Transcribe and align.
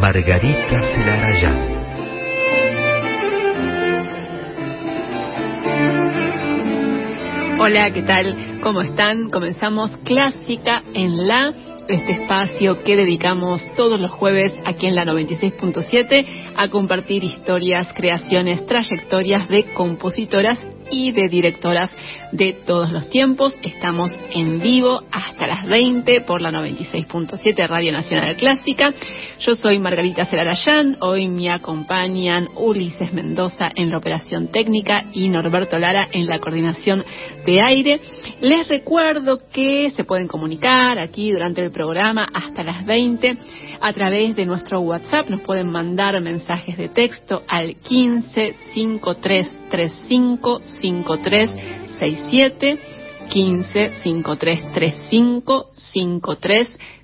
Margarita 0.00 0.80
Celarayán. 0.80 1.82
Hola, 7.60 7.92
¿qué 7.92 8.02
tal? 8.02 8.60
¿Cómo 8.62 8.80
están? 8.80 9.28
Comenzamos 9.28 9.90
Clásica 9.98 10.82
en 10.94 11.28
la, 11.28 11.52
este 11.88 12.22
espacio 12.22 12.82
que 12.82 12.96
dedicamos 12.96 13.62
todos 13.76 14.00
los 14.00 14.10
jueves 14.10 14.54
aquí 14.64 14.86
en 14.86 14.94
la 14.94 15.04
96.7 15.04 16.54
a 16.56 16.68
compartir 16.68 17.22
historias, 17.22 17.92
creaciones, 17.94 18.64
trayectorias 18.64 19.46
de 19.50 19.74
compositoras 19.74 20.58
y 20.92 21.10
de 21.10 21.28
directoras 21.28 21.90
de 22.30 22.52
todos 22.52 22.92
los 22.92 23.08
tiempos. 23.10 23.56
Estamos 23.62 24.12
en 24.32 24.60
vivo 24.60 25.02
hasta 25.10 25.46
las 25.46 25.66
20 25.66 26.20
por 26.20 26.40
la 26.40 26.52
96.7 26.52 27.66
Radio 27.66 27.92
Nacional 27.92 28.36
Clásica. 28.36 28.92
Yo 29.40 29.56
soy 29.56 29.78
Margarita 29.78 30.26
Celarayán. 30.26 30.98
Hoy 31.00 31.26
me 31.26 31.50
acompañan 31.50 32.48
Ulises 32.54 33.12
Mendoza 33.12 33.72
en 33.74 33.90
la 33.90 33.98
operación 33.98 34.48
técnica 34.48 35.06
y 35.12 35.28
Norberto 35.28 35.78
Lara 35.78 36.06
en 36.12 36.26
la 36.26 36.38
coordinación 36.38 37.04
de 37.44 37.60
aire. 37.60 38.00
Les 38.40 38.68
recuerdo 38.68 39.38
que 39.52 39.90
se 39.90 40.04
pueden 40.04 40.28
comunicar 40.28 40.98
aquí 40.98 41.32
durante 41.32 41.64
el 41.64 41.72
programa 41.72 42.28
hasta 42.32 42.62
las 42.62 42.84
20 42.84 43.38
a 43.82 43.92
través 43.92 44.34
de 44.36 44.46
nuestro 44.46 44.80
WhatsApp. 44.80 45.28
Nos 45.28 45.40
pueden 45.40 45.70
mandar 45.70 46.18
mensajes 46.20 46.78
de 46.78 46.88
texto 46.88 47.42
al 47.48 47.74
15 47.74 48.54
5335 48.74 50.62
5367 50.80 52.78
15 53.28 53.90
5335 54.02 55.70
5367 55.74 57.01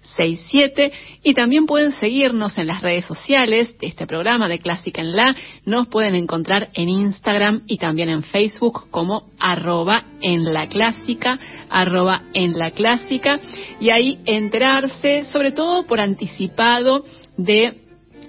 y 1.22 1.34
también 1.34 1.66
pueden 1.66 1.92
seguirnos 1.92 2.58
en 2.58 2.66
las 2.66 2.82
redes 2.82 3.06
sociales 3.06 3.78
de 3.78 3.86
este 3.86 4.06
programa 4.06 4.48
de 4.48 4.58
Clásica 4.58 5.00
en 5.00 5.14
La. 5.14 5.34
Nos 5.64 5.86
pueden 5.86 6.16
encontrar 6.16 6.70
en 6.74 6.88
Instagram 6.88 7.62
y 7.68 7.78
también 7.78 8.08
en 8.08 8.24
Facebook 8.24 8.90
como 8.90 9.28
arroba 9.38 10.04
en 10.20 10.52
la 10.52 10.68
clásica, 10.68 11.38
arroba 11.70 12.22
en 12.34 12.58
la 12.58 12.72
clásica 12.72 13.38
y 13.80 13.90
ahí 13.90 14.18
enterarse 14.24 15.24
sobre 15.26 15.52
todo 15.52 15.86
por 15.86 16.00
anticipado 16.00 17.04
de 17.36 17.82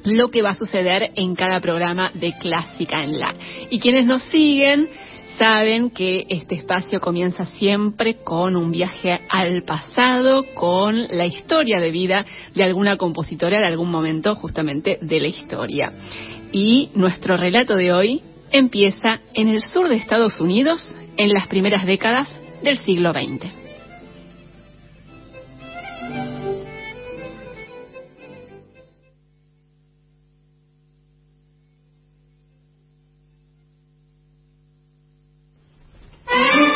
lo 0.04 0.30
que 0.30 0.44
va 0.44 0.52
a 0.52 0.56
suceder 0.56 1.12
en 1.16 1.36
cada 1.36 1.60
programa 1.60 2.12
de 2.14 2.38
Clásica 2.38 3.04
en 3.04 3.20
La. 3.20 3.34
Y 3.70 3.80
quienes 3.80 4.06
nos 4.06 4.24
siguen 4.24 4.90
saben 5.40 5.90
que 5.90 6.26
este 6.30 6.56
espacio 6.56 7.00
comienza 7.00 7.46
siempre 7.46 8.18
con 8.18 8.58
un 8.58 8.72
viaje 8.72 9.22
al 9.30 9.64
pasado, 9.64 10.44
con 10.54 11.08
la 11.10 11.26
historia 11.26 11.80
de 11.80 11.92
vida 11.92 12.26
de 12.54 12.64
alguna 12.64 12.98
compositora 12.98 13.58
de 13.60 13.68
algún 13.68 13.90
momento 13.90 14.36
justamente 14.36 15.00
de 15.02 15.20
la 15.20 15.28
historia. 15.28 15.94
Y 16.52 16.90
nuestro 16.94 17.38
relato 17.38 17.78
de 17.78 17.94
hoy 17.94 18.22
empieza 18.52 19.22
en 19.34 19.48
el 19.48 19.64
sur 19.64 19.88
de 19.88 19.96
Estados 19.96 20.42
Unidos 20.42 20.96
en 21.16 21.30
las 21.30 21.48
primeras 21.48 21.86
décadas 21.86 22.30
del 22.62 22.78
siglo 22.80 23.14
XX. 23.14 23.59
Yeah. 36.40 36.69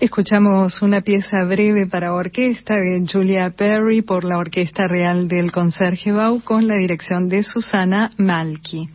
Escuchamos 0.00 0.82
una 0.82 1.02
pieza 1.02 1.44
breve 1.44 1.86
para 1.86 2.12
orquesta 2.12 2.74
de 2.74 3.04
Julia 3.06 3.50
Perry 3.50 4.02
por 4.02 4.24
la 4.24 4.38
Orquesta 4.38 4.88
Real 4.88 5.28
del 5.28 5.52
Conserjebaum 5.52 6.40
con 6.40 6.66
la 6.66 6.74
dirección 6.74 7.28
de 7.28 7.44
Susana 7.44 8.10
Malki. 8.16 8.88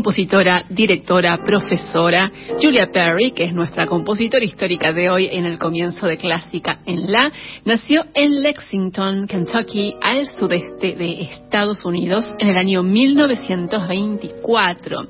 Compositora, 0.00 0.64
directora, 0.70 1.36
profesora, 1.44 2.32
Julia 2.58 2.90
Perry, 2.90 3.32
que 3.32 3.44
es 3.44 3.52
nuestra 3.52 3.86
compositora 3.86 4.42
histórica 4.42 4.94
de 4.94 5.10
hoy 5.10 5.28
en 5.30 5.44
el 5.44 5.58
comienzo 5.58 6.06
de 6.06 6.16
Clásica 6.16 6.78
en 6.86 7.12
La, 7.12 7.30
nació 7.66 8.06
en 8.14 8.40
Lexington, 8.40 9.26
Kentucky, 9.26 9.94
al 10.00 10.26
sudeste 10.26 10.96
de 10.96 11.20
Estados 11.20 11.84
Unidos, 11.84 12.32
en 12.38 12.48
el 12.48 12.56
año 12.56 12.82
1924. 12.82 15.06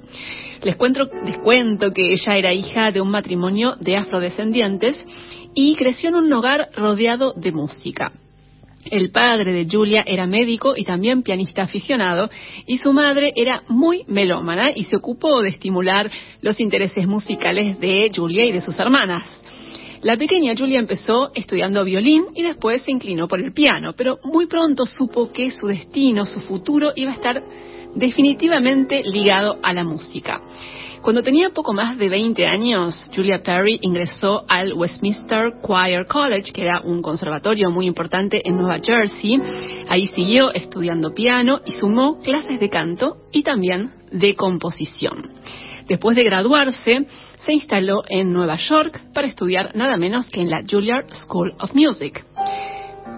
Les 0.64 0.74
cuento, 0.74 1.08
les 1.24 1.38
cuento 1.38 1.92
que 1.92 2.12
ella 2.12 2.36
era 2.36 2.52
hija 2.52 2.90
de 2.90 3.00
un 3.00 3.12
matrimonio 3.12 3.76
de 3.78 3.96
afrodescendientes 3.96 4.96
y 5.54 5.76
creció 5.76 6.08
en 6.08 6.16
un 6.16 6.32
hogar 6.32 6.70
rodeado 6.74 7.32
de 7.36 7.52
música. 7.52 8.10
El 8.84 9.10
padre 9.10 9.52
de 9.52 9.66
Julia 9.70 10.02
era 10.06 10.26
médico 10.26 10.74
y 10.74 10.84
también 10.84 11.22
pianista 11.22 11.62
aficionado, 11.62 12.30
y 12.66 12.78
su 12.78 12.92
madre 12.92 13.32
era 13.36 13.62
muy 13.68 14.04
melómana 14.06 14.70
y 14.74 14.84
se 14.84 14.96
ocupó 14.96 15.42
de 15.42 15.50
estimular 15.50 16.10
los 16.40 16.58
intereses 16.58 17.06
musicales 17.06 17.78
de 17.78 18.10
Julia 18.14 18.44
y 18.44 18.52
de 18.52 18.62
sus 18.62 18.78
hermanas. 18.78 19.24
La 20.02 20.16
pequeña 20.16 20.54
Julia 20.56 20.78
empezó 20.78 21.30
estudiando 21.34 21.84
violín 21.84 22.24
y 22.34 22.42
después 22.42 22.80
se 22.82 22.90
inclinó 22.90 23.28
por 23.28 23.38
el 23.38 23.52
piano, 23.52 23.92
pero 23.94 24.18
muy 24.24 24.46
pronto 24.46 24.86
supo 24.86 25.30
que 25.30 25.50
su 25.50 25.66
destino, 25.66 26.24
su 26.24 26.40
futuro, 26.40 26.92
iba 26.96 27.10
a 27.10 27.14
estar 27.14 27.42
definitivamente 27.94 29.02
ligado 29.04 29.58
a 29.62 29.74
la 29.74 29.84
música. 29.84 30.40
Cuando 31.02 31.22
tenía 31.22 31.48
poco 31.50 31.72
más 31.72 31.96
de 31.96 32.10
20 32.10 32.46
años, 32.46 33.08
Julia 33.14 33.42
Perry 33.42 33.78
ingresó 33.80 34.44
al 34.46 34.74
Westminster 34.74 35.54
Choir 35.62 36.06
College, 36.06 36.52
que 36.52 36.62
era 36.62 36.82
un 36.82 37.00
conservatorio 37.00 37.70
muy 37.70 37.86
importante 37.86 38.46
en 38.46 38.58
Nueva 38.58 38.78
Jersey. 38.84 39.40
Ahí 39.88 40.08
siguió 40.08 40.52
estudiando 40.52 41.14
piano 41.14 41.62
y 41.64 41.72
sumó 41.72 42.18
clases 42.18 42.60
de 42.60 42.68
canto 42.68 43.16
y 43.32 43.42
también 43.42 43.92
de 44.12 44.36
composición. 44.36 45.30
Después 45.88 46.16
de 46.16 46.24
graduarse, 46.24 47.06
se 47.46 47.52
instaló 47.52 48.04
en 48.06 48.32
Nueva 48.34 48.56
York 48.56 49.02
para 49.14 49.26
estudiar 49.26 49.74
nada 49.74 49.96
menos 49.96 50.28
que 50.28 50.42
en 50.42 50.50
la 50.50 50.62
Juilliard 50.68 51.10
School 51.14 51.54
of 51.58 51.74
Music. 51.74 52.26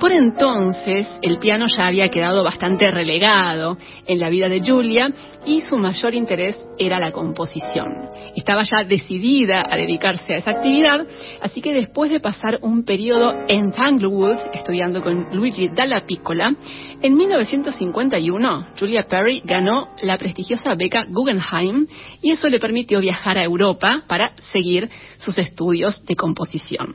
Por 0.03 0.11
entonces, 0.11 1.09
el 1.23 1.39
piano 1.39 1.67
ya 1.69 1.87
había 1.87 2.09
quedado 2.09 2.43
bastante 2.43 2.91
relegado 2.91 3.79
en 4.05 4.19
la 4.19 4.31
vida 4.31 4.49
de 4.49 4.61
Julia 4.61 5.13
y 5.47 5.61
su 5.61 5.77
mayor 5.77 6.13
interés 6.13 6.59
era 6.77 6.99
la 6.99 7.13
composición. 7.13 8.11
Estaba 8.35 8.65
ya 8.65 8.83
decidida 8.83 9.65
a 9.65 9.77
dedicarse 9.77 10.35
a 10.35 10.39
esa 10.39 10.51
actividad, 10.51 11.07
así 11.41 11.61
que 11.61 11.73
después 11.73 12.11
de 12.11 12.19
pasar 12.19 12.59
un 12.63 12.85
periodo 12.85 13.33
en 13.47 13.71
Tanglewood 13.71 14.39
estudiando 14.53 15.05
con 15.05 15.29
Luigi 15.37 15.69
Dalla 15.69 16.05
Piccola, 16.05 16.53
en 17.01 17.17
1951 17.17 18.67
Julia 18.81 19.07
Perry 19.07 19.41
ganó 19.45 19.91
la 20.03 20.19
prestigiosa 20.19 20.75
beca 20.75 21.07
Guggenheim 21.09 21.87
y 22.21 22.33
eso 22.33 22.49
le 22.49 22.59
permitió 22.59 22.99
viajar 22.99 23.39
a 23.39 23.45
Europa 23.45 24.03
para 24.09 24.33
seguir 24.51 24.91
sus 25.19 25.39
estudios 25.39 26.05
de 26.05 26.17
composición. 26.17 26.93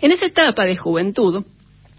En 0.00 0.10
esa 0.10 0.24
etapa 0.24 0.64
de 0.64 0.78
juventud, 0.78 1.44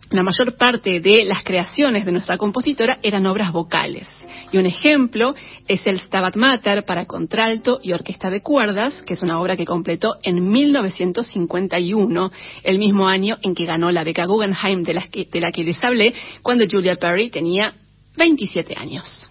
la 0.10 0.24
mayor 0.24 0.56
parte 0.56 1.00
de 1.02 1.26
las 1.26 1.44
creaciones 1.44 2.06
de 2.06 2.12
nuestra 2.12 2.38
compositora 2.38 3.00
eran 3.04 3.26
obras 3.26 3.52
vocales. 3.52 4.08
Y 4.52 4.58
un 4.58 4.66
ejemplo 4.66 5.36
es 5.68 5.86
el 5.86 6.00
Stabat 6.00 6.36
Mater 6.36 6.86
para 6.86 7.06
contralto 7.06 7.80
y 7.84 7.92
orquesta 7.92 8.30
de 8.30 8.42
cuerdas, 8.42 9.02
que 9.04 9.16
es 9.16 9.22
una 9.22 9.40
obra 9.42 9.58
que 9.58 9.66
completó 9.66 10.16
en 10.24 10.50
1951, 10.50 12.32
el 12.64 12.80
mismo 12.80 13.08
año 13.08 13.38
en 13.42 13.54
que 13.54 13.66
ganó 13.66 13.92
la 13.92 14.04
beca 14.04 14.26
Guggenheim 14.26 14.84
de 14.84 14.94
la 14.94 15.08
que, 15.08 15.28
de 15.32 15.42
la 15.42 15.52
que 15.52 15.64
les 15.64 15.84
hablé, 15.84 16.14
cuando 16.42 16.66
Julia 16.70 16.96
Perry 16.96 17.30
tenía 17.30 17.74
27 18.16 18.76
años. 18.78 19.30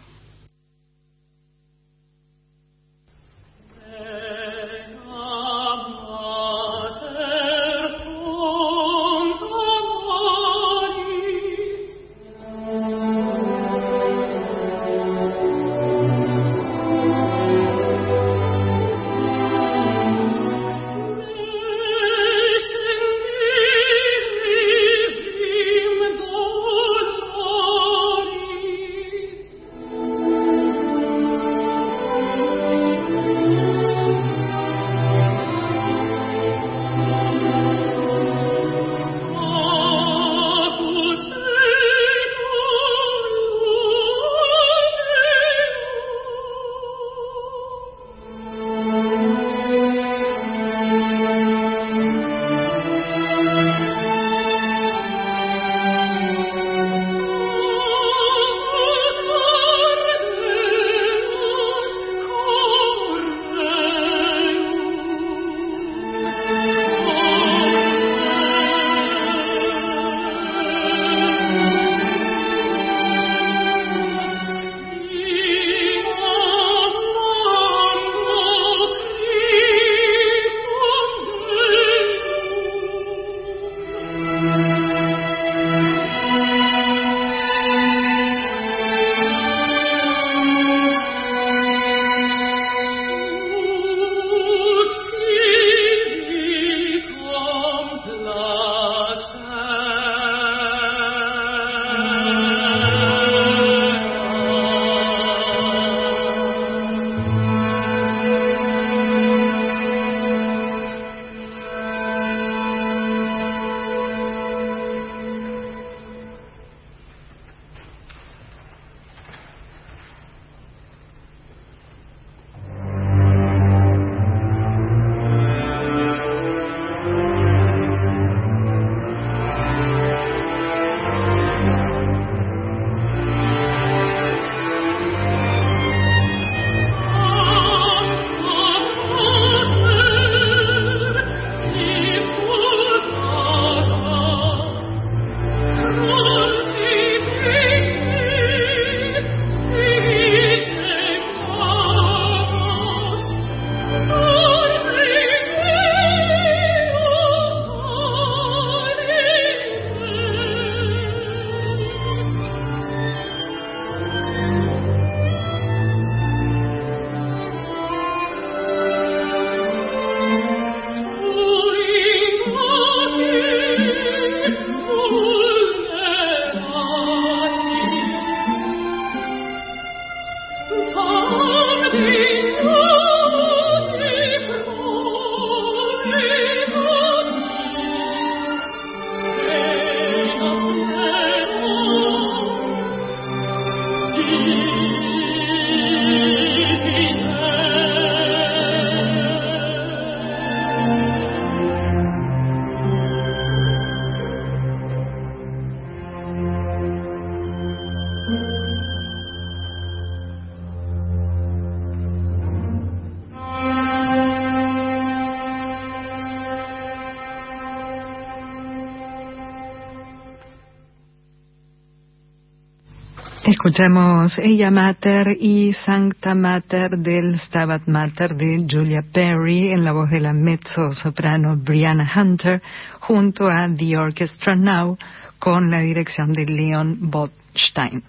Escuchamos 223.67 224.39
Ella 224.39 224.71
Mater 224.71 225.37
y 225.41 225.73
Sancta 225.73 226.37
Mater 226.37 226.99
del 226.99 227.37
Stabat 227.37 227.89
Mater 227.89 228.37
de 228.37 228.65
Julia 228.71 229.03
Perry 229.13 229.73
en 229.73 229.83
la 229.83 229.91
voz 229.91 230.09
de 230.09 230.21
la 230.21 230.33
mezzo 230.33 230.93
soprano 230.93 231.57
Brianna 231.57 232.09
Hunter 232.15 232.63
junto 233.01 233.49
a 233.49 233.67
The 233.67 233.97
Orchestra 233.97 234.55
Now 234.55 234.97
con 235.41 235.69
la 235.69 235.81
dirección 235.81 236.33
de 236.33 236.47
Leon 236.47 237.11
Botstein. 237.11 238.05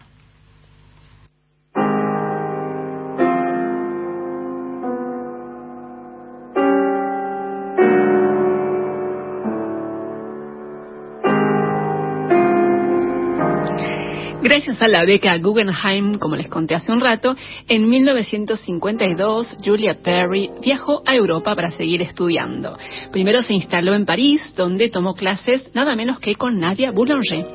Gracias 14.78 14.94
a 14.94 15.00
la 15.00 15.06
beca 15.06 15.36
Guggenheim, 15.40 16.20
como 16.20 16.36
les 16.36 16.50
conté 16.50 16.76
hace 16.76 16.92
un 16.92 17.02
rato, 17.02 17.36
en 17.68 17.90
1952 17.90 19.58
Julia 19.66 19.98
Perry 20.04 20.52
viajó 20.62 21.02
a 21.04 21.16
Europa 21.16 21.56
para 21.56 21.72
seguir 21.72 22.04
estudiando. 22.04 22.78
Primero 23.12 23.42
se 23.42 23.56
instaló 23.56 23.96
en 23.96 24.06
París, 24.06 24.54
donde 24.56 24.90
tomó 24.90 25.16
clases 25.16 25.74
nada 25.74 25.96
menos 25.96 26.20
que 26.20 26.36
con 26.36 26.60
Nadia 26.60 26.92
Boulanger. 26.92 27.48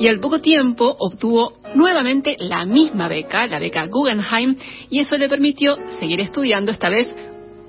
Y 0.00 0.08
al 0.08 0.18
poco 0.18 0.40
tiempo 0.40 0.96
obtuvo 0.98 1.52
nuevamente 1.76 2.36
la 2.40 2.64
misma 2.64 3.06
beca, 3.06 3.46
la 3.46 3.60
beca 3.60 3.86
Guggenheim, 3.86 4.56
y 4.90 4.98
eso 4.98 5.16
le 5.16 5.28
permitió 5.28 5.78
seguir 6.00 6.20
estudiando 6.20 6.72
esta 6.72 6.88
vez 6.88 7.06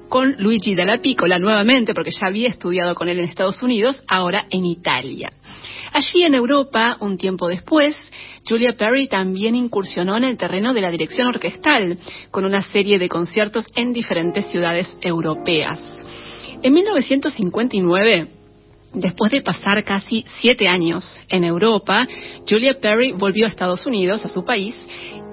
con 0.10 0.36
Luigi 0.40 0.76
Dalla 0.76 1.02
Piccola 1.02 1.40
nuevamente, 1.40 1.94
porque 1.94 2.12
ya 2.12 2.28
había 2.28 2.50
estudiado 2.50 2.96
con 2.96 3.10
él 3.10 3.20
en 3.20 3.26
Estados 3.26 3.62
Unidos, 3.62 4.04
ahora 4.08 4.46
en 4.50 4.66
Italia. 4.66 5.32
Allí 5.94 6.24
en 6.24 6.36
Europa, 6.36 6.98
un 7.00 7.18
tiempo 7.18 7.48
después, 7.48 7.96
Julia 8.48 8.74
Perry 8.78 9.08
también 9.08 9.56
incursionó 9.56 10.18
en 10.18 10.26
el 10.26 10.38
terreno 10.38 10.74
de 10.74 10.82
la 10.82 10.92
dirección 10.92 11.28
orquestal, 11.28 11.98
con 12.32 12.46
una 12.46 12.62
serie 12.62 13.00
de 13.00 13.10
conciertos 13.10 13.66
en 13.76 13.94
diferentes 13.94 14.46
ciudades 14.48 14.98
europeas. 15.02 15.82
En 16.62 16.74
1959, 16.74 18.28
Después 18.96 19.30
de 19.30 19.42
pasar 19.42 19.84
casi 19.84 20.24
siete 20.40 20.70
años 20.70 21.18
en 21.28 21.44
Europa, 21.44 22.08
Julia 22.50 22.80
Perry 22.80 23.12
volvió 23.12 23.46
a 23.46 23.50
Estados 23.50 23.86
Unidos, 23.86 24.24
a 24.24 24.30
su 24.30 24.46
país, 24.46 24.74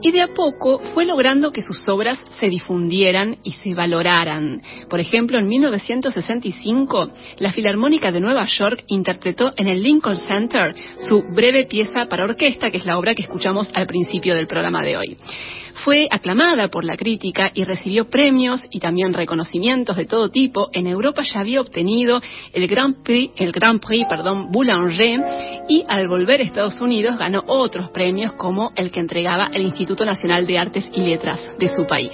y 0.03 0.11
de 0.11 0.21
a 0.21 0.35
poco 0.35 0.81
fue 0.93 1.07
logrando 1.07 1.53
que 1.53 1.63
sus 1.63 1.89
obras 1.89 2.19
se 2.39 2.49
difundieran 2.49 3.39
y 3.45 3.53
se 3.53 3.75
valoraran. 3.75 4.61
Por 4.89 5.01
ejemplo, 5.01 5.39
en 5.39 5.49
1965, 5.49 7.11
la 7.39 7.53
Filarmónica 7.53 8.11
de 8.11 8.21
Nueva 8.21 8.47
York 8.47 8.85
interpretó 8.89 9.53
en 9.57 9.69
el 9.69 9.83
Lincoln 9.83 10.17
Center 10.17 10.75
su 11.09 11.23
breve 11.23 11.67
pieza 11.67 12.07
para 12.07 12.25
orquesta, 12.25 12.71
que 12.71 12.79
es 12.79 12.87
la 12.87 12.99
obra 12.99 13.15
que 13.15 13.23
escuchamos 13.23 13.71
al 13.73 13.87
principio 13.87 14.35
del 14.35 14.47
programa 14.47 14.83
de 14.83 14.97
hoy. 14.97 15.17
Fue 15.85 16.07
aclamada 16.11 16.69
por 16.69 16.85
la 16.85 16.97
crítica 16.97 17.51
y 17.55 17.65
recibió 17.65 18.09
premios 18.11 18.67
y 18.71 18.79
también 18.79 19.15
reconocimientos 19.15 19.97
de 19.97 20.05
todo 20.05 20.29
tipo. 20.29 20.69
En 20.73 20.87
Europa 20.87 21.23
ya 21.23 21.41
había 21.41 21.61
obtenido 21.61 22.21
el 22.53 22.69
Grand 22.69 23.03
Prix, 23.03 23.33
el 23.41 23.53
Grand 23.53 23.81
Prix, 23.81 24.07
perdón, 24.09 24.53
Boulanger 24.53 25.21
y 25.69 25.85
al 25.89 26.09
volver 26.09 26.41
a 26.41 26.45
Estados 26.45 26.81
Unidos 26.81 27.19
ganó 27.19 27.43
otros 27.47 27.89
premios 27.91 28.33
como 28.35 28.73
el 28.77 28.91
que 28.91 29.01
entregaba 29.01 29.51
el 29.53 29.63
Instituto 29.63 29.92
Nacional 30.01 30.47
de 30.47 30.59
Artes 30.59 30.89
y 30.93 31.03
Letras 31.03 31.41
de 31.59 31.69
su 31.69 31.87
país. 31.87 32.13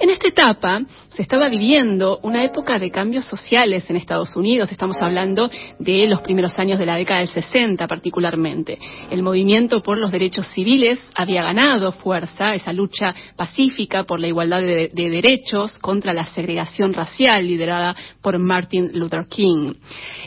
En 0.00 0.10
esta 0.10 0.28
etapa 0.28 0.82
se 1.10 1.22
estaba 1.22 1.48
viviendo 1.48 2.20
una 2.22 2.42
época 2.42 2.78
de 2.78 2.90
cambios 2.90 3.26
sociales 3.26 3.88
en 3.88 3.96
Estados 3.96 4.34
Unidos. 4.34 4.72
Estamos 4.72 4.96
hablando 5.00 5.50
de 5.78 6.06
los 6.06 6.20
primeros 6.22 6.58
años 6.58 6.78
de 6.78 6.86
la 6.86 6.96
década 6.96 7.20
del 7.20 7.28
60 7.28 7.86
particularmente. 7.86 8.78
El 9.10 9.22
movimiento 9.22 9.82
por 9.82 9.98
los 9.98 10.10
derechos 10.10 10.46
civiles 10.48 11.00
había 11.14 11.42
ganado 11.42 11.92
fuerza, 11.92 12.54
esa 12.54 12.72
lucha 12.72 13.14
pacífica 13.36 14.04
por 14.04 14.20
la 14.20 14.28
igualdad 14.28 14.62
de, 14.62 14.90
de 14.92 15.10
derechos 15.10 15.78
contra 15.78 16.12
la 16.14 16.24
segregación 16.26 16.92
racial 16.92 17.46
liderada 17.46 17.94
por 18.22 18.38
Martin 18.38 18.90
Luther 18.94 19.26
King. 19.28 19.74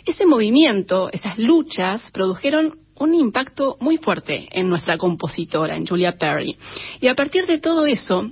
Ese 0.05 0.25
movimiento, 0.25 1.09
esas 1.11 1.38
luchas, 1.38 2.03
produjeron 2.11 2.82
un 3.03 3.13
impacto 3.15 3.77
muy 3.79 3.97
fuerte 3.97 4.47
en 4.51 4.69
nuestra 4.69 4.97
compositora, 4.97 5.75
en 5.75 5.85
Julia 5.85 6.13
Perry. 6.13 6.55
Y 7.01 7.07
a 7.07 7.15
partir 7.15 7.45
de 7.45 7.59
todo 7.59 7.85
eso, 7.85 8.31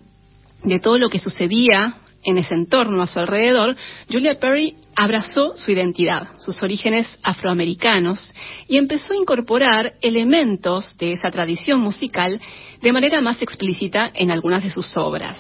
de 0.63 0.79
todo 0.79 0.97
lo 0.97 1.10
que 1.10 1.19
sucedía 1.19 1.97
en 2.23 2.38
ese 2.38 2.53
entorno 2.53 3.01
a 3.01 3.07
su 3.07 3.19
alrededor, 3.19 3.75
Julia 4.10 4.39
Perry 4.39 4.75
abrazó 4.95 5.55
su 5.55 5.71
identidad, 5.71 6.29
sus 6.38 6.62
orígenes 6.62 7.07
afroamericanos, 7.23 8.34
y 8.67 8.77
empezó 8.77 9.13
a 9.13 9.17
incorporar 9.17 9.93
elementos 10.01 10.97
de 10.97 11.13
esa 11.13 11.31
tradición 11.31 11.79
musical 11.79 12.39
de 12.81 12.93
manera 12.93 13.21
más 13.21 13.41
explícita 13.41 14.12
en 14.13 14.31
algunas 14.31 14.63
de 14.63 14.69
sus 14.69 14.95
obras. 14.95 15.38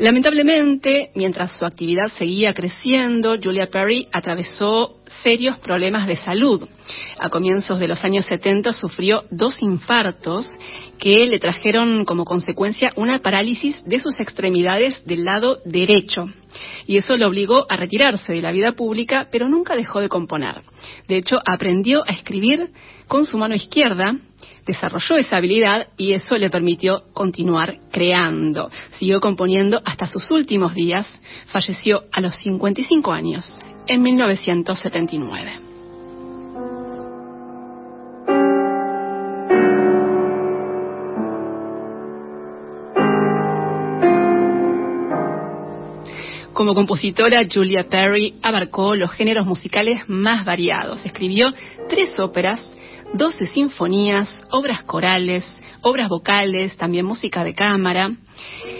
Lamentablemente, 0.00 1.10
mientras 1.14 1.58
su 1.58 1.66
actividad 1.66 2.10
seguía 2.16 2.54
creciendo, 2.54 3.36
Julia 3.36 3.66
Perry 3.66 4.08
atravesó 4.10 4.96
serios 5.22 5.58
problemas 5.58 6.06
de 6.06 6.16
salud. 6.16 6.66
A 7.18 7.28
comienzos 7.28 7.78
de 7.78 7.86
los 7.86 8.02
años 8.02 8.24
70 8.24 8.72
sufrió 8.72 9.24
dos 9.30 9.60
infartos 9.60 10.46
que 10.98 11.26
le 11.26 11.38
trajeron 11.38 12.06
como 12.06 12.24
consecuencia 12.24 12.94
una 12.96 13.20
parálisis 13.20 13.84
de 13.84 14.00
sus 14.00 14.18
extremidades 14.20 15.04
del 15.04 15.26
lado 15.26 15.58
derecho. 15.66 16.30
Y 16.86 16.96
eso 16.96 17.18
lo 17.18 17.28
obligó 17.28 17.66
a 17.68 17.76
retirarse 17.76 18.32
de 18.32 18.40
la 18.40 18.52
vida 18.52 18.72
pública, 18.72 19.28
pero 19.30 19.50
nunca 19.50 19.76
dejó 19.76 20.00
de 20.00 20.08
componer. 20.08 20.62
De 21.08 21.18
hecho, 21.18 21.38
aprendió 21.44 22.04
a 22.06 22.12
escribir 22.12 22.70
con 23.06 23.26
su 23.26 23.36
mano 23.36 23.54
izquierda 23.54 24.16
desarrolló 24.70 25.16
esa 25.16 25.36
habilidad 25.36 25.88
y 25.96 26.12
eso 26.12 26.38
le 26.38 26.48
permitió 26.48 27.04
continuar 27.12 27.78
creando. 27.90 28.70
Siguió 28.92 29.20
componiendo 29.20 29.82
hasta 29.84 30.06
sus 30.06 30.30
últimos 30.30 30.74
días. 30.74 31.06
Falleció 31.46 32.04
a 32.12 32.20
los 32.20 32.36
55 32.36 33.12
años, 33.12 33.58
en 33.86 34.02
1979. 34.02 35.70
Como 46.52 46.74
compositora, 46.74 47.40
Julia 47.50 47.88
Perry 47.88 48.34
abarcó 48.42 48.94
los 48.94 49.10
géneros 49.12 49.46
musicales 49.46 50.02
más 50.08 50.44
variados. 50.44 51.04
Escribió 51.06 51.52
tres 51.88 52.18
óperas, 52.18 52.60
12 53.14 53.48
sinfonías, 53.48 54.28
obras 54.50 54.84
corales, 54.84 55.44
obras 55.82 56.08
vocales, 56.08 56.76
también 56.76 57.04
música 57.04 57.42
de 57.42 57.54
cámara. 57.54 58.12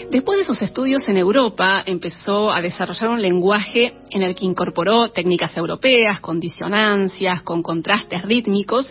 Después 0.09 0.39
de 0.39 0.45
sus 0.45 0.61
estudios 0.61 1.07
en 1.09 1.17
Europa, 1.17 1.83
empezó 1.85 2.51
a 2.51 2.61
desarrollar 2.61 3.09
un 3.09 3.21
lenguaje 3.21 3.93
en 4.09 4.23
el 4.23 4.35
que 4.35 4.45
incorporó 4.45 5.09
técnicas 5.09 5.55
europeas, 5.57 6.19
con 6.19 6.39
disonancias, 6.39 7.41
con 7.43 7.61
contrastes 7.61 8.21
rítmicos 8.23 8.89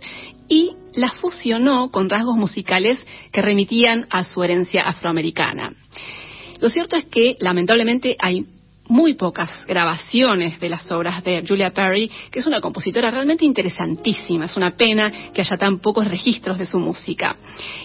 y 0.48 0.72
las 0.94 1.14
fusionó 1.14 1.90
con 1.90 2.10
rasgos 2.10 2.36
musicales 2.36 2.98
que 3.32 3.42
remitían 3.42 4.06
a 4.10 4.24
su 4.24 4.42
herencia 4.42 4.82
afroamericana. 4.82 5.72
Lo 6.58 6.68
cierto 6.68 6.96
es 6.96 7.06
que, 7.06 7.36
lamentablemente, 7.40 8.16
hay 8.18 8.44
muy 8.90 9.14
pocas 9.14 9.48
grabaciones 9.66 10.58
de 10.60 10.68
las 10.68 10.90
obras 10.90 11.22
de 11.22 11.44
Julia 11.46 11.70
Perry, 11.70 12.10
que 12.30 12.40
es 12.40 12.46
una 12.46 12.60
compositora 12.60 13.10
realmente 13.10 13.44
interesantísima. 13.44 14.46
Es 14.46 14.56
una 14.56 14.72
pena 14.72 15.30
que 15.32 15.40
haya 15.40 15.56
tan 15.56 15.78
pocos 15.78 16.06
registros 16.06 16.58
de 16.58 16.66
su 16.66 16.78
música. 16.78 17.36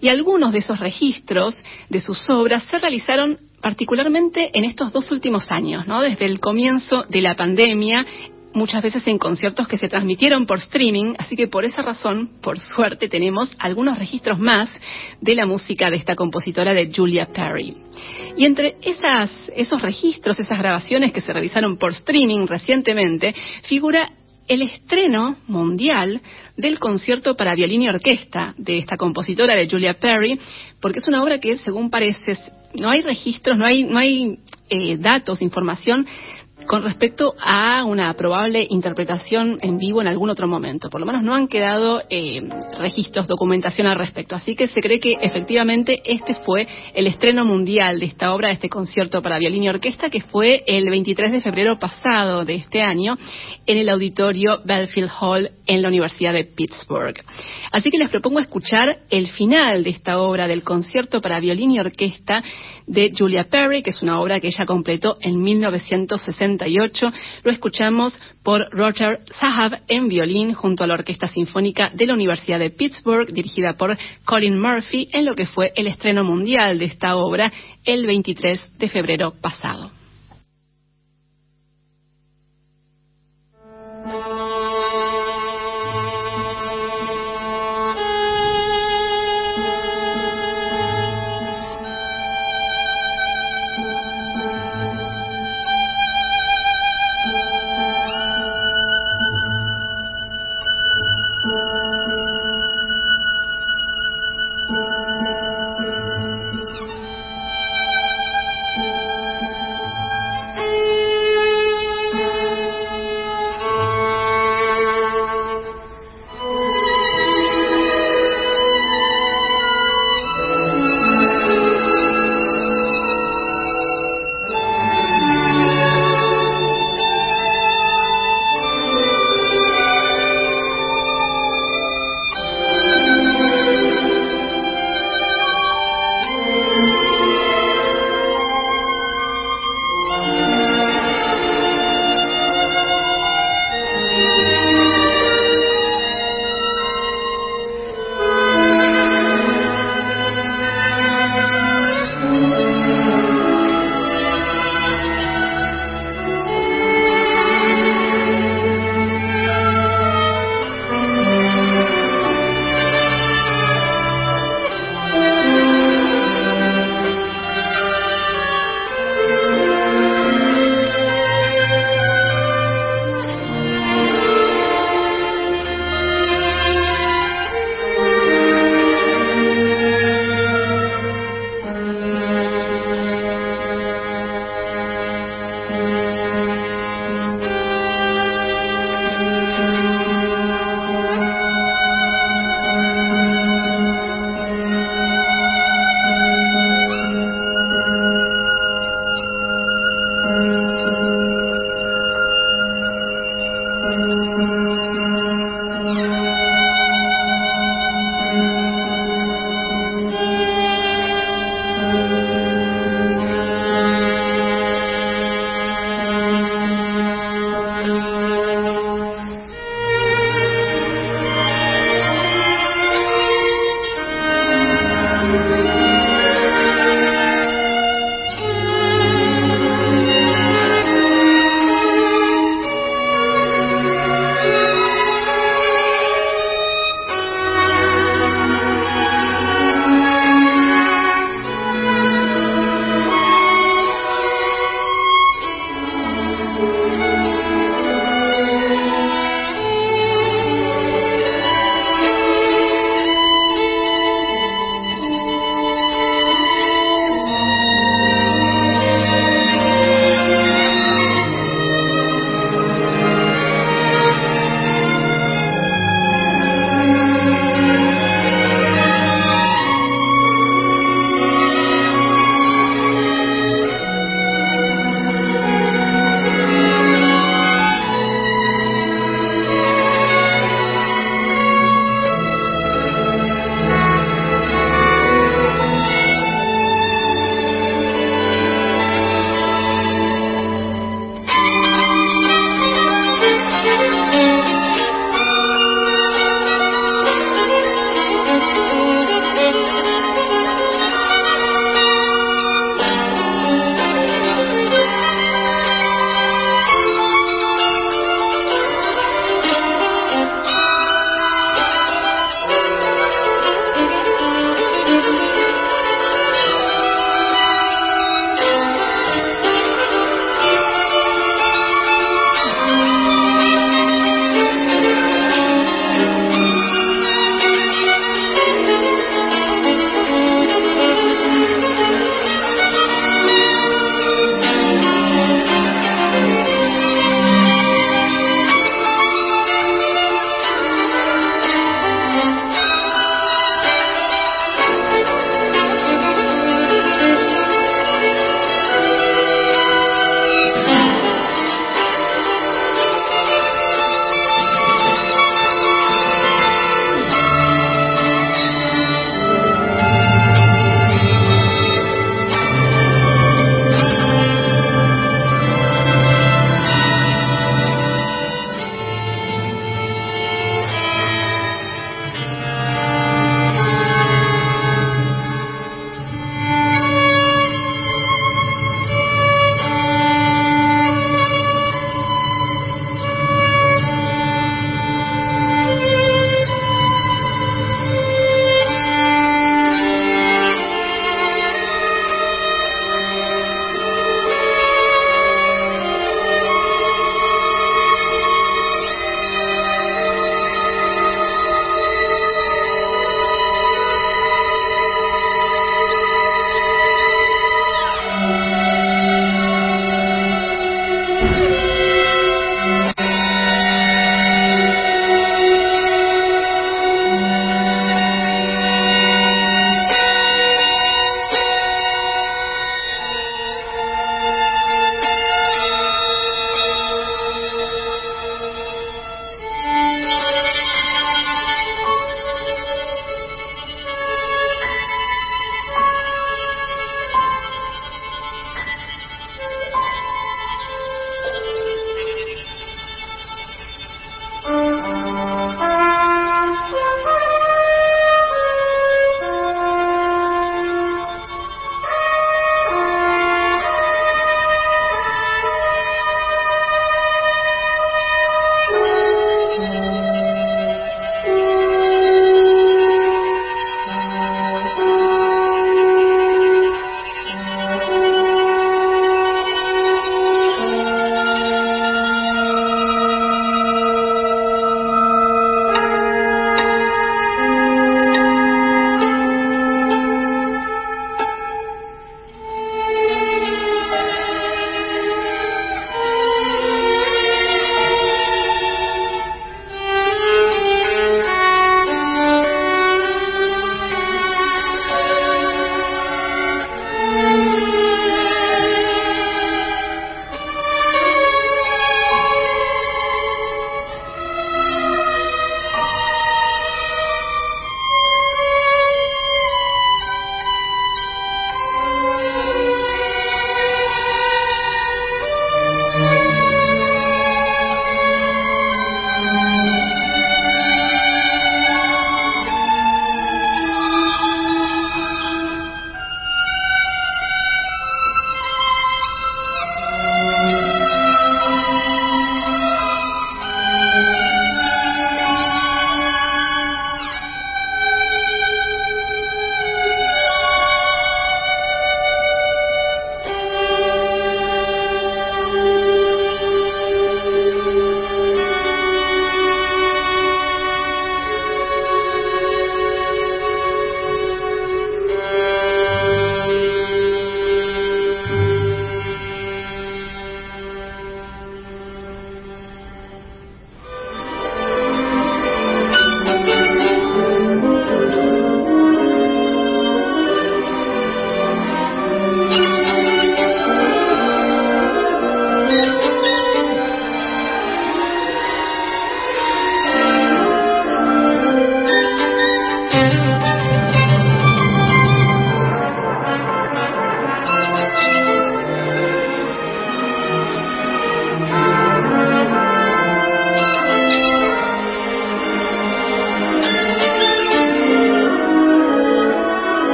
Y 0.00 0.08
algunos 0.08 0.52
de 0.52 0.60
esos 0.60 0.78
registros 0.78 1.62
de 1.88 2.00
sus 2.00 2.30
obras 2.30 2.62
se 2.70 2.78
realizaron 2.78 3.36
particularmente 3.60 4.50
en 4.52 4.64
estos 4.64 4.92
dos 4.92 5.10
últimos 5.10 5.50
años, 5.50 5.86
¿no? 5.86 6.00
Desde 6.00 6.24
el 6.24 6.40
comienzo 6.40 7.04
de 7.08 7.20
la 7.20 7.34
pandemia 7.34 8.04
muchas 8.54 8.82
veces 8.82 9.06
en 9.06 9.18
conciertos 9.18 9.66
que 9.68 9.78
se 9.78 9.88
transmitieron 9.88 10.46
por 10.46 10.58
streaming, 10.58 11.14
así 11.18 11.36
que 11.36 11.48
por 11.48 11.64
esa 11.64 11.82
razón, 11.82 12.30
por 12.40 12.58
suerte, 12.58 13.08
tenemos 13.08 13.54
algunos 13.58 13.98
registros 13.98 14.38
más 14.38 14.70
de 15.20 15.34
la 15.34 15.46
música 15.46 15.90
de 15.90 15.96
esta 15.96 16.16
compositora 16.16 16.74
de 16.74 16.90
Julia 16.94 17.26
Perry. 17.32 17.76
Y 18.36 18.44
entre 18.44 18.76
esas, 18.82 19.30
esos 19.54 19.80
registros, 19.80 20.38
esas 20.38 20.58
grabaciones 20.58 21.12
que 21.12 21.20
se 21.20 21.32
realizaron 21.32 21.76
por 21.76 21.92
streaming 21.92 22.46
recientemente, 22.46 23.34
figura 23.64 24.10
el 24.48 24.62
estreno 24.62 25.36
mundial 25.46 26.20
del 26.56 26.78
concierto 26.78 27.36
para 27.36 27.54
violín 27.54 27.82
y 27.82 27.88
orquesta 27.88 28.54
de 28.58 28.78
esta 28.78 28.96
compositora 28.96 29.54
de 29.54 29.68
Julia 29.68 29.94
Perry, 29.94 30.38
porque 30.80 30.98
es 30.98 31.08
una 31.08 31.22
obra 31.22 31.38
que, 31.38 31.56
según 31.58 31.90
parece, 31.90 32.36
no 32.74 32.90
hay 32.90 33.02
registros, 33.02 33.56
no 33.56 33.64
hay, 33.64 33.84
no 33.84 33.98
hay 33.98 34.38
eh, 34.68 34.96
datos, 34.98 35.42
información 35.42 36.06
con 36.66 36.82
respecto 36.82 37.34
a 37.40 37.84
una 37.84 38.12
probable 38.14 38.66
interpretación 38.68 39.58
en 39.62 39.78
vivo 39.78 40.00
en 40.00 40.06
algún 40.06 40.30
otro 40.30 40.46
momento. 40.46 40.90
Por 40.90 41.00
lo 41.00 41.06
menos 41.06 41.22
no 41.22 41.34
han 41.34 41.48
quedado 41.48 42.02
eh, 42.08 42.42
registros, 42.78 43.26
documentación 43.26 43.86
al 43.86 43.98
respecto. 43.98 44.34
Así 44.34 44.54
que 44.54 44.68
se 44.68 44.80
cree 44.80 45.00
que 45.00 45.18
efectivamente 45.20 46.02
este 46.04 46.34
fue 46.34 46.66
el 46.94 47.06
estreno 47.06 47.44
mundial 47.44 48.00
de 48.00 48.06
esta 48.06 48.34
obra, 48.34 48.48
de 48.48 48.54
este 48.54 48.68
concierto 48.68 49.22
para 49.22 49.38
violín 49.38 49.64
y 49.64 49.68
orquesta, 49.68 50.10
que 50.10 50.20
fue 50.20 50.64
el 50.66 50.88
23 50.88 51.32
de 51.32 51.40
febrero 51.40 51.78
pasado 51.78 52.44
de 52.44 52.54
este 52.54 52.82
año 52.82 53.16
en 53.66 53.78
el 53.78 53.88
auditorio 53.88 54.60
Belfield 54.64 55.10
Hall 55.20 55.50
en 55.66 55.82
la 55.82 55.88
Universidad 55.88 56.32
de 56.32 56.44
Pittsburgh. 56.44 57.16
Así 57.70 57.90
que 57.90 57.98
les 57.98 58.10
propongo 58.10 58.40
escuchar 58.40 58.98
el 59.10 59.28
final 59.28 59.84
de 59.84 59.90
esta 59.90 60.20
obra 60.20 60.48
del 60.48 60.62
concierto 60.62 61.20
para 61.20 61.40
violín 61.40 61.70
y 61.72 61.80
orquesta 61.80 62.42
de 62.86 63.12
Julia 63.16 63.44
Perry, 63.44 63.82
que 63.82 63.90
es 63.90 64.02
una 64.02 64.20
obra 64.20 64.40
que 64.40 64.48
ella 64.48 64.66
completó 64.66 65.18
en 65.20 65.42
1968. 66.54 67.12
Lo 67.44 67.50
escuchamos 67.50 68.20
por 68.42 68.68
Roger 68.70 69.20
Zahab 69.38 69.82
en 69.88 70.08
violín 70.08 70.54
junto 70.54 70.84
a 70.84 70.86
la 70.86 70.94
Orquesta 70.94 71.28
Sinfónica 71.28 71.90
de 71.94 72.06
la 72.06 72.14
Universidad 72.14 72.58
de 72.58 72.70
Pittsburgh, 72.70 73.32
dirigida 73.32 73.74
por 73.74 73.96
Colin 74.24 74.60
Murphy, 74.60 75.08
en 75.12 75.24
lo 75.24 75.34
que 75.34 75.46
fue 75.46 75.72
el 75.76 75.86
estreno 75.86 76.24
mundial 76.24 76.78
de 76.78 76.86
esta 76.86 77.16
obra 77.16 77.52
el 77.84 78.06
23 78.06 78.78
de 78.78 78.88
febrero 78.88 79.34
pasado. 79.40 80.01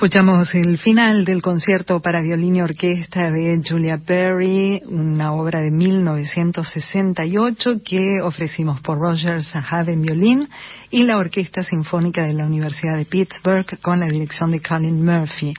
Escuchamos 0.00 0.54
el 0.54 0.78
final 0.78 1.26
del 1.26 1.42
concierto 1.42 2.00
para 2.00 2.22
violín 2.22 2.56
y 2.56 2.62
orquesta 2.62 3.30
de 3.30 3.60
Julia 3.62 3.98
Perry, 3.98 4.80
una 4.86 5.34
obra 5.34 5.60
de 5.60 5.70
1968 5.70 7.82
que 7.84 8.22
ofrecimos 8.22 8.80
por 8.80 8.98
Roger 8.98 9.44
Sahab 9.44 9.90
en 9.90 10.00
violín 10.00 10.48
y 10.90 11.02
la 11.02 11.18
Orquesta 11.18 11.62
Sinfónica 11.62 12.24
de 12.24 12.32
la 12.32 12.46
Universidad 12.46 12.96
de 12.96 13.04
Pittsburgh 13.04 13.78
con 13.82 14.00
la 14.00 14.06
dirección 14.06 14.52
de 14.52 14.62
Colin 14.62 15.04
Murphy. 15.04 15.52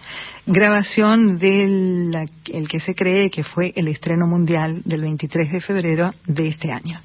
Grabación 0.47 1.37
del 1.37 2.27
el 2.51 2.67
que 2.67 2.79
se 2.79 2.95
cree 2.95 3.29
que 3.29 3.43
fue 3.43 3.73
el 3.75 3.89
estreno 3.89 4.25
mundial 4.25 4.81
del 4.85 5.01
23 5.01 5.51
de 5.51 5.61
febrero 5.61 6.15
de 6.25 6.47
este 6.47 6.71
año. 6.71 6.99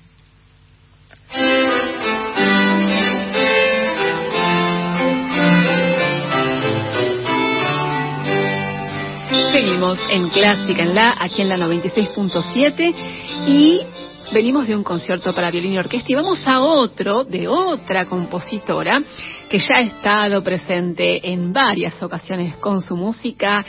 En 9.87 10.31
Clásica 10.31 10.83
en 10.83 10.96
La, 10.96 11.14
aquí 11.16 11.42
en 11.42 11.49
la 11.49 11.57
96.7 11.57 12.95
y 13.47 13.80
venimos 14.32 14.66
de 14.66 14.74
un 14.74 14.82
concierto 14.82 15.32
para 15.32 15.53
violín 15.53 15.74
y 15.74 15.78
orquesta 15.78 16.11
y 16.11 16.16
vamos 16.16 16.43
a 16.45 16.61
otro 16.61 17.22
de 17.22 17.47
otra 17.47 18.07
compositora 18.07 19.01
que 19.49 19.61
ya 19.61 19.76
ha 19.76 19.80
estado 19.82 20.43
presente 20.43 21.30
en 21.30 21.53
varias 21.53 22.03
ocasiones 22.03 22.57
con 22.57 22.82
su 22.82 22.97
música 22.97 23.64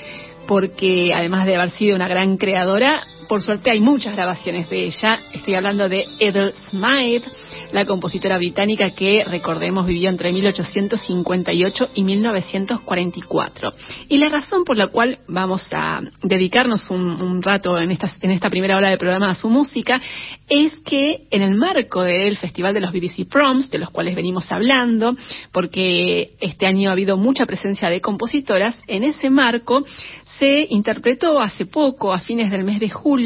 porque 0.48 1.14
además 1.14 1.46
de 1.46 1.56
haber 1.56 1.70
sido 1.70 1.96
una 1.96 2.08
gran 2.08 2.38
creadora, 2.38 3.06
por 3.28 3.42
suerte 3.42 3.70
hay 3.70 3.82
muchas 3.82 4.14
grabaciones 4.14 4.70
de 4.70 4.86
ella. 4.86 5.20
Estoy 5.34 5.56
hablando 5.56 5.90
de 5.90 6.08
Ethel 6.20 6.54
Smythe, 6.70 7.30
la 7.72 7.86
compositora 7.86 8.38
británica 8.38 8.92
que, 8.92 9.24
recordemos, 9.26 9.86
vivió 9.86 10.10
entre 10.10 10.32
1858 10.32 11.90
y 11.94 12.04
1944. 12.04 13.74
Y 14.10 14.18
la 14.18 14.30
razón 14.30 14.64
por 14.64 14.78
la 14.78 14.88
cual 14.88 15.20
vamos 15.28 15.68
a 15.72 16.02
dedicarnos 16.24 16.90
un, 16.90 17.42
rato 17.42 17.78
en 17.78 17.92
esta, 17.92 18.12
en 18.22 18.32
esta 18.32 18.50
primera 18.50 18.78
hora 18.78 18.90
del 18.90 18.98
programa 18.98 19.32
a 19.32 19.36
su 19.36 19.50
música 19.50 20.02
es 20.48 20.80
que 20.80 21.28
en 21.30 21.42
el 21.42 21.56
marco 21.56 22.04
del 22.04 22.38
Festival 22.38 22.74
de 22.74 22.82
los 22.82 22.92
BBC 22.92 23.28
Proms, 23.30 23.70
de 23.70 23.80
los 23.80 23.90
cuales 23.90 24.16
venimos 24.16 24.52
hablando, 24.52 25.16
porque 25.52 26.32
este 26.40 26.66
año 26.66 26.90
ha 26.90 26.94
habido 26.94 27.18
mucha 27.18 27.46
presencia 27.46 27.90
de 27.90 28.02
compositoras, 28.02 28.80
en 28.88 29.04
ese 29.04 29.30
marco 29.30 29.84
se 30.40 30.68
interpretó 30.70 31.40
hace 31.40 31.66
poco, 31.66 32.14
a 32.14 32.20
fines 32.20 32.52
del 32.52 32.64
mes 32.64 32.80
de 32.80 32.90
julio, 32.90 33.17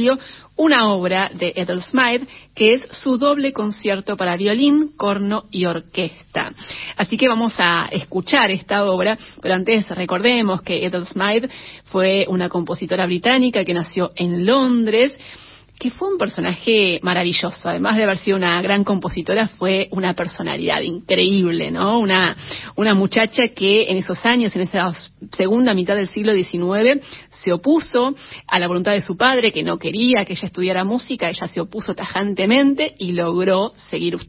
una 0.56 0.90
obra 0.90 1.32
de 1.34 1.54
Ethel 1.56 1.82
Smythe 1.82 2.28
que 2.56 2.74
es 2.74 2.82
su 2.92 3.18
doble 3.18 3.52
concierto 3.52 4.16
para 4.18 4.38
violín, 4.38 4.92
corno 4.96 5.46
y 5.52 5.66
orquesta. 5.66 6.54
Así 6.98 7.18
que 7.18 7.28
vamos 7.28 7.56
a 7.58 7.88
escuchar 7.92 8.52
esta 8.52 8.86
obra, 8.86 9.18
pero 9.42 9.56
antes 9.56 9.88
recordemos 9.90 10.62
que 10.62 10.86
Ethel 10.86 11.08
Smythe 11.08 11.50
fue 11.86 12.26
una 12.28 12.50
compositora 12.50 13.06
británica 13.06 13.66
que 13.66 13.74
nació 13.74 14.12
en 14.16 14.46
Londres 14.46 15.16
que 15.82 15.90
fue 15.90 16.10
un 16.10 16.20
personaje 16.20 17.00
maravilloso. 17.02 17.68
Además 17.68 17.98
de 17.98 18.04
haber 18.04 18.20
sido 18.20 18.38
una 18.38 18.62
gran 18.62 18.84
compositora, 18.84 19.48
fue 19.48 19.88
una 19.90 20.14
personalidad 20.14 20.80
increíble, 20.82 21.72
¿no? 21.72 21.98
Una, 21.98 22.38
una 22.76 22.94
muchacha 22.94 23.48
que 23.48 23.90
en 23.90 23.98
esos 23.98 24.24
años, 24.24 24.56
en 24.56 24.62
esa 24.62 24.94
segunda 25.36 25.74
mitad 25.74 25.96
del 25.96 26.08
siglo 26.08 26.34
XIX, 26.34 27.04
se 27.32 27.52
opuso 27.52 28.14
a 28.46 28.60
la 28.60 28.68
voluntad 28.68 28.92
de 28.92 29.02
su 29.02 29.18
padre, 29.18 29.52
que 29.52 29.64
no 29.64 29.80
quería 29.80 30.24
que 30.24 30.34
ella 30.34 30.46
estudiara 30.46 30.84
música, 30.84 31.32
ella 31.32 31.48
se 31.48 31.60
opuso 31.60 31.96
tajantemente 31.96 32.94
y 33.00 33.14
logró 33.14 33.74
seguir 33.90 34.20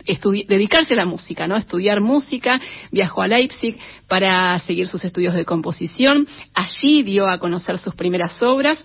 dedicarse 0.48 0.94
a 0.94 0.96
la 0.96 1.05
música, 1.05 1.46
¿no? 1.46 1.57
Estudiar 1.57 2.00
música, 2.00 2.59
viajó 2.90 3.20
a 3.20 3.28
Leipzig 3.28 3.76
para 4.09 4.59
seguir 4.61 4.88
sus 4.88 5.05
estudios 5.05 5.34
de 5.34 5.44
composición, 5.44 6.26
allí 6.55 7.03
dio 7.03 7.28
a 7.28 7.38
conocer 7.38 7.76
sus 7.76 7.94
primeras 7.94 8.42
obras 8.42 8.82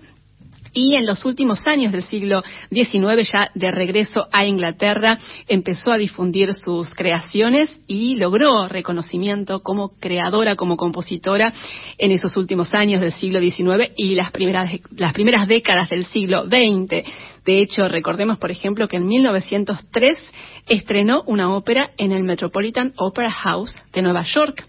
y 0.77 0.95
en 0.95 1.07
los 1.07 1.25
últimos 1.25 1.65
años 1.65 1.91
del 1.91 2.03
siglo 2.03 2.43
XIX, 2.71 3.27
ya 3.31 3.49
de 3.55 3.71
regreso 3.71 4.27
a 4.31 4.45
Inglaterra, 4.45 5.17
empezó 5.47 5.91
a 5.91 5.97
difundir 5.97 6.53
sus 6.53 6.93
creaciones 6.93 7.71
y 7.87 8.13
logró 8.15 8.67
reconocimiento 8.67 9.61
como 9.61 9.89
creadora, 9.99 10.55
como 10.55 10.77
compositora 10.77 11.51
en 11.97 12.11
esos 12.11 12.37
últimos 12.37 12.71
años 12.75 13.01
del 13.01 13.11
siglo 13.13 13.39
XIX 13.39 13.91
y 13.95 14.13
las 14.13 14.31
primeras, 14.31 14.71
las 14.95 15.13
primeras 15.13 15.47
décadas 15.47 15.89
del 15.89 16.05
siglo 16.05 16.45
XX. 16.45 17.03
De 17.47 17.61
hecho, 17.61 17.87
recordemos, 17.87 18.37
por 18.39 18.51
ejemplo, 18.51 18.89
que 18.89 18.97
en 18.97 19.07
1903 19.07 20.19
estrenó 20.67 21.23
una 21.27 21.55
ópera 21.55 21.91
en 21.97 22.11
el 22.11 22.25
Metropolitan 22.25 22.91
Opera 22.97 23.31
House 23.31 23.79
de 23.93 24.01
Nueva 24.01 24.25
York. 24.25 24.67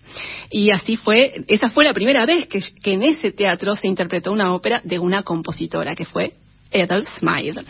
Y 0.49 0.71
así 0.71 0.97
fue, 0.97 1.45
esa 1.49 1.71
fue 1.71 1.85
la 1.85 1.93
primera 1.93 2.25
vez 2.25 2.47
que, 2.47 2.63
en 2.85 3.03
ese 3.03 3.33
teatro 3.33 3.75
se 3.75 3.89
interpretó 3.89 4.31
una 4.31 4.55
ópera 4.55 4.81
de 4.85 5.01
una 5.01 5.25
compositora, 5.25 5.97
que 5.97 6.05
fue 6.05 6.35
Ethel 6.71 7.05
Smythe. 7.19 7.65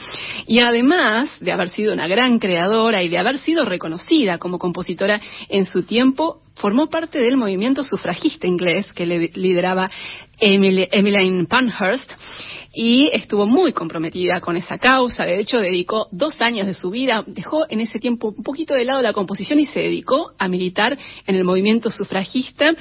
Y 0.47 0.59
además 0.59 1.31
de 1.41 1.53
haber 1.53 1.71
sido 1.71 1.95
una 1.95 2.07
gran 2.07 2.39
creadora 2.39 3.03
y 3.03 3.09
de 3.09 3.17
haber 3.17 3.39
sido 3.39 3.65
reconocida 3.65 4.37
como 4.37 4.59
compositora 4.59 5.23
en 5.49 5.65
su 5.65 5.85
tiempo, 5.85 6.43
formó 6.53 6.91
parte 6.91 7.19
del 7.19 7.39
movimiento 7.39 7.83
sufragista 7.83 8.47
inglés 8.47 8.93
que 8.93 9.07
lideraba 9.07 9.91
Emmeline 10.41 11.47
Pankhurst 11.47 12.11
y 12.81 13.11
estuvo 13.13 13.47
muy 13.47 13.73
comprometida 13.73 14.41
con 14.41 14.57
esa 14.57 14.79
causa. 14.79 15.25
De 15.25 15.41
hecho, 15.41 15.59
dedicó 15.59 16.09
dos 16.13 16.41
años 16.41 16.67
de 16.67 16.75
su 16.75 16.91
vida, 16.91 17.25
dejó 17.27 17.67
en 17.69 17.81
ese 17.81 17.99
tiempo 17.99 18.35
un 18.37 18.45
poquito 18.45 18.75
de 18.75 18.85
lado 18.85 19.03
la 19.03 19.13
composición 19.13 19.59
y 19.59 19.67
se 19.67 19.81
dedicó 19.81 20.33
a 20.39 20.49
militar 20.49 20.97
en 21.27 21.35
el 21.35 21.45
movimiento 21.45 21.91
sufragista 21.91 22.73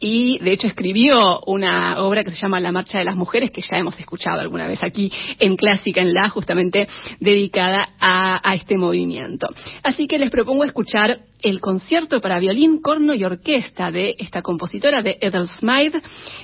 y, 0.00 0.38
de 0.38 0.52
hecho, 0.52 0.66
escribió 0.66 1.40
una 1.46 2.02
obra 2.02 2.24
que 2.24 2.30
se 2.30 2.40
llama 2.40 2.58
La 2.60 2.72
Marcha 2.72 2.98
de 2.98 3.04
las 3.04 3.16
Mujeres, 3.16 3.50
que 3.50 3.62
ya 3.62 3.78
hemos 3.78 3.98
escuchado 4.00 4.40
alguna 4.40 4.66
vez 4.66 4.82
aquí 4.82 5.12
en 5.38 5.56
Clásica 5.56 6.00
en 6.00 6.14
La, 6.14 6.28
justamente 6.28 6.88
dedicada 7.20 7.90
a, 8.00 8.54
este 8.54 8.76
movimiento. 8.76 9.48
Así 9.82 10.06
que 10.06 10.18
les 10.18 10.30
propongo 10.30 10.64
escuchar 10.64 11.18
el 11.42 11.60
concierto 11.60 12.20
para 12.20 12.38
violín, 12.38 12.80
corno 12.80 13.14
y 13.14 13.22
orquesta 13.22 13.90
de 13.90 14.16
esta 14.18 14.42
compositora 14.42 15.02
de 15.02 15.18
Ethel 15.20 15.48
Smythe, 15.58 16.00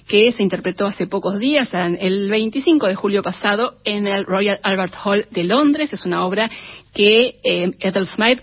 que 0.06 0.30
se 0.32 0.42
interpretó 0.60 0.88
hace 0.88 1.06
pocos 1.06 1.38
días, 1.38 1.70
el 1.72 2.28
25 2.28 2.86
de 2.86 2.94
julio 2.94 3.22
pasado, 3.22 3.76
en 3.84 4.06
el 4.06 4.26
Royal 4.26 4.60
Albert 4.62 4.92
Hall 5.02 5.26
de 5.30 5.44
Londres. 5.44 5.90
Es 5.90 6.04
una 6.04 6.26
obra 6.26 6.50
que 6.92 7.36
eh, 7.44 7.72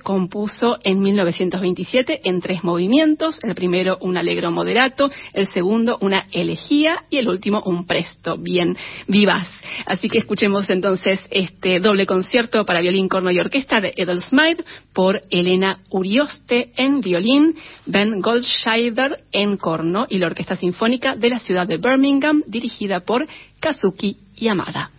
compuso 0.03 0.77
en 0.83 0.99
1927 0.99 2.21
en 2.23 2.41
tres 2.41 2.63
movimientos. 2.63 3.39
El 3.43 3.55
primero 3.55 3.97
un 4.01 4.17
alegro 4.17 4.51
moderato, 4.51 5.09
el 5.33 5.47
segundo 5.47 5.97
una 6.01 6.27
elegía 6.31 7.03
y 7.09 7.17
el 7.17 7.27
último 7.27 7.61
un 7.65 7.85
presto 7.85 8.37
bien 8.37 8.77
vivaz. 9.07 9.47
Así 9.85 10.09
que 10.09 10.19
escuchemos 10.19 10.65
entonces 10.69 11.19
este 11.29 11.79
doble 11.79 12.05
concierto 12.05 12.65
para 12.65 12.81
violín, 12.81 13.09
corno 13.09 13.31
y 13.31 13.39
orquesta 13.39 13.81
de 13.81 13.93
Ethel 13.95 14.23
Smythe 14.23 14.63
por 14.93 15.21
Elena 15.29 15.79
Urioste 15.89 16.71
en 16.77 17.01
violín, 17.01 17.55
Ben 17.85 18.21
Goldscheider 18.21 19.23
en 19.31 19.57
corno 19.57 20.07
y 20.09 20.17
la 20.17 20.27
Orquesta 20.27 20.55
Sinfónica 20.55 21.15
de 21.15 21.29
la 21.29 21.39
ciudad 21.39 21.67
de 21.67 21.77
Birmingham 21.77 22.43
dirigida 22.47 23.01
por 23.01 23.27
Kazuki 23.59 24.17
Yamada. 24.35 24.91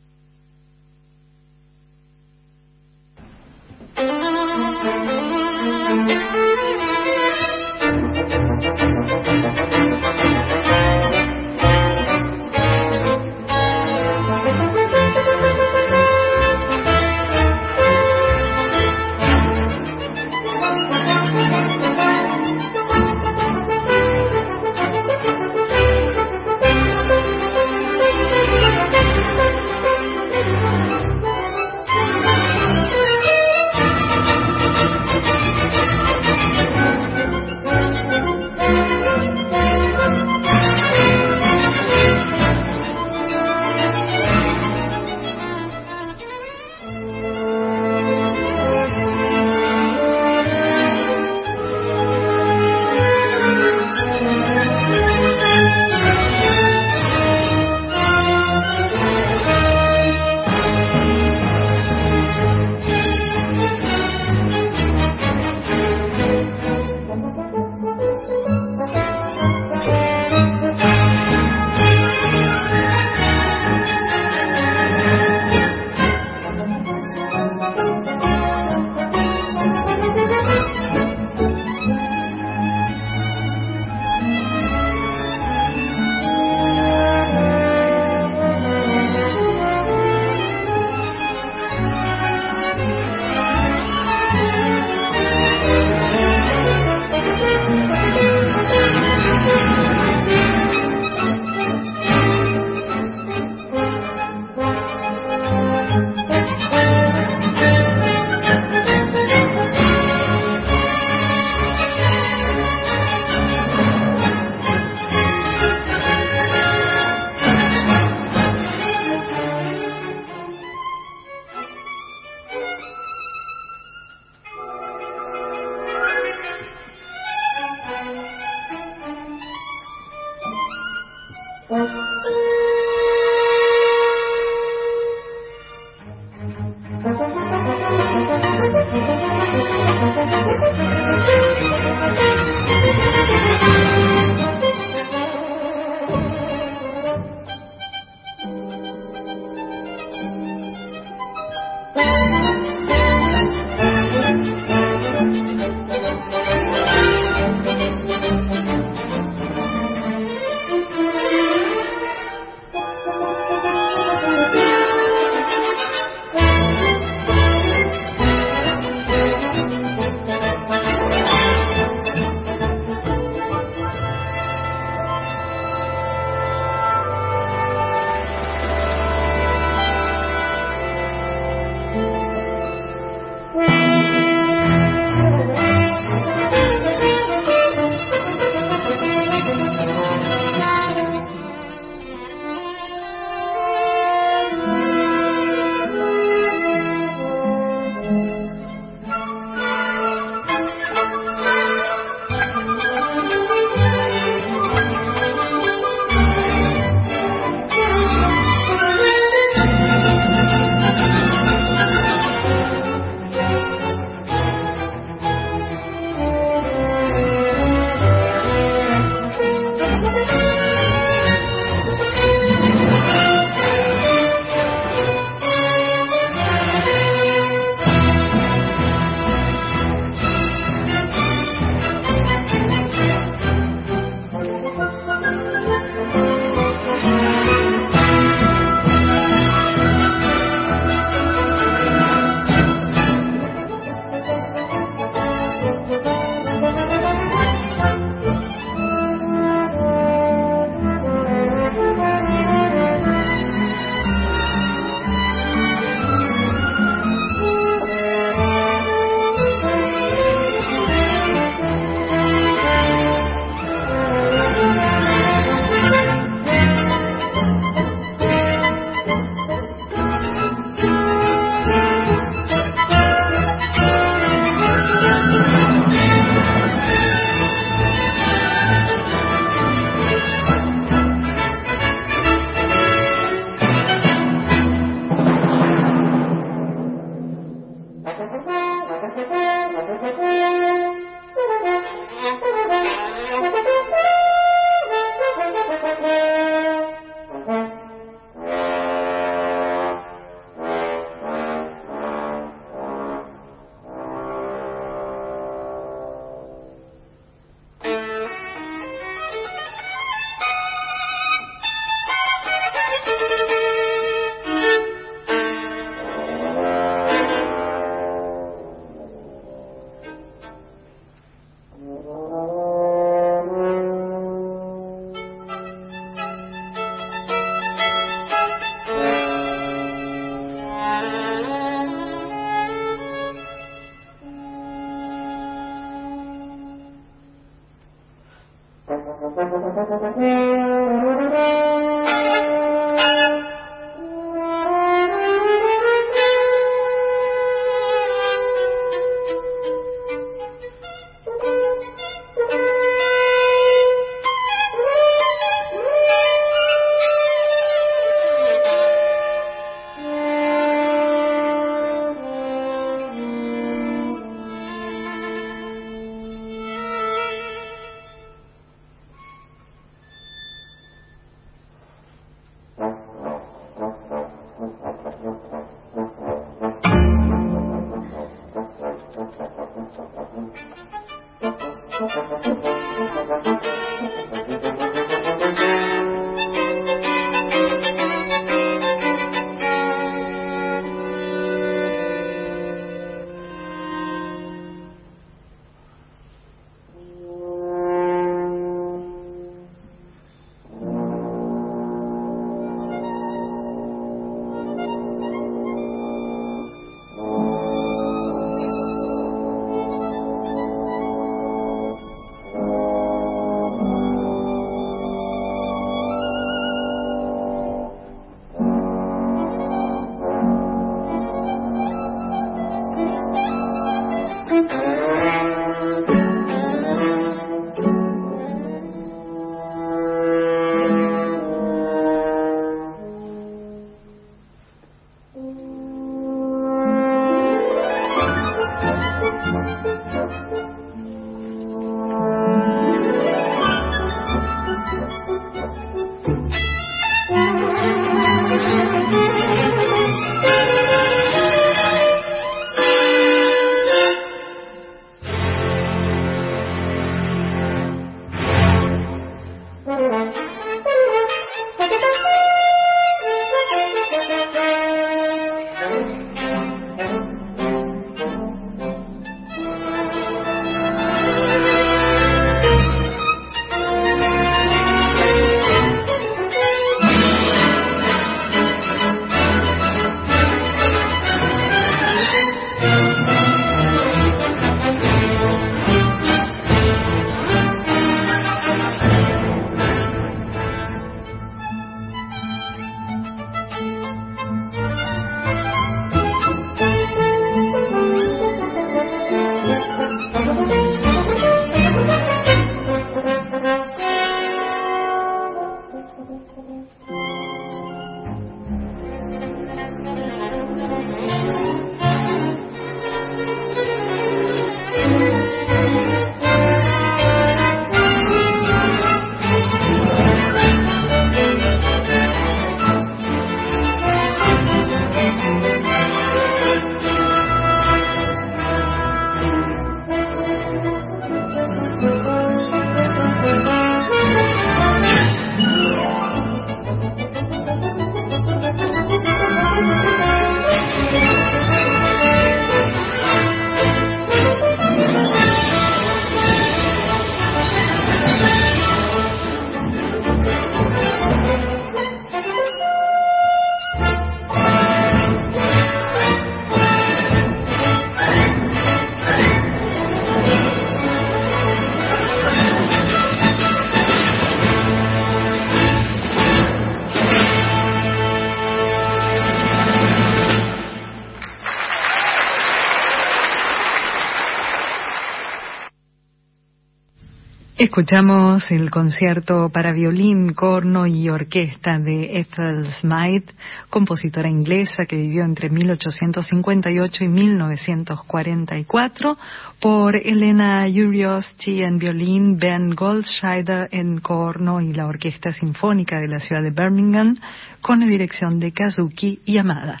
Escuchamos 577.92 578.70
el 578.70 578.90
concierto 578.90 579.68
para 579.68 579.92
violín, 579.92 580.54
corno 580.54 581.06
y 581.06 581.28
orquesta 581.28 581.98
de 581.98 582.38
Ethel 582.38 582.90
Smythe, 582.90 583.52
compositora 583.90 584.48
inglesa 584.48 585.04
que 585.04 585.16
vivió 585.16 585.44
entre 585.44 585.68
1858 585.68 587.24
y 587.24 587.28
1944, 587.28 589.36
por 589.78 590.16
Elena 590.16 590.86
Uriosti 590.86 591.82
en 591.82 591.98
violín, 591.98 592.56
Ben 592.56 592.94
Goldscheider 592.94 593.90
en 593.92 594.20
corno 594.20 594.80
y 594.80 594.94
la 594.94 595.06
Orquesta 595.06 595.52
Sinfónica 595.52 596.18
de 596.18 596.28
la 596.28 596.40
ciudad 596.40 596.62
de 596.62 596.70
Birmingham, 596.70 597.36
con 597.82 598.00
la 598.00 598.06
dirección 598.06 598.58
de 598.58 598.72
Kazuki 598.72 599.40
Yamada. 599.44 600.00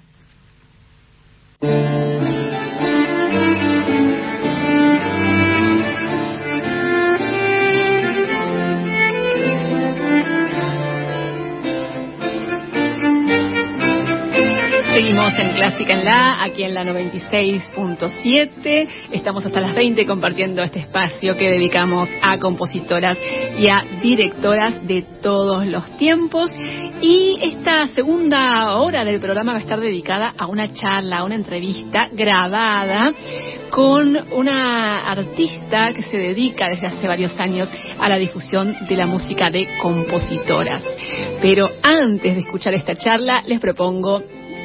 Seguimos 15.12 15.38
en 15.38 15.50
Clásica 15.50 15.92
en 15.92 16.06
La, 16.06 16.42
aquí 16.42 16.62
en 16.62 16.72
la 16.72 16.84
96.7. 16.84 18.88
Estamos 19.12 19.44
hasta 19.44 19.60
las 19.60 19.74
20 19.74 20.06
compartiendo 20.06 20.62
este 20.62 20.78
espacio 20.78 21.36
que 21.36 21.50
dedicamos 21.50 22.08
a 22.22 22.38
compositoras 22.38 23.18
y 23.58 23.68
a 23.68 23.84
directoras 24.00 24.86
de 24.86 25.02
todos 25.20 25.66
los 25.66 25.98
tiempos. 25.98 26.50
Y 27.02 27.36
esta 27.42 27.88
segunda 27.88 28.76
hora 28.76 29.04
del 29.04 29.20
programa 29.20 29.52
va 29.52 29.58
a 29.58 29.60
estar 29.60 29.80
dedicada 29.80 30.32
a 30.34 30.46
una 30.46 30.72
charla, 30.72 31.18
a 31.18 31.24
una 31.24 31.34
entrevista 31.34 32.08
grabada 32.10 33.12
con 33.68 34.18
una 34.32 35.10
artista 35.10 35.92
que 35.92 36.04
se 36.04 36.16
dedica 36.16 36.70
desde 36.70 36.86
hace 36.86 37.06
varios 37.06 37.38
años 37.38 37.70
a 38.00 38.08
la 38.08 38.16
difusión 38.16 38.74
de 38.88 38.96
la 38.96 39.04
música 39.04 39.50
de 39.50 39.76
compositoras. 39.76 40.82
Pero 41.42 41.68
antes 41.82 42.34
de 42.34 42.40
escuchar 42.40 42.72
esta 42.72 42.94
charla, 42.94 43.42
les 43.46 43.60
propongo 43.60 44.22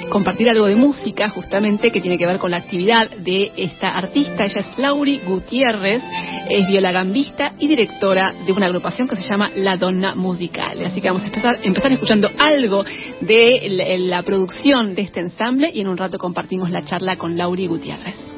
compartir 0.10 0.50
algo 0.50 0.68
de 0.68 0.76
música 0.76 1.30
justamente 1.30 1.92
que 1.92 2.02
tiene 2.02 2.18
que 2.18 2.26
ver 2.26 2.40
con 2.40 2.52
la 2.52 2.58
actividad 2.58 3.10
de 3.10 3.52
esta 3.58 3.90
artista. 3.90 4.46
Ella 4.46 4.62
es 4.62 4.78
Lauri 4.78 5.20
Gutiérrez, 5.26 6.04
es 6.50 6.68
violagambista 6.68 7.54
y 7.60 7.68
directora 7.68 8.34
de 8.46 8.54
una 8.54 8.68
agrupación 8.68 9.08
que 9.08 9.16
se 9.16 9.28
llama 9.28 9.52
La 9.56 9.78
Donna 9.78 10.16
Musicale. 10.16 10.86
Así 10.86 11.02
que 11.02 11.08
vamos 11.08 11.24
a 11.24 11.28
empezar, 11.28 11.60
empezar 11.64 11.92
escuchando 11.92 12.30
algo 12.38 12.84
de 13.22 13.68
la, 13.70 14.18
la 14.18 14.24
producción 14.24 14.96
de 14.96 15.04
este 15.04 15.20
ensamble 15.20 15.72
y 15.74 15.82
en 15.82 15.88
un 15.88 15.98
rato 15.98 16.18
compartimos 16.18 16.70
la 16.70 16.84
charla 16.84 17.18
con 17.18 17.38
Lauri 17.38 17.68
Gutiérrez. 17.68 18.37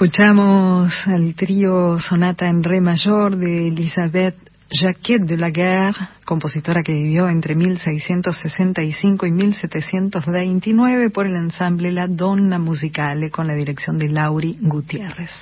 Escuchamos 0.00 0.94
al 1.08 1.34
trío 1.34 1.98
Sonata 1.98 2.46
en 2.46 2.62
Re 2.62 2.80
mayor 2.80 3.36
de 3.36 3.66
Elisabeth 3.66 4.36
Jacquet 4.70 5.22
de 5.22 5.36
la 5.36 5.50
Guerre, 5.50 6.10
compositora 6.24 6.84
que 6.84 6.92
vivió 6.92 7.28
entre 7.28 7.56
1665 7.56 9.26
y 9.26 9.32
1729 9.32 11.10
por 11.10 11.26
el 11.26 11.34
ensamble 11.34 11.90
La 11.90 12.06
Donna 12.06 12.60
Musicale 12.60 13.32
con 13.32 13.48
la 13.48 13.54
dirección 13.54 13.98
de 13.98 14.06
Lauri 14.06 14.56
Gutiérrez. 14.60 15.32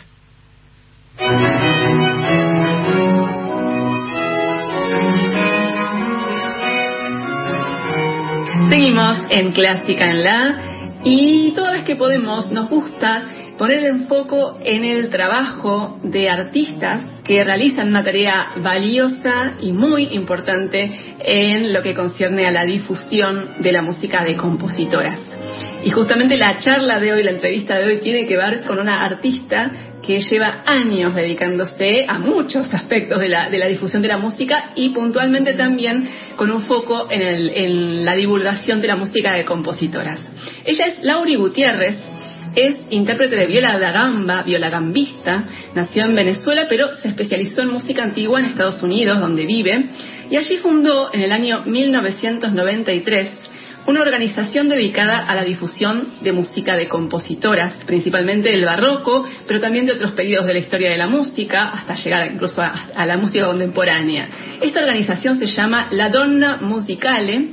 Seguimos 8.71 9.19
en 9.29 9.53
Clásica 9.53 10.11
en 10.11 10.25
la 10.25 10.77
y 11.05 11.53
toda 11.55 11.73
vez 11.73 11.85
que 11.85 11.97
podemos 11.97 12.51
nos 12.51 12.71
gusta 12.71 13.36
poner 13.59 13.85
el 13.85 14.07
foco 14.07 14.59
en 14.63 14.85
el 14.85 15.09
trabajo 15.11 15.99
de 16.03 16.29
artistas 16.29 17.21
que 17.25 17.43
realizan 17.43 17.89
una 17.89 18.05
tarea 18.05 18.53
valiosa 18.57 19.55
y 19.61 19.73
muy 19.73 20.05
importante 20.13 21.17
en 21.19 21.73
lo 21.73 21.83
que 21.83 21.95
concierne 21.95 22.47
a 22.47 22.51
la 22.51 22.65
difusión 22.65 23.57
de 23.61 23.73
la 23.73 23.83
música 23.83 24.25
de 24.25 24.37
compositoras. 24.37 25.21
Y 25.85 25.91
justamente 25.91 26.37
la 26.37 26.59
charla 26.59 26.99
de 26.99 27.13
hoy, 27.13 27.23
la 27.23 27.31
entrevista 27.31 27.79
de 27.79 27.87
hoy, 27.87 27.97
tiene 27.99 28.27
que 28.27 28.37
ver 28.37 28.63
con 28.63 28.79
una 28.79 29.05
artista 29.05 29.71
que 30.03 30.21
lleva 30.21 30.63
años 30.67 31.15
dedicándose 31.15 32.05
a 32.07 32.19
muchos 32.19 32.73
aspectos 32.73 33.21
de 33.21 33.29
la, 33.29 33.51
de 33.51 33.59
la 33.59 33.67
difusión 33.67 34.03
de 34.03 34.09
la 34.09 34.19
música 34.19 34.71
y 34.77 34.91
puntualmente 34.91 35.55
también 35.55 36.09
con 36.37 36.51
un 36.51 36.63
foco 36.63 37.09
en, 37.11 37.23
el, 37.23 37.51
en 37.55 38.05
la 38.05 38.15
divulgación 38.15 38.81
de 38.81 38.89
la 38.89 38.97
música 38.97 39.33
de 39.33 39.45
compositoras. 39.45 40.21
Ella 40.65 40.87
es 40.87 41.03
Lauri 41.03 41.35
Gutiérrez, 41.35 41.97
es 42.57 42.79
intérprete 42.91 43.37
de 43.37 43.47
viola 43.47 43.79
da 43.79 43.93
gamba, 43.93 44.43
viola 44.43 44.71
gambista, 44.71 45.45
nació 45.75 46.07
en 46.07 46.15
Venezuela, 46.15 46.67
pero 46.69 46.93
se 46.95 47.09
especializó 47.09 47.61
en 47.61 47.69
música 47.69 48.03
antigua 48.03 48.41
en 48.41 48.47
Estados 48.47 48.83
Unidos, 48.83 49.21
donde 49.21 49.45
vive, 49.45 49.91
y 50.31 50.37
allí 50.37 50.57
fundó 50.57 51.11
en 51.13 51.21
el 51.21 51.33
año 51.33 51.63
1993 51.67 53.29
una 53.87 54.01
organización 54.01 54.69
dedicada 54.69 55.19
a 55.19 55.35
la 55.35 55.45
difusión 55.45 56.09
de 56.21 56.33
música 56.33 56.77
de 56.77 56.89
compositoras, 56.89 57.85
principalmente 57.85 58.51
del 58.51 58.65
barroco, 58.65 59.25
pero 59.47 59.61
también 59.61 59.87
de 59.87 59.93
otros 59.93 60.13
periodos 60.13 60.47
de 60.47 60.55
la 60.55 60.59
historia 60.59 60.91
de 60.91 60.97
la 60.97 61.07
música, 61.07 61.69
hasta 61.69 61.95
llegar 61.95 62.33
incluso 62.33 62.63
a, 62.63 63.07
la 63.07 63.17
música 63.17 63.47
contemporánea. 63.47 64.29
Esta 64.61 64.81
organización 64.81 65.39
se 65.39 65.47
llama 65.47 65.89
La 65.91 66.09
Donna 66.09 66.57
Musicale 66.63 67.51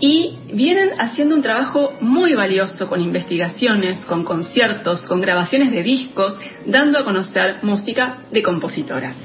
y 0.00 0.38
vienen 0.52 0.90
haciendo 0.98 1.34
un 1.34 1.42
trabajo 1.42 1.94
muy 2.00 2.34
valioso 2.34 2.88
con 2.88 3.00
investigaciones, 3.00 4.04
con 4.06 4.24
conciertos, 4.24 5.02
con 5.02 5.20
grabaciones 5.20 5.72
de 5.72 5.82
discos, 5.82 6.36
dando 6.66 6.98
a 6.98 7.04
conocer 7.04 7.58
música 7.62 8.18
de 8.30 8.42
compositoras. 8.42 9.16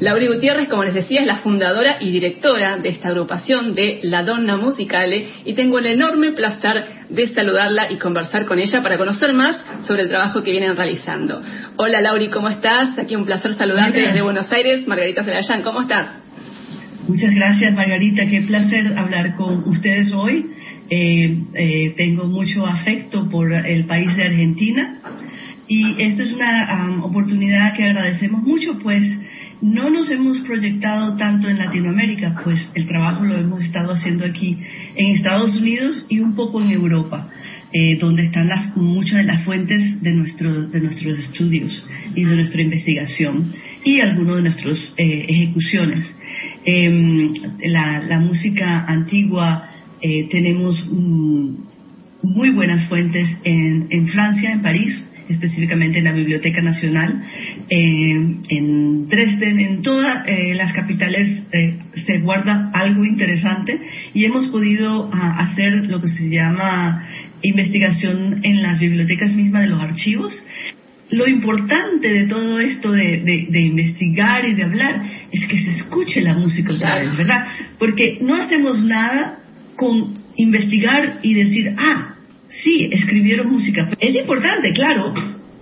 Laura 0.00 0.26
Gutiérrez, 0.26 0.68
como 0.68 0.84
les 0.84 0.94
decía, 0.94 1.20
es 1.20 1.26
la 1.26 1.36
fundadora 1.36 1.98
y 2.00 2.10
directora 2.10 2.78
de 2.78 2.88
esta 2.88 3.08
agrupación 3.08 3.74
de 3.74 4.00
La 4.02 4.22
Donna 4.22 4.56
Musicale 4.56 5.26
y 5.44 5.52
tengo 5.54 5.78
el 5.78 5.86
enorme 5.86 6.32
placer 6.32 6.84
de 7.08 7.28
saludarla 7.28 7.90
y 7.92 7.98
conversar 7.98 8.44
con 8.44 8.58
ella 8.58 8.82
para 8.82 8.98
conocer 8.98 9.32
más 9.32 9.62
sobre 9.86 10.02
el 10.02 10.08
trabajo 10.08 10.42
que 10.42 10.50
vienen 10.50 10.76
realizando. 10.76 11.40
Hola 11.76 12.00
Lauri, 12.00 12.28
¿cómo 12.28 12.48
estás? 12.48 12.98
Aquí 12.98 13.14
un 13.14 13.24
placer 13.24 13.54
saludarte 13.54 14.00
desde 14.00 14.22
Buenos 14.22 14.50
Aires. 14.50 14.86
Margarita 14.88 15.22
Celayán, 15.22 15.62
¿cómo 15.62 15.82
estás? 15.82 16.23
Muchas 17.06 17.34
gracias, 17.34 17.74
Margarita. 17.74 18.26
Qué 18.26 18.40
placer 18.42 18.96
hablar 18.96 19.34
con 19.36 19.68
ustedes 19.68 20.10
hoy. 20.12 20.46
Eh, 20.88 21.42
eh, 21.54 21.94
tengo 21.98 22.24
mucho 22.24 22.66
afecto 22.66 23.28
por 23.28 23.52
el 23.52 23.84
país 23.84 24.16
de 24.16 24.24
Argentina 24.24 25.00
y 25.68 26.00
esto 26.00 26.22
es 26.22 26.32
una 26.32 27.00
oportunidad 27.02 27.74
que 27.74 27.84
agradecemos 27.84 28.42
mucho, 28.42 28.78
pues 28.78 29.02
no 29.60 29.88
nos 29.88 30.10
hemos 30.10 30.38
proyectado 30.40 31.16
tanto 31.16 31.48
en 31.48 31.58
Latinoamérica, 31.58 32.40
pues 32.42 32.70
el 32.74 32.86
trabajo 32.86 33.24
lo 33.24 33.36
hemos 33.36 33.64
estado 33.64 33.92
haciendo 33.92 34.24
aquí 34.24 34.58
en 34.94 35.14
Estados 35.14 35.56
Unidos 35.56 36.06
y 36.08 36.20
un 36.20 36.34
poco 36.34 36.60
en 36.60 36.70
Europa, 36.70 37.30
eh, 37.72 37.96
donde 37.98 38.24
están 38.24 38.48
las, 38.48 38.76
muchas 38.76 39.18
de 39.18 39.24
las 39.24 39.42
fuentes 39.44 40.02
de, 40.02 40.12
nuestro, 40.12 40.68
de 40.68 40.80
nuestros 40.80 41.18
estudios 41.18 41.86
y 42.14 42.24
de 42.24 42.36
nuestra 42.36 42.60
investigación 42.62 43.52
y 43.84 44.00
algunas 44.00 44.36
de 44.36 44.42
nuestras 44.42 44.78
ejecuciones. 44.96 46.06
Em, 46.64 47.32
la, 47.64 48.18
música 48.20 48.84
antigua 48.86 49.68
eh, 50.00 50.28
tenemos 50.30 50.88
muy 50.90 52.50
buenas 52.50 52.88
fuentes 52.88 53.28
en, 53.44 54.08
Francia, 54.08 54.50
en 54.50 54.62
París, 54.62 55.02
específicamente 55.28 55.98
en 55.98 56.04
la 56.04 56.12
Biblioteca 56.12 56.62
Nacional, 56.62 57.22
em, 57.68 58.42
en 58.48 59.08
Dresden, 59.08 59.60
en 59.60 59.82
todas 59.82 60.26
eh, 60.26 60.54
las 60.54 60.72
capitales 60.72 61.28
eh, 61.52 61.78
se 62.06 62.18
guarda 62.20 62.70
algo 62.72 63.04
interesante 63.04 63.78
y 64.14 64.24
hemos 64.24 64.46
podido 64.48 65.10
ah, 65.12 65.36
hacer 65.40 65.86
lo 65.86 66.00
que 66.00 66.08
se 66.08 66.28
llama 66.28 67.06
investigación 67.42 68.40
en 68.42 68.62
las 68.62 68.80
bibliotecas 68.80 69.34
mismas 69.34 69.62
de 69.62 69.68
los 69.68 69.82
archivos 69.82 70.34
lo 71.10 71.28
importante 71.28 72.08
de 72.08 72.26
todo 72.26 72.58
esto 72.58 72.92
de, 72.92 73.46
investigar 73.52 74.46
y 74.46 74.54
de 74.54 74.62
hablar 74.64 75.02
es 75.30 75.46
que 75.46 75.58
se 75.58 75.70
escuche 75.76 76.20
la 76.20 76.34
música 76.34 76.72
otra 76.72 77.00
vez, 77.00 77.16
¿verdad? 77.16 77.46
Porque 77.78 78.18
no 78.20 78.34
hacemos 78.34 78.82
nada 78.82 79.38
con 79.76 80.18
investigar 80.36 81.20
y 81.22 81.34
decir, 81.34 81.74
ah, 81.76 82.16
sí, 82.62 82.88
escribieron 82.90 83.52
música. 83.52 83.90
Es 84.00 84.16
importante, 84.16 84.72
claro, 84.72 85.14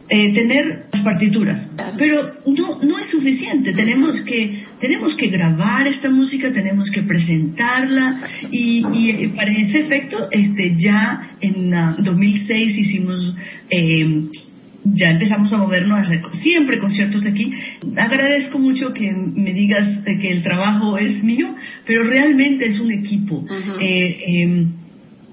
eh, 0.09 0.32
tener 0.32 0.86
las 0.93 1.02
partituras, 1.02 1.70
pero 1.98 2.35
no, 2.47 2.78
no 2.82 2.98
es 2.98 3.09
suficiente. 3.09 3.73
Tenemos 3.73 4.20
que, 4.23 4.64
tenemos 4.81 5.14
que 5.16 5.28
grabar 5.28 5.86
esta 5.86 6.09
música, 6.09 6.52
tenemos 6.52 6.90
que 6.90 7.02
presentarla 7.02 8.28
y, 8.51 8.85
y 8.93 9.28
para 9.28 9.52
ese 9.52 9.81
efecto, 9.81 10.28
este, 10.31 10.77
ya 10.77 11.36
en 11.40 11.70
2006 11.70 12.78
hicimos 12.78 13.35
eh, 13.70 14.28
ya 14.85 15.11
empezamos 15.11 15.53
a 15.53 15.57
movernos 15.59 15.99
a 15.99 16.03
hacer 16.03 16.21
siempre 16.43 16.79
conciertos 16.79 17.25
aquí. 17.27 17.53
Agradezco 17.97 18.59
mucho 18.59 18.93
que 18.93 19.13
me 19.13 19.53
digas 19.53 19.89
que 20.05 20.31
el 20.31 20.43
trabajo 20.43 20.99
es 20.99 21.23
mío, 21.23 21.55
pero 21.87 22.05
realmente 22.05 22.67
es 22.67 22.81
un 22.81 22.91
equipo. 22.93 23.45
Eh, 23.81 24.25
em, 24.27 24.82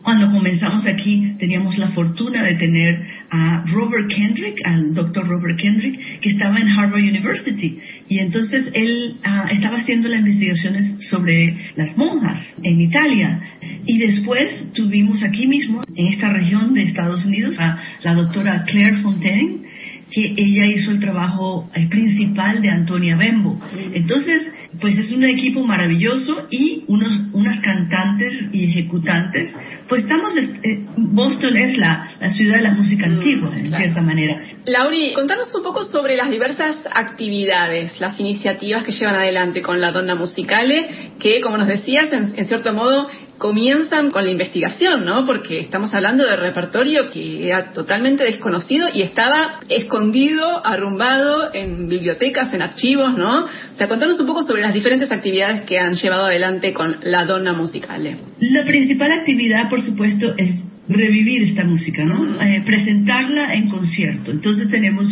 cuando 0.03 0.29
comenzamos 0.29 0.85
aquí 0.85 1.35
teníamos 1.39 1.77
la 1.77 1.89
fortuna 1.89 2.43
de 2.43 2.55
tener 2.55 3.05
a 3.29 3.63
Robert 3.67 4.07
Kendrick, 4.09 4.59
al 4.65 4.93
doctor 4.93 5.27
Robert 5.27 5.59
Kendrick, 5.59 6.21
que 6.21 6.29
estaba 6.29 6.57
en 6.59 6.69
Harvard 6.69 7.01
University. 7.01 7.79
Y 8.07 8.19
entonces 8.19 8.69
él 8.73 9.17
ah, 9.23 9.47
estaba 9.51 9.77
haciendo 9.77 10.07
las 10.07 10.19
investigaciones 10.19 11.07
sobre 11.09 11.57
las 11.75 11.97
monjas 11.97 12.39
en 12.63 12.81
Italia. 12.81 13.41
Y 13.85 13.97
después 13.97 14.71
tuvimos 14.73 15.21
aquí 15.23 15.47
mismo, 15.47 15.83
en 15.95 16.07
esta 16.07 16.31
región 16.31 16.73
de 16.73 16.83
Estados 16.83 17.25
Unidos, 17.25 17.59
a 17.59 17.77
la 18.03 18.13
doctora 18.15 18.63
Claire 18.65 18.97
Fontaine, 18.97 19.68
que 20.11 20.33
ella 20.37 20.65
hizo 20.65 20.91
el 20.91 20.99
trabajo 20.99 21.69
eh, 21.73 21.87
principal 21.87 22.61
de 22.61 22.69
Antonia 22.69 23.15
Bembo. 23.15 23.59
Entonces, 23.93 24.51
pues 24.79 24.97
es 24.97 25.11
un 25.11 25.23
equipo 25.23 25.63
maravilloso 25.63 26.47
y 26.49 26.83
unos, 26.87 27.11
unas 27.33 27.59
cantantes 27.59 28.49
y 28.51 28.65
ejecutantes. 28.65 29.53
Pues 29.87 30.03
estamos, 30.03 30.33
eh, 30.37 30.85
Boston 30.97 31.57
es 31.57 31.77
la, 31.77 32.11
la, 32.19 32.29
ciudad 32.29 32.57
de 32.57 32.61
la 32.61 32.71
música 32.71 33.07
mm, 33.07 33.11
antigua, 33.11 33.51
en 33.55 33.75
cierta 33.75 34.01
manera. 34.01 34.41
Lauri, 34.65 35.13
contanos 35.13 35.53
un 35.53 35.63
poco 35.63 35.85
sobre 35.85 36.15
las 36.15 36.29
diversas 36.29 36.77
actividades, 36.93 37.99
las 37.99 38.19
iniciativas 38.19 38.83
que 38.83 38.91
llevan 38.91 39.15
adelante 39.15 39.61
con 39.61 39.81
la 39.81 39.91
Donna 39.91 40.15
Musicale, 40.15 40.87
que, 41.19 41.41
como 41.41 41.57
nos 41.57 41.67
decías, 41.67 42.11
en 42.11 42.45
cierto 42.45 42.73
modo 42.73 43.07
comienzan 43.39 44.11
con 44.11 44.25
la 44.25 44.31
investigación, 44.31 45.05
¿no? 45.05 45.25
Porque 45.25 45.59
estamos 45.59 45.91
hablando 45.93 46.25
de 46.25 46.35
repertorio 46.35 47.09
que 47.09 47.47
era 47.47 47.71
totalmente 47.71 48.23
desconocido 48.23 48.87
y 48.93 49.01
estaba 49.01 49.61
escondido, 49.69 50.63
arrumbado 50.65 51.51
en 51.53 51.87
bibliotecas, 51.87 52.53
en 52.53 52.61
archivos, 52.61 53.17
¿no? 53.17 53.45
O 53.45 53.75
sea, 53.75 53.87
contanos 53.87 54.19
un 54.19 54.27
poco 54.27 54.43
sobre 54.43 54.61
las 54.61 54.73
diferentes 54.73 55.11
actividades 55.11 55.61
que 55.61 55.79
han 55.79 55.95
llevado 55.95 56.25
adelante 56.25 56.73
con 56.73 56.97
la 57.01 57.25
Donna 57.25 57.53
Musicale. 57.53 58.17
La 58.41 58.65
principal 58.65 59.11
actividad, 59.13 59.69
por 59.69 59.81
supuesto, 59.83 60.35
es 60.37 60.69
revivir 60.89 61.43
esta 61.43 61.63
música, 61.63 62.03
¿no? 62.03 62.41
Eh, 62.41 62.61
presentarla 62.65 63.53
en 63.53 63.69
concierto. 63.69 64.31
Entonces 64.31 64.69
tenemos 64.69 65.05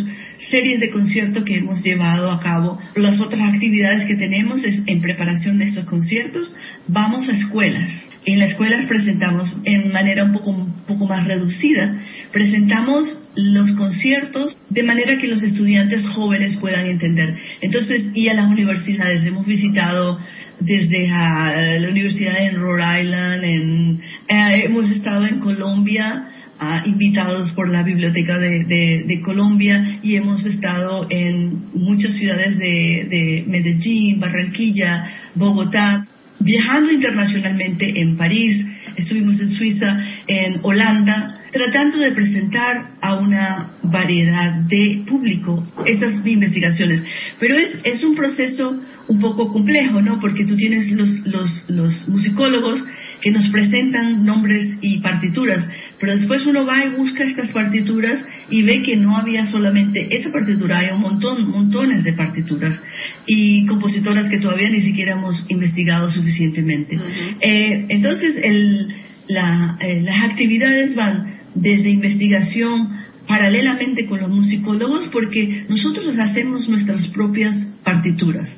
series 0.50 0.80
de 0.80 0.90
conciertos 0.90 1.44
que 1.44 1.58
hemos 1.58 1.84
llevado 1.84 2.32
a 2.32 2.40
cabo. 2.40 2.80
Las 2.96 3.20
otras 3.22 3.42
actividades 3.42 4.06
que 4.06 4.16
tenemos 4.16 4.64
es 4.64 4.82
en 4.88 5.02
preparación 5.02 5.60
de 5.60 5.66
estos 5.66 5.86
conciertos, 5.86 6.52
vamos 6.88 7.28
a 7.30 7.34
escuelas. 7.34 7.92
En 8.26 8.40
las 8.40 8.52
escuelas 8.52 8.86
presentamos 8.88 9.56
en 9.64 9.92
manera 9.94 10.26
un 10.26 10.34
poco, 10.34 10.50
un 10.52 10.74
poco 10.86 11.08
más 11.08 11.26
reducida, 11.26 11.96
presentamos 12.34 13.08
los 13.36 13.72
conciertos 13.74 14.58
de 14.70 14.84
manera 14.84 15.18
que 15.18 15.28
los 15.28 15.42
estudiantes 15.44 16.06
jóvenes 16.08 16.58
puedan 16.58 16.88
entender. 16.88 17.36
Entonces, 17.62 18.12
y 18.16 18.28
a 18.28 18.34
las 18.34 18.52
universidades, 18.52 19.24
hemos 19.24 19.46
visitado 19.46 20.20
desde 20.60 21.10
a 21.10 21.80
la 21.80 21.90
universidad 21.90 22.38
en 22.40 22.56
Rhode 22.56 23.02
Island, 23.02 23.44
en, 23.46 24.02
eh, 24.28 24.66
hemos 24.66 24.92
estado 24.92 25.26
en 25.26 25.40
Colombia, 25.40 26.28
ah, 26.60 26.84
invitados 26.86 27.52
por 27.52 27.70
la 27.70 27.84
Biblioteca 27.84 28.38
de, 28.40 29.22
Colombia 29.24 30.00
y 30.04 30.16
hemos 30.16 30.46
estado 30.46 31.08
en 31.10 31.70
muchas 31.74 32.14
ciudades 32.14 32.58
de, 32.58 33.08
de 33.10 33.46
Medellín, 33.48 34.20
Barranquilla, 34.20 35.12
Bogotá 35.36 36.08
viajando 36.40 36.92
internacionalmente 36.92 38.00
en 38.02 38.18
París, 38.18 38.66
estuvimos 38.96 39.40
en 39.40 39.50
Suiza, 39.50 40.00
en 40.28 40.60
Holanda, 40.64 41.42
tratando 41.52 41.98
de 42.00 42.12
presentar 42.12 42.98
a 43.02 43.16
una 43.16 43.72
variedad 43.84 44.54
de 44.68 45.04
público 45.08 45.66
estas 45.86 46.26
investigaciones. 46.26 47.04
Pero 47.40 47.58
es, 47.58 47.80
es 47.84 48.04
un 48.04 48.16
proceso 48.16 48.80
un 49.08 49.20
poco 49.20 49.52
complejo, 49.54 50.02
¿no? 50.02 50.20
Porque 50.20 50.46
tú 50.46 50.56
tienes 50.56 50.92
los, 50.92 51.10
los, 51.26 51.64
los 51.70 52.08
musicólogos 52.10 52.84
que 53.22 53.32
nos 53.32 53.48
presentan 53.50 54.26
nombres 54.26 54.78
y 54.82 55.00
partituras, 55.00 55.68
pero 56.00 56.16
después 56.16 56.46
uno 56.46 56.66
va 56.66 56.86
y 56.86 56.90
busca 56.90 57.24
estas 57.24 57.50
partituras 57.50 58.24
y 58.50 58.62
ve 58.62 58.84
que 58.84 58.96
no 58.96 59.18
había 59.18 59.46
solamente 59.48 60.16
esa 60.16 60.32
partitura, 60.32 60.80
hay 60.80 60.92
un 60.92 61.02
montón, 61.02 61.50
montones 61.50 62.04
de 62.04 62.14
partituras 62.14 62.80
y 63.26 63.66
compositoras 63.66 64.30
que 64.30 64.38
todavía 64.38 64.70
ni 64.70 64.82
siquiera 64.82 65.14
hemos 65.14 65.46
investigado 65.48 66.10
suficientemente. 66.10 66.98
Eh, 67.42 67.86
entonces, 67.90 68.36
el, 68.44 68.88
la, 69.28 69.78
eh, 69.82 70.02
las 70.04 70.24
actividades 70.24 70.96
van 70.96 71.38
desde 71.56 71.90
investigación 71.90 72.98
paralelamente 73.28 74.06
con 74.06 74.22
los 74.22 74.30
musicólogos 74.30 75.10
porque 75.12 75.66
nosotros 75.68 76.18
hacemos 76.18 76.70
nuestras 76.70 77.08
propias 77.08 77.56
partituras. 77.84 78.56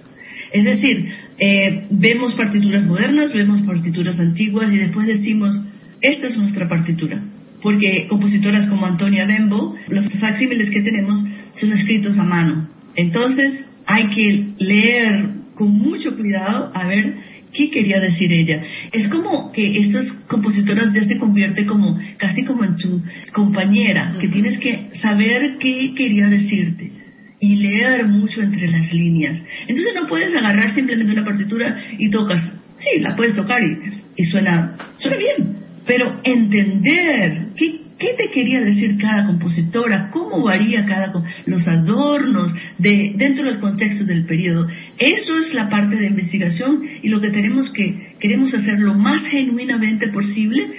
Es 0.52 0.64
decir, 0.64 1.12
eh, 1.40 1.86
vemos 1.90 2.34
partituras 2.34 2.86
modernas, 2.86 3.34
vemos 3.34 3.62
partituras 3.62 4.20
antiguas 4.20 4.72
y 4.74 4.78
después 4.78 5.08
decimos, 5.08 5.60
esta 6.02 6.28
es 6.28 6.38
nuestra 6.38 6.68
partitura. 6.68 7.22
Porque 7.62 8.08
compositoras 8.10 8.68
como 8.68 8.86
Antonia 8.86 9.26
Bembo, 9.26 9.76
los 9.90 10.06
facsímiles 10.20 10.70
que 10.70 10.82
tenemos 10.82 11.24
son 11.60 11.72
escritos 11.72 12.18
a 12.18 12.24
mano. 12.24 12.70
Entonces 12.96 13.66
hay 13.86 14.08
que 14.08 14.46
leer 14.60 15.30
con 15.56 15.72
mucho 15.72 16.16
cuidado 16.16 16.72
a 16.74 16.88
ver 16.88 17.16
qué 17.54 17.70
quería 17.70 18.00
decir 18.00 18.32
ella. 18.32 18.62
Es 18.92 19.08
como 19.10 19.52
que 19.52 19.80
estas 19.80 20.06
compositoras 20.28 20.94
ya 20.94 21.04
se 21.06 21.18
convierte 21.18 21.66
como 21.66 22.00
casi 22.18 22.44
como 22.46 22.64
en 22.64 22.78
tu 22.78 23.02
compañera, 23.34 24.16
que 24.22 24.28
tienes 24.28 24.58
que 24.60 24.92
saber 25.02 25.58
qué 25.60 25.94
quería 25.96 26.28
decirte 26.28 27.09
y 27.40 27.56
leer 27.56 28.06
mucho 28.06 28.42
entre 28.42 28.68
las 28.68 28.92
líneas. 28.94 29.42
Entonces 29.68 29.94
no 29.96 30.08
puedes 30.08 30.36
agarrar 30.36 30.74
simplemente 30.74 31.14
una 31.14 31.26
partitura 31.26 31.78
y 31.98 32.10
tocas. 32.10 32.42
Sí, 32.78 33.02
la 33.02 33.16
puedes 33.16 33.36
tocar 33.36 33.62
y, 33.62 33.78
y 34.16 34.26
suena, 34.26 34.76
suena 34.98 35.18
bien, 35.18 35.58
pero 35.86 36.22
entender 36.24 37.48
qué, 37.56 37.80
te 38.18 38.30
quería 38.32 38.62
decir 38.62 38.98
cada 38.98 39.26
compositora, 39.26 40.10
cómo 40.12 40.44
varía 40.44 40.86
cada 40.86 41.12
los 41.46 41.68
adornos 41.68 42.54
de 42.78 43.14
dentro 43.18 43.46
del 43.46 43.60
contexto 43.60 44.06
del 44.06 44.26
periodo. 44.26 44.68
Eso 44.98 45.38
es 45.40 45.54
la 45.54 45.70
parte 45.70 45.96
de 45.96 46.08
investigación 46.08 46.84
y 47.02 47.10
lo 47.10 47.20
que 47.20 47.30
tenemos 47.30 47.72
que 47.72 48.16
queremos 48.20 48.54
hacer 48.54 48.80
lo 48.80 48.94
más 48.94 49.24
genuinamente 49.26 50.08
posible 50.10 50.70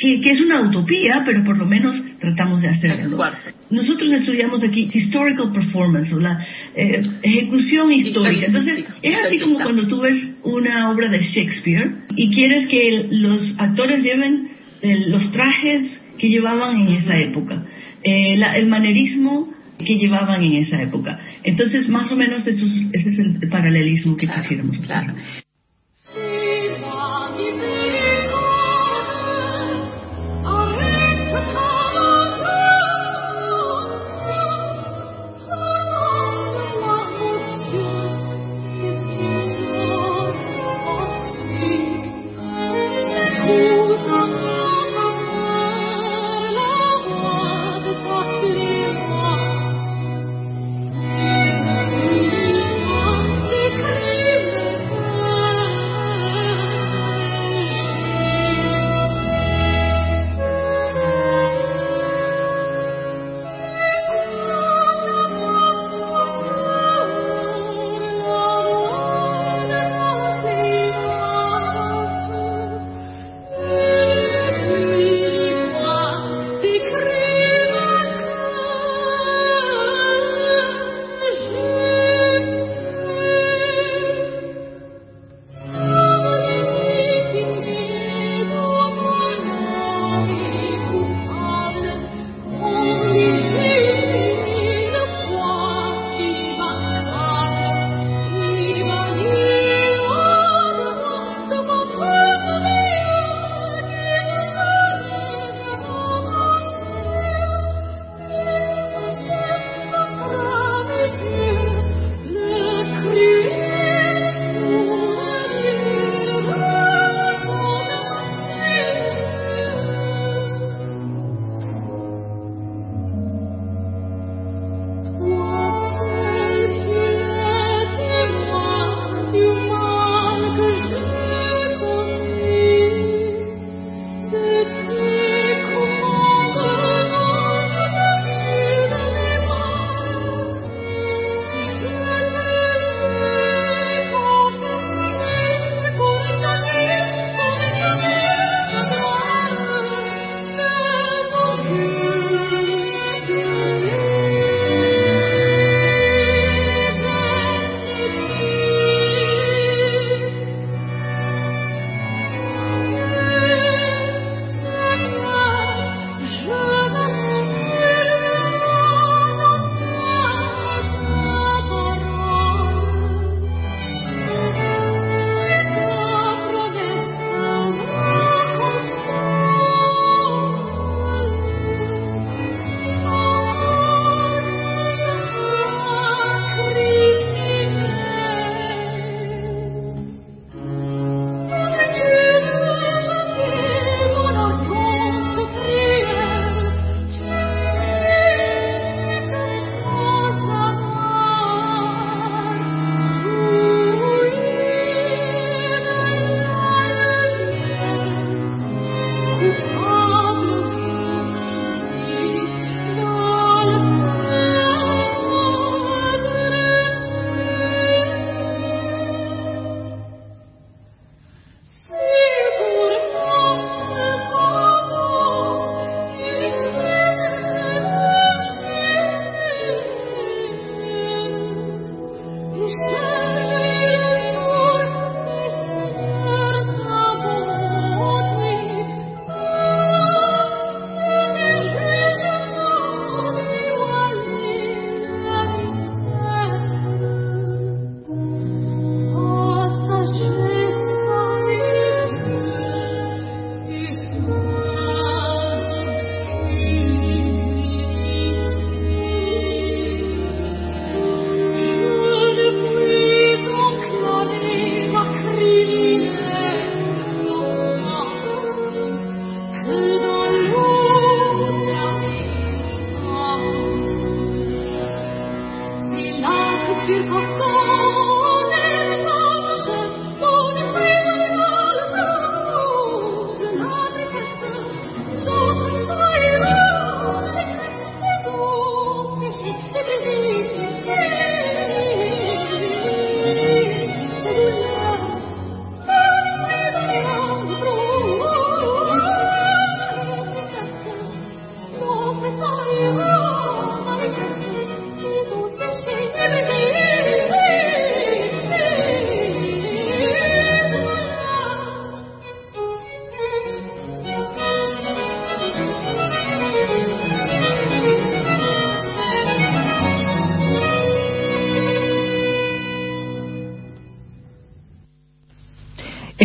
que, 0.00 0.30
es 0.30 0.40
una 0.40 0.60
utopía, 0.62 1.22
pero 1.24 1.44
por 1.44 1.58
lo 1.58 1.66
menos 1.66 2.00
tratamos 2.18 2.62
de 2.62 2.68
hacerlo. 2.68 3.22
Nosotros 3.70 4.10
estudiamos 4.12 4.62
aquí 4.62 4.90
historical 4.92 5.52
performance, 5.52 6.12
o 6.12 6.20
la 6.20 6.44
eh, 6.74 7.02
ejecución 7.22 7.92
histórica. 7.92 8.46
Entonces, 8.46 8.84
es 9.02 9.16
así 9.16 9.38
como 9.38 9.58
cuando 9.58 9.86
tú 9.86 10.00
ves 10.00 10.36
una 10.42 10.90
obra 10.90 11.08
de 11.08 11.18
Shakespeare 11.18 11.92
y 12.16 12.30
quieres 12.30 12.66
que 12.68 13.08
los 13.10 13.54
actores 13.58 14.02
lleven 14.02 14.48
eh, 14.82 15.04
los 15.08 15.30
trajes 15.32 16.02
que 16.18 16.28
llevaban 16.28 16.80
en 16.80 16.96
esa 16.96 17.18
época, 17.18 17.64
eh, 18.02 18.40
el 18.56 18.66
manerismo 18.68 19.52
que 19.78 19.96
llevaban 19.96 20.42
en 20.42 20.54
esa 20.54 20.80
época. 20.80 21.18
Entonces, 21.42 21.88
más 21.88 22.10
o 22.10 22.16
menos 22.16 22.46
eso 22.46 22.66
ese 22.92 23.10
es 23.10 23.18
el 23.18 23.48
paralelismo 23.48 24.16
que 24.16 24.28
quisiéramos 24.28 24.78
hacer. 24.78 25.14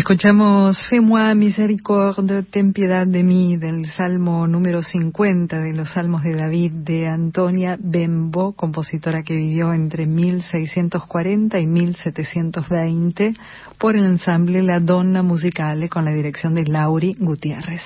Escuchamos 0.05 0.77
Fais-moi 0.87 1.33
miséricorde, 1.33 2.43
ten 2.43 2.73
piedad 2.73 3.07
de 3.07 3.23
mí, 3.23 3.57
del 3.57 3.87
Salmo 3.87 4.45
número 4.45 4.83
50 4.83 5.57
de 5.57 5.73
los 5.73 5.93
Salmos 5.93 6.21
de 6.21 6.35
David 6.35 6.73
de 6.85 7.07
Antonia 7.07 7.75
Bembo, 7.79 8.53
compositora 8.53 9.23
que 9.23 9.35
vivió 9.35 9.73
entre 9.73 10.05
1640 10.05 11.59
y 11.59 11.65
1720, 11.65 13.33
por 13.79 13.95
el 13.95 14.05
ensamble 14.05 14.61
La 14.61 14.79
Donna 14.79 15.23
Musicale 15.23 15.89
con 15.89 16.05
la 16.05 16.11
dirección 16.11 16.53
de 16.53 16.65
Lauri 16.65 17.15
Gutiérrez. 17.17 17.81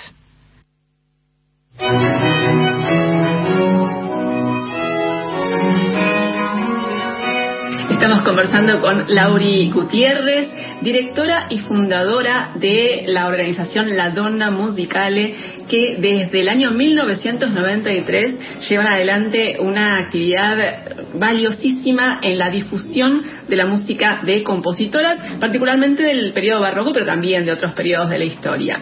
Estamos 7.99 8.21
conversando 8.21 8.80
con 8.80 9.13
Lauri 9.13 9.69
Gutiérrez, 9.71 10.47
directora 10.80 11.47
y 11.49 11.57
fundadora 11.59 12.51
de 12.55 13.03
la 13.07 13.27
organización 13.27 13.97
La 13.97 14.11
Donna 14.11 14.49
Musicale, 14.49 15.35
que 15.67 15.97
desde 15.99 16.39
el 16.39 16.47
año 16.47 16.71
1993 16.71 18.61
llevan 18.69 18.88
adelante 18.88 19.57
una 19.59 19.99
actividad 19.99 21.09
valiosísima 21.13 22.21
en 22.23 22.38
la 22.38 22.49
difusión 22.49 23.21
de 23.49 23.55
la 23.55 23.65
música 23.65 24.21
de 24.23 24.43
compositoras, 24.43 25.17
particularmente 25.39 26.03
del 26.03 26.31
periodo 26.34 26.61
barroco, 26.61 26.93
pero 26.93 27.05
también 27.05 27.45
de 27.45 27.51
otros 27.51 27.73
periodos 27.73 28.09
de 28.09 28.19
la 28.19 28.26
historia. 28.26 28.80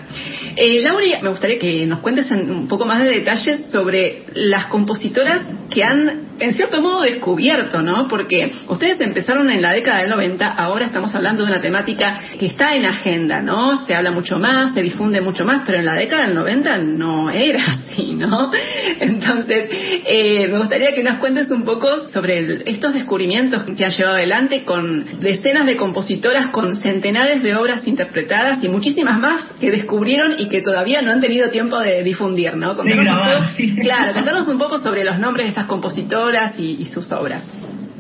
Eh, 0.56 0.82
Lauri, 0.82 1.14
me 1.22 1.30
gustaría 1.30 1.58
que 1.58 1.86
nos 1.86 2.00
cuentes 2.00 2.30
un 2.32 2.68
poco 2.68 2.86
más 2.86 3.04
de 3.04 3.10
detalles 3.10 3.70
sobre 3.72 4.26
las 4.34 4.66
compositoras 4.68 5.42
que 5.70 5.84
han 5.84 6.28
en 6.40 6.54
cierto 6.54 6.82
modo 6.82 7.02
descubierto, 7.02 7.82
¿no? 7.82 8.08
Porque 8.08 8.52
ustedes 8.68 9.00
empezaron 9.02 9.50
en 9.50 9.62
la 9.62 9.74
década 9.74 10.02
del 10.02 10.10
90, 10.10 10.48
ahora 10.48 10.86
estamos 10.86 11.14
hablando 11.16 11.44
de 11.44 11.52
una 11.52 11.62
temática 11.62 12.20
que 12.40 12.48
está 12.48 12.76
en 12.76 12.86
agenda, 12.86 13.42
¿no? 13.42 13.86
Se 13.86 13.94
habla 13.94 14.12
mucho 14.12 14.40
más, 14.40 14.74
se 14.74 14.82
difunde 14.82 15.22
mucho 15.22 15.46
más, 15.46 15.64
pero 15.66 15.80
en 15.80 15.86
la 15.86 15.96
década 15.96 16.26
del 16.26 16.36
90 16.36 16.78
no 16.78 17.30
era 17.30 17.64
así, 17.64 18.14
¿no? 18.14 18.52
Entonces, 19.00 19.70
eh, 20.06 20.48
me 20.48 20.60
gustaría 20.60 20.94
que 20.94 21.04
nos 21.04 21.18
cuentes 21.18 21.50
un 21.50 21.64
poco 21.64 22.10
sobre 22.12 22.70
estos 22.70 22.94
descubrimientos 22.94 23.64
que 23.64 23.86
han 23.86 23.92
llevado 23.92 24.18
adelante 24.18 24.57
con 24.64 25.20
decenas 25.20 25.66
de 25.66 25.78
compositoras, 25.78 26.48
con 26.48 26.76
centenares 26.76 27.44
de 27.44 27.56
obras 27.56 27.86
interpretadas 27.88 28.64
y 28.64 28.70
muchísimas 28.70 29.20
más 29.20 29.46
que 29.60 29.72
descubrieron 29.72 30.34
y 30.38 30.48
que 30.48 30.62
todavía 30.62 31.02
no 31.02 31.12
han 31.12 31.22
tenido 31.22 31.50
tiempo 31.50 31.80
de 31.80 32.04
difundir, 32.04 32.56
¿no? 32.56 32.76
Contanos 32.76 33.52
Claro, 33.82 34.14
contanos 34.14 34.48
un 34.48 34.58
poco 34.58 34.80
sobre 34.80 35.04
los 35.04 35.20
nombres 35.20 35.46
de 35.46 35.50
estas 35.50 35.66
compositoras 35.66 36.54
y, 36.58 36.78
y 36.80 36.86
sus 36.86 37.12
obras. 37.12 37.44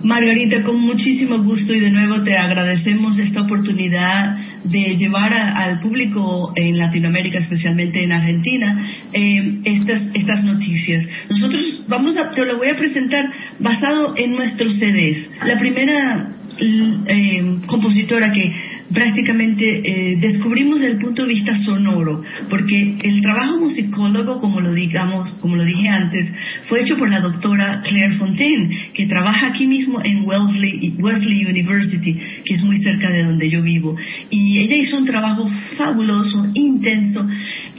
Margarita, 0.03 0.61
con 0.63 0.79
muchísimo 0.79 1.39
gusto 1.39 1.73
y 1.73 1.79
de 1.79 1.89
nuevo 1.89 2.23
te 2.23 2.37
agradecemos 2.37 3.17
esta 3.17 3.41
oportunidad 3.41 4.37
de 4.63 4.95
llevar 4.95 5.33
a, 5.33 5.63
al 5.63 5.79
público 5.79 6.53
en 6.55 6.77
Latinoamérica, 6.77 7.39
especialmente 7.39 8.03
en 8.03 8.11
Argentina, 8.11 8.87
eh, 9.11 9.59
estas, 9.63 10.01
estas 10.13 10.43
noticias. 10.43 11.07
Nosotros 11.29 11.83
vamos 11.87 12.15
a, 12.15 12.31
te 12.31 12.45
lo 12.45 12.57
voy 12.57 12.69
a 12.69 12.75
presentar 12.75 13.25
basado 13.59 14.13
en 14.17 14.35
nuestros 14.35 14.73
CDs. 14.75 15.29
La 15.43 15.57
primera 15.57 16.36
eh, 16.59 17.59
compositora 17.67 18.31
que 18.31 18.53
prácticamente 18.93 19.81
eh, 19.83 20.17
descubrimos 20.17 20.81
el 20.81 20.97
punto 20.97 21.23
de 21.23 21.33
vista 21.33 21.55
sonoro, 21.63 22.21
porque 22.49 22.97
el 23.03 23.21
trabajo 23.21 23.57
musicólogo, 23.59 24.37
como 24.37 24.61
lo 24.61 24.73
digamos, 24.73 25.29
como 25.41 25.55
lo 25.55 25.63
dije 25.63 25.87
antes, 25.89 26.31
fue 26.67 26.81
hecho 26.81 26.97
por 26.97 27.09
la 27.09 27.19
doctora 27.19 27.81
Claire 27.83 28.15
Fontaine, 28.15 28.69
que 28.93 29.07
trabaja 29.07 29.47
aquí 29.47 29.67
mismo 29.67 30.01
en 30.03 30.23
Wellesley, 30.25 30.95
Wesley 30.99 31.45
University, 31.45 32.17
que 32.45 32.53
es 32.53 32.63
muy 32.63 32.77
cerca 32.81 33.09
de 33.09 33.23
donde 33.23 33.49
yo 33.49 33.61
vivo. 33.61 33.95
Y 34.29 34.59
ella 34.59 34.75
hizo 34.75 34.97
un 34.97 35.05
trabajo 35.05 35.49
fabuloso, 35.77 36.47
intenso, 36.53 37.27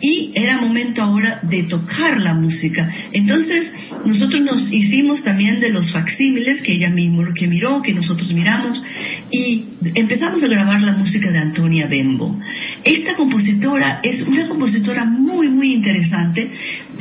y 0.00 0.32
era 0.34 0.60
momento 0.60 1.02
ahora 1.02 1.40
de 1.42 1.64
tocar 1.64 2.20
la 2.20 2.34
música. 2.34 2.92
Entonces, 3.12 3.72
nosotros 4.04 4.42
nos 4.42 4.72
hicimos 4.72 5.22
también 5.24 5.60
de 5.60 5.70
los 5.70 5.90
facsímiles 5.90 6.62
que 6.62 6.74
ella 6.74 6.90
mismo 6.90 7.18
que 7.34 7.46
miró, 7.46 7.82
que 7.82 7.92
nosotros 7.92 8.32
miramos, 8.32 8.80
y 9.30 9.64
empezamos 9.94 10.42
a 10.42 10.48
grabar 10.48 10.80
la 10.82 10.92
música 10.98 11.30
de 11.30 11.38
Antonia 11.38 11.86
Bembo. 11.86 12.38
Esta 12.84 13.14
compositora 13.16 14.00
es 14.02 14.22
una 14.22 14.48
compositora 14.48 15.04
muy, 15.04 15.48
muy 15.48 15.74
interesante 15.74 16.50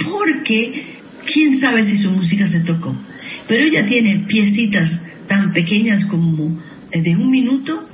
porque 0.09 0.97
quién 1.31 1.59
sabe 1.59 1.83
si 1.85 1.97
su 1.97 2.11
música 2.11 2.47
se 2.47 2.61
tocó. 2.61 2.95
Pero 3.47 3.63
ella 3.63 3.85
tiene 3.85 4.25
piecitas 4.27 4.89
tan 5.27 5.51
pequeñas 5.51 6.05
como 6.05 6.61
eh, 6.91 7.01
de 7.01 7.15
un 7.15 7.29
minuto 7.29 7.87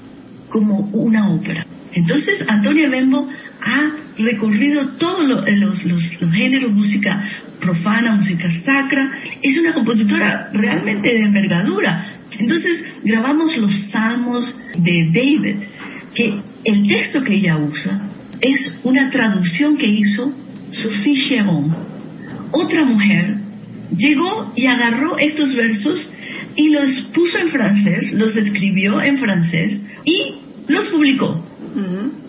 como 0.49 0.79
una 0.93 1.29
ópera. 1.29 1.65
Entonces, 1.93 2.43
Antonia 2.47 2.89
Bembo 2.89 3.27
ha 3.61 3.91
recorrido 4.17 4.89
todos 4.97 5.47
eh, 5.47 5.55
los, 5.57 5.83
los, 5.85 6.21
los, 6.21 6.33
géneros, 6.33 6.71
música 6.71 7.23
profana, 7.59 8.15
música 8.15 8.49
sacra. 8.65 9.11
Es 9.41 9.57
una 9.57 9.73
compositora 9.73 10.49
realmente 10.53 11.13
de 11.13 11.21
envergadura. 11.21 12.13
Entonces, 12.39 12.83
grabamos 13.03 13.55
los 13.57 13.73
salmos 13.91 14.57
de 14.77 15.05
David, 15.13 15.55
que 16.13 16.33
el 16.63 16.87
texto 16.87 17.23
que 17.23 17.35
ella 17.35 17.57
usa 17.57 18.09
es 18.41 18.79
una 18.83 19.09
traducción 19.09 19.77
que 19.77 19.87
hizo 19.87 20.33
Sophie 20.71 21.21
Cheron. 21.27 21.75
Otra 22.51 22.83
mujer 22.83 23.37
llegó 23.95 24.51
y 24.55 24.65
agarró 24.65 25.17
estos 25.17 25.55
versos 25.55 26.07
y 26.55 26.69
los 26.69 26.89
puso 27.13 27.39
en 27.39 27.49
francés, 27.49 28.13
los 28.13 28.35
escribió 28.35 29.01
en 29.01 29.17
francés 29.17 29.79
y 30.05 30.35
los 30.67 30.85
publicó. 30.85 31.43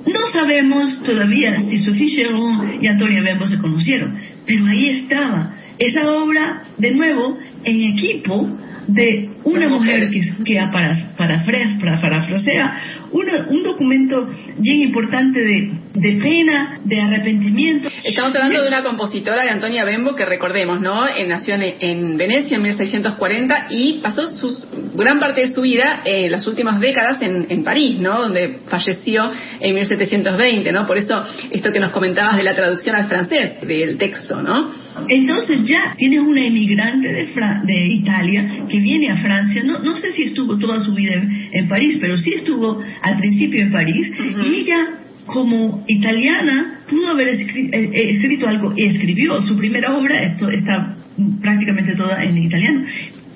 No 0.07 0.21
sabemos 0.33 1.03
todavía 1.03 1.61
si 1.69 1.79
Sophie 1.81 2.17
Cheron 2.17 2.79
y 2.81 2.87
Antonia 2.87 3.23
Bembo 3.23 3.47
se 3.47 3.59
conocieron, 3.59 4.15
pero 4.47 4.67
ahí 4.67 4.89
estaba 4.89 5.55
esa 5.79 6.11
obra, 6.13 6.65
de 6.79 6.93
nuevo, 6.93 7.39
en 7.65 7.81
equipo 7.83 8.49
de 8.87 9.31
una 9.45 9.69
mujer 9.69 10.11
que, 10.11 10.23
que 10.45 10.55
para, 10.73 11.15
para, 11.17 11.45
para, 11.45 12.81
un 13.15 13.63
documento 13.63 14.29
bien 14.59 14.83
importante 14.83 15.41
de, 15.41 15.71
de, 15.95 16.13
pena, 16.21 16.81
de 16.85 17.01
arrepentimiento. 17.01 17.89
Estamos 18.03 18.35
hablando 18.35 18.63
de 18.63 18.69
una 18.69 18.83
compositora 18.83 19.43
de 19.43 19.51
Antonia 19.51 19.85
Bembo 19.85 20.15
que 20.15 20.25
recordemos, 20.25 20.81
¿no? 20.81 21.07
Nació 21.27 21.55
en, 21.55 22.17
Venecia 22.17 22.57
en 22.57 22.63
1640 22.63 23.67
y 23.71 24.01
pasó 24.03 24.27
su, 24.27 24.59
gran 24.95 25.19
parte 25.21 25.43
de 25.43 25.55
su 25.55 25.63
vida 25.63 26.03
en 26.05 26.33
las 26.33 26.47
últimas 26.47 26.81
décadas 26.81 27.23
en, 27.23 27.47
en, 27.49 27.63
París, 27.63 27.99
¿no? 28.01 28.23
Donde 28.23 28.61
falleció 28.67 29.31
en 29.61 29.75
1720, 29.75 30.73
¿no? 30.73 30.87
Por 30.87 30.99
eso 30.99 31.23
esto 31.51 31.73
que 31.73 31.81
nos 31.81 31.93
comentabas 31.93 32.37
de 32.37 32.43
la 32.43 32.55
traducción 32.55 32.97
al 32.97 33.07
francés 33.07 33.61
del 33.61 33.97
texto, 33.97 34.43
¿no? 34.43 34.71
Entonces 35.09 35.65
ya 35.65 35.95
tienes 35.97 36.21
una 36.21 36.45
emigrante 36.45 37.09
de, 37.09 37.29
de 37.65 37.87
Italia 37.87 38.65
que 38.69 38.79
viene 38.79 39.11
a 39.11 39.17
Francia, 39.17 39.63
no, 39.65 39.79
no 39.79 39.95
sé 39.97 40.11
si 40.13 40.25
estuvo 40.25 40.59
toda 40.59 40.81
su 40.81 40.93
vida 40.93 41.15
en, 41.15 41.69
París, 41.69 41.99
pero 42.01 42.17
sí 42.17 42.35
estuvo 42.35 42.83
al 43.03 43.17
principio 43.19 43.63
en 43.63 43.73
París, 43.73 44.13
y 44.45 44.55
ella 44.61 45.04
como 45.27 45.85
italiana 45.89 46.81
pudo 46.89 47.09
haber 47.09 47.29
eh, 47.29 47.71
eh, 47.73 48.11
escrito, 48.11 48.47
algo, 48.49 48.75
escribió 48.77 49.41
su 49.43 49.57
primera 49.57 49.97
obra, 49.97 50.23
esto 50.23 50.51
está 50.51 50.97
prácticamente 51.41 51.95
toda 51.95 52.23
en 52.25 52.37
italiano, 52.39 52.85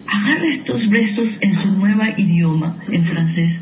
agarra 0.06 0.46
estos 0.46 0.88
versos 0.88 1.30
en 1.40 1.54
su 1.54 1.70
nueva 1.72 2.14
idioma, 2.16 2.78
en 2.90 3.04
francés, 3.04 3.58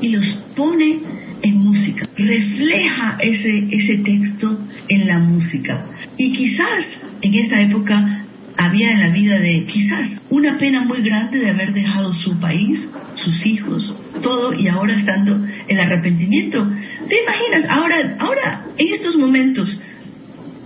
y 0.00 0.08
los 0.08 0.26
pone 0.56 1.00
en 1.42 1.56
música, 1.56 2.08
refleja 2.16 3.18
ese, 3.20 3.66
ese 3.70 3.98
texto 3.98 4.58
en 4.88 5.06
la 5.06 5.18
música. 5.18 5.86
Y 6.16 6.32
quizás 6.32 6.84
en 7.20 7.34
esa 7.34 7.60
época 7.60 8.21
había 8.56 8.92
en 8.92 9.00
la 9.00 9.08
vida 9.08 9.38
de 9.38 9.64
quizás 9.66 10.22
una 10.30 10.58
pena 10.58 10.84
muy 10.84 11.02
grande 11.02 11.38
de 11.38 11.50
haber 11.50 11.72
dejado 11.72 12.12
su 12.12 12.38
país, 12.40 12.78
sus 13.14 13.46
hijos, 13.46 13.94
todo 14.22 14.52
y 14.52 14.68
ahora 14.68 14.94
estando 14.96 15.38
el 15.68 15.80
arrepentimiento. 15.80 16.66
¿Te 17.08 17.22
imaginas? 17.22 17.70
Ahora, 17.70 18.16
ahora 18.18 18.66
en 18.78 18.94
estos 18.94 19.16
momentos, 19.16 19.78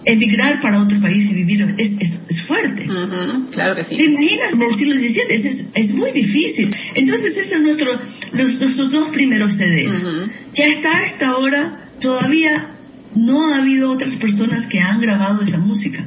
emigrar 0.04 0.60
para 0.60 0.80
otro 0.80 1.00
país 1.00 1.28
y 1.30 1.34
vivir 1.34 1.74
es, 1.78 1.90
es, 2.00 2.42
fuerte. 2.46 2.86
claro 3.52 3.74
que 3.74 3.84
sí. 3.84 3.96
¿Te 3.96 4.04
imaginas 4.04 4.52
en 4.52 4.62
el 4.62 4.76
siglo 4.76 4.94
XVII? 4.94 5.20
Es, 5.30 5.66
es, 5.74 5.94
muy 5.94 6.12
difícil. 6.12 6.74
Entonces, 6.94 7.36
esos 7.36 7.52
son 7.52 7.64
nuestro, 7.64 8.00
los, 8.32 8.60
nuestros 8.60 8.92
dos 8.92 9.08
primeros 9.08 9.54
CDs. 9.54 9.90
Que 10.54 10.64
hasta 10.64 11.06
esta 11.06 11.36
hora 11.36 11.88
todavía 12.00 12.68
no 13.16 13.48
ha 13.48 13.58
habido 13.58 13.90
otras 13.90 14.12
personas 14.16 14.66
que 14.66 14.78
han 14.78 15.00
grabado 15.00 15.42
esa 15.42 15.58
música. 15.58 16.06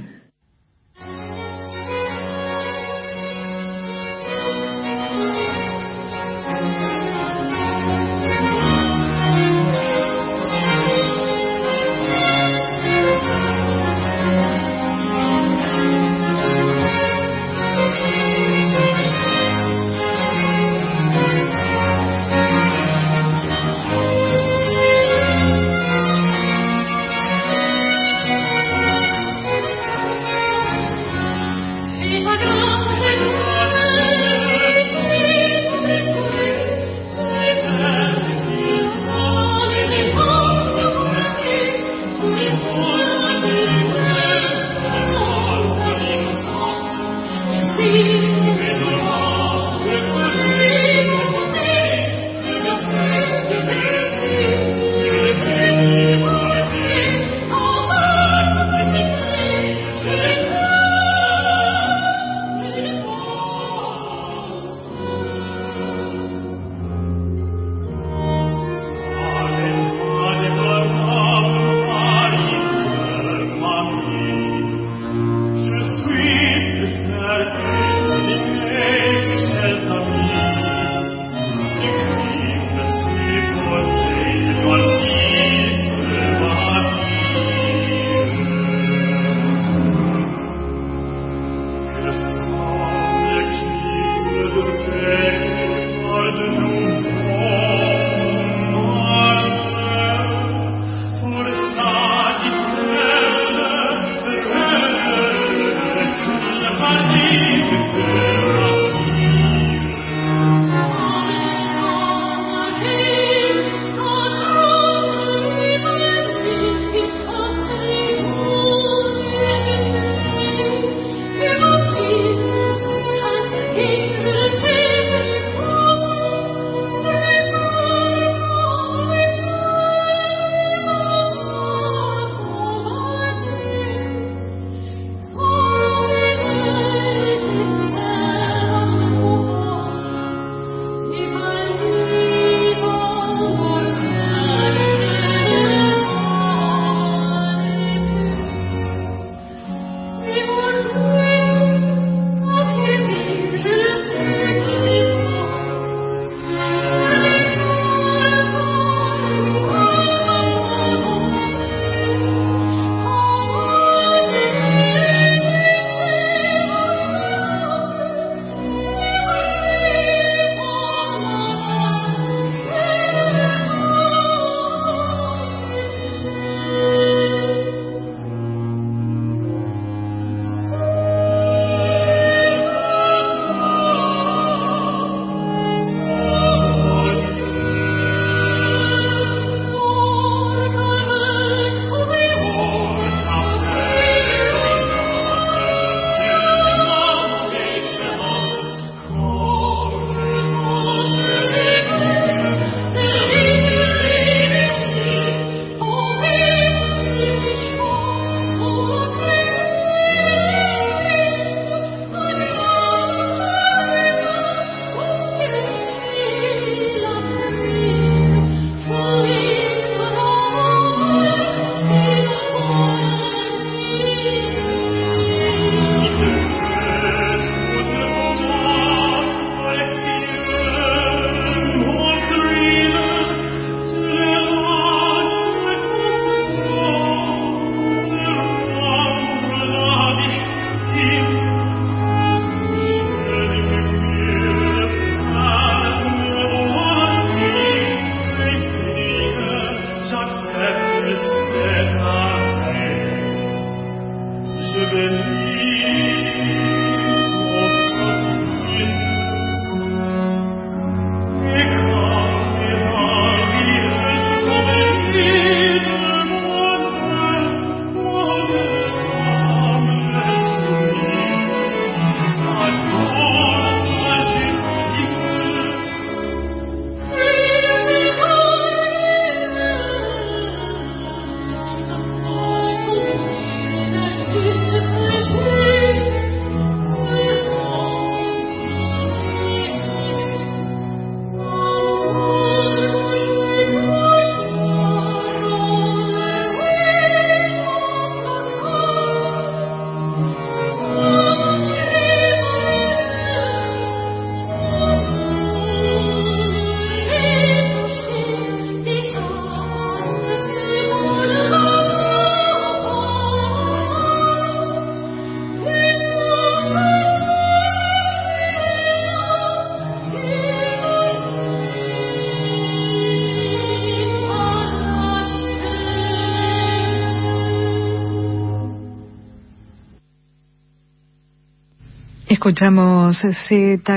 Escuchamos 332.40 333.22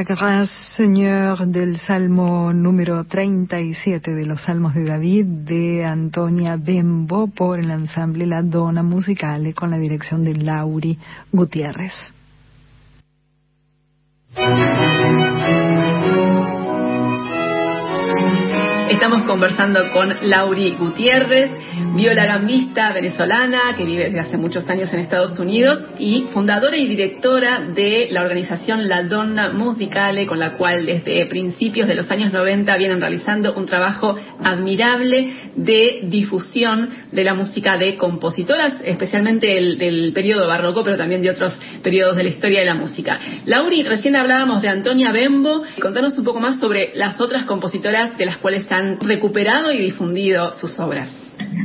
grâce, 0.05 0.53
Señor, 0.77 1.47
del 1.47 1.79
Salmo 1.79 2.53
número 2.53 3.05
37 3.05 4.11
de 4.11 4.27
los 4.27 4.43
Salmos 4.43 4.75
de 4.75 4.85
David 4.85 5.25
de 5.25 5.85
Antonia 5.85 6.57
Bembo 6.57 7.29
por 7.29 7.61
el 7.61 7.71
ensamble 7.71 8.27
La 8.27 8.43
Dona 8.43 8.83
Musicale 8.83 9.55
con 9.55 9.71
la 9.71 9.79
dirección 9.79 10.25
de 10.25 10.35
Lauri 10.35 10.99
Gutiérrez. 11.31 11.95
Estamos 19.03 19.25
conversando 19.25 19.91
con 19.93 20.15
Lauri 20.31 20.77
Gutiérrez, 20.79 21.51
viola 21.97 22.25
gambista 22.25 22.93
venezolana 22.93 23.75
que 23.77 23.85
vive 23.85 24.05
desde 24.05 24.21
hace 24.21 24.37
muchos 24.37 24.71
años 24.71 24.93
en 24.93 25.01
Estados 25.01 25.37
Unidos 25.41 25.87
y 25.99 26.27
fundadora 26.33 26.77
y 26.77 26.87
directora 26.87 27.67
de 27.75 28.07
la 28.13 28.23
organización 28.23 28.89
La 28.89 29.03
Donna 29.03 29.51
Musicale, 29.51 30.25
con 30.25 30.39
la 30.39 30.57
cual 30.57 30.87
desde 30.87 31.27
principios 31.27 31.89
de 31.89 31.97
los 31.97 32.09
años 32.13 32.33
90 32.33 32.77
vienen 32.77 33.01
realizando 33.01 33.55
un 33.55 33.67
trabajo 33.67 34.15
admirable 34.41 35.33
de 35.57 36.03
difusión 36.05 36.89
de 37.11 37.25
la 37.25 37.35
música 37.35 37.77
de 37.79 37.97
compositoras, 37.97 38.77
especialmente 38.85 39.49
del 39.49 40.13
periodo 40.15 40.47
barroco, 40.47 40.85
pero 40.85 40.97
también 40.97 41.23
de 41.23 41.31
otros 41.31 41.59
periodos 41.83 42.17
de 42.17 42.23
la 42.23 42.29
historia 42.29 42.61
de 42.61 42.67
la 42.67 42.77
música. 42.77 43.19
Lauri, 43.47 43.83
recién 43.83 44.15
hablábamos 44.15 44.63
de 44.63 44.69
Antonia 44.69 45.11
Bembo. 45.11 45.65
Contanos 45.81 46.17
un 46.17 46.25
poco 46.25 46.39
más 46.39 46.61
sobre 46.61 46.93
las 46.95 47.21
otras 47.21 47.47
compositoras 47.47 48.17
de 48.17 48.27
las 48.27 48.37
cuales 48.37 48.71
han 48.71 48.92
recuperado 49.01 49.73
y 49.73 49.79
difundido 49.79 50.53
sus 50.55 50.79
obras. 50.79 51.09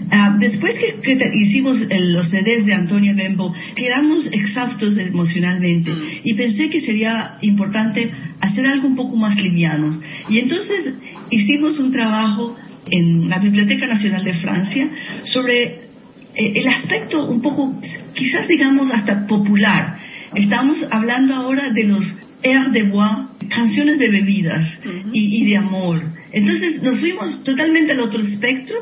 Ah, 0.10 0.38
después 0.40 0.74
que, 0.76 1.32
hicimos 1.36 1.80
los 1.80 2.30
CDs 2.30 2.66
de 2.66 2.74
Antonio 2.74 3.14
Bembo, 3.16 3.54
quedamos 3.76 4.28
exhaustos 4.32 4.98
emocionalmente 4.98 5.92
mm. 5.92 6.02
y 6.24 6.34
pensé 6.34 6.70
que 6.70 6.82
sería 6.82 7.38
importante 7.42 8.10
hacer 8.40 8.66
algo 8.66 8.88
un 8.88 8.96
poco 8.96 9.16
más 9.16 9.36
liviano. 9.36 10.00
Y 10.30 10.40
entonces 10.40 10.94
hicimos 11.30 11.78
un 11.80 11.92
trabajo 11.92 12.56
en 12.90 13.30
la 13.30 13.40
Biblioteca 13.40 13.86
Nacional 13.88 14.24
de 14.24 14.34
Francia 14.36 14.90
sobre 15.26 15.64
eh, 15.64 16.54
el 16.56 16.68
aspecto 16.68 17.28
un 17.28 17.42
poco, 17.42 17.80
quizás 18.14 18.48
digamos 18.48 18.92
hasta 18.92 19.28
popular. 19.28 20.00
Estamos 20.36 20.86
hablando 20.90 21.36
ahora 21.36 21.72
de 21.72 21.84
los 21.84 22.06
airs 22.44 22.72
de 22.72 22.84
bois, 22.84 23.28
canciones 23.50 24.00
de 24.00 24.10
bebidas 24.10 24.80
y 25.12 25.46
de 25.46 25.58
amor. 25.58 26.17
Entonces 26.32 26.82
nos 26.82 27.00
fuimos 27.00 27.44
totalmente 27.44 27.92
al 27.92 28.00
otro 28.00 28.22
espectro 28.22 28.78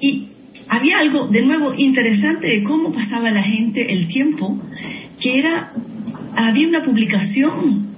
y 0.00 0.28
había 0.68 0.98
algo 0.98 1.28
de 1.28 1.42
nuevo 1.42 1.74
interesante 1.74 2.46
de 2.46 2.62
cómo 2.62 2.92
pasaba 2.92 3.30
la 3.30 3.42
gente 3.42 3.92
el 3.92 4.06
tiempo, 4.08 4.60
que 5.20 5.38
era, 5.38 5.72
había 6.36 6.68
una 6.68 6.82
publicación 6.82 7.88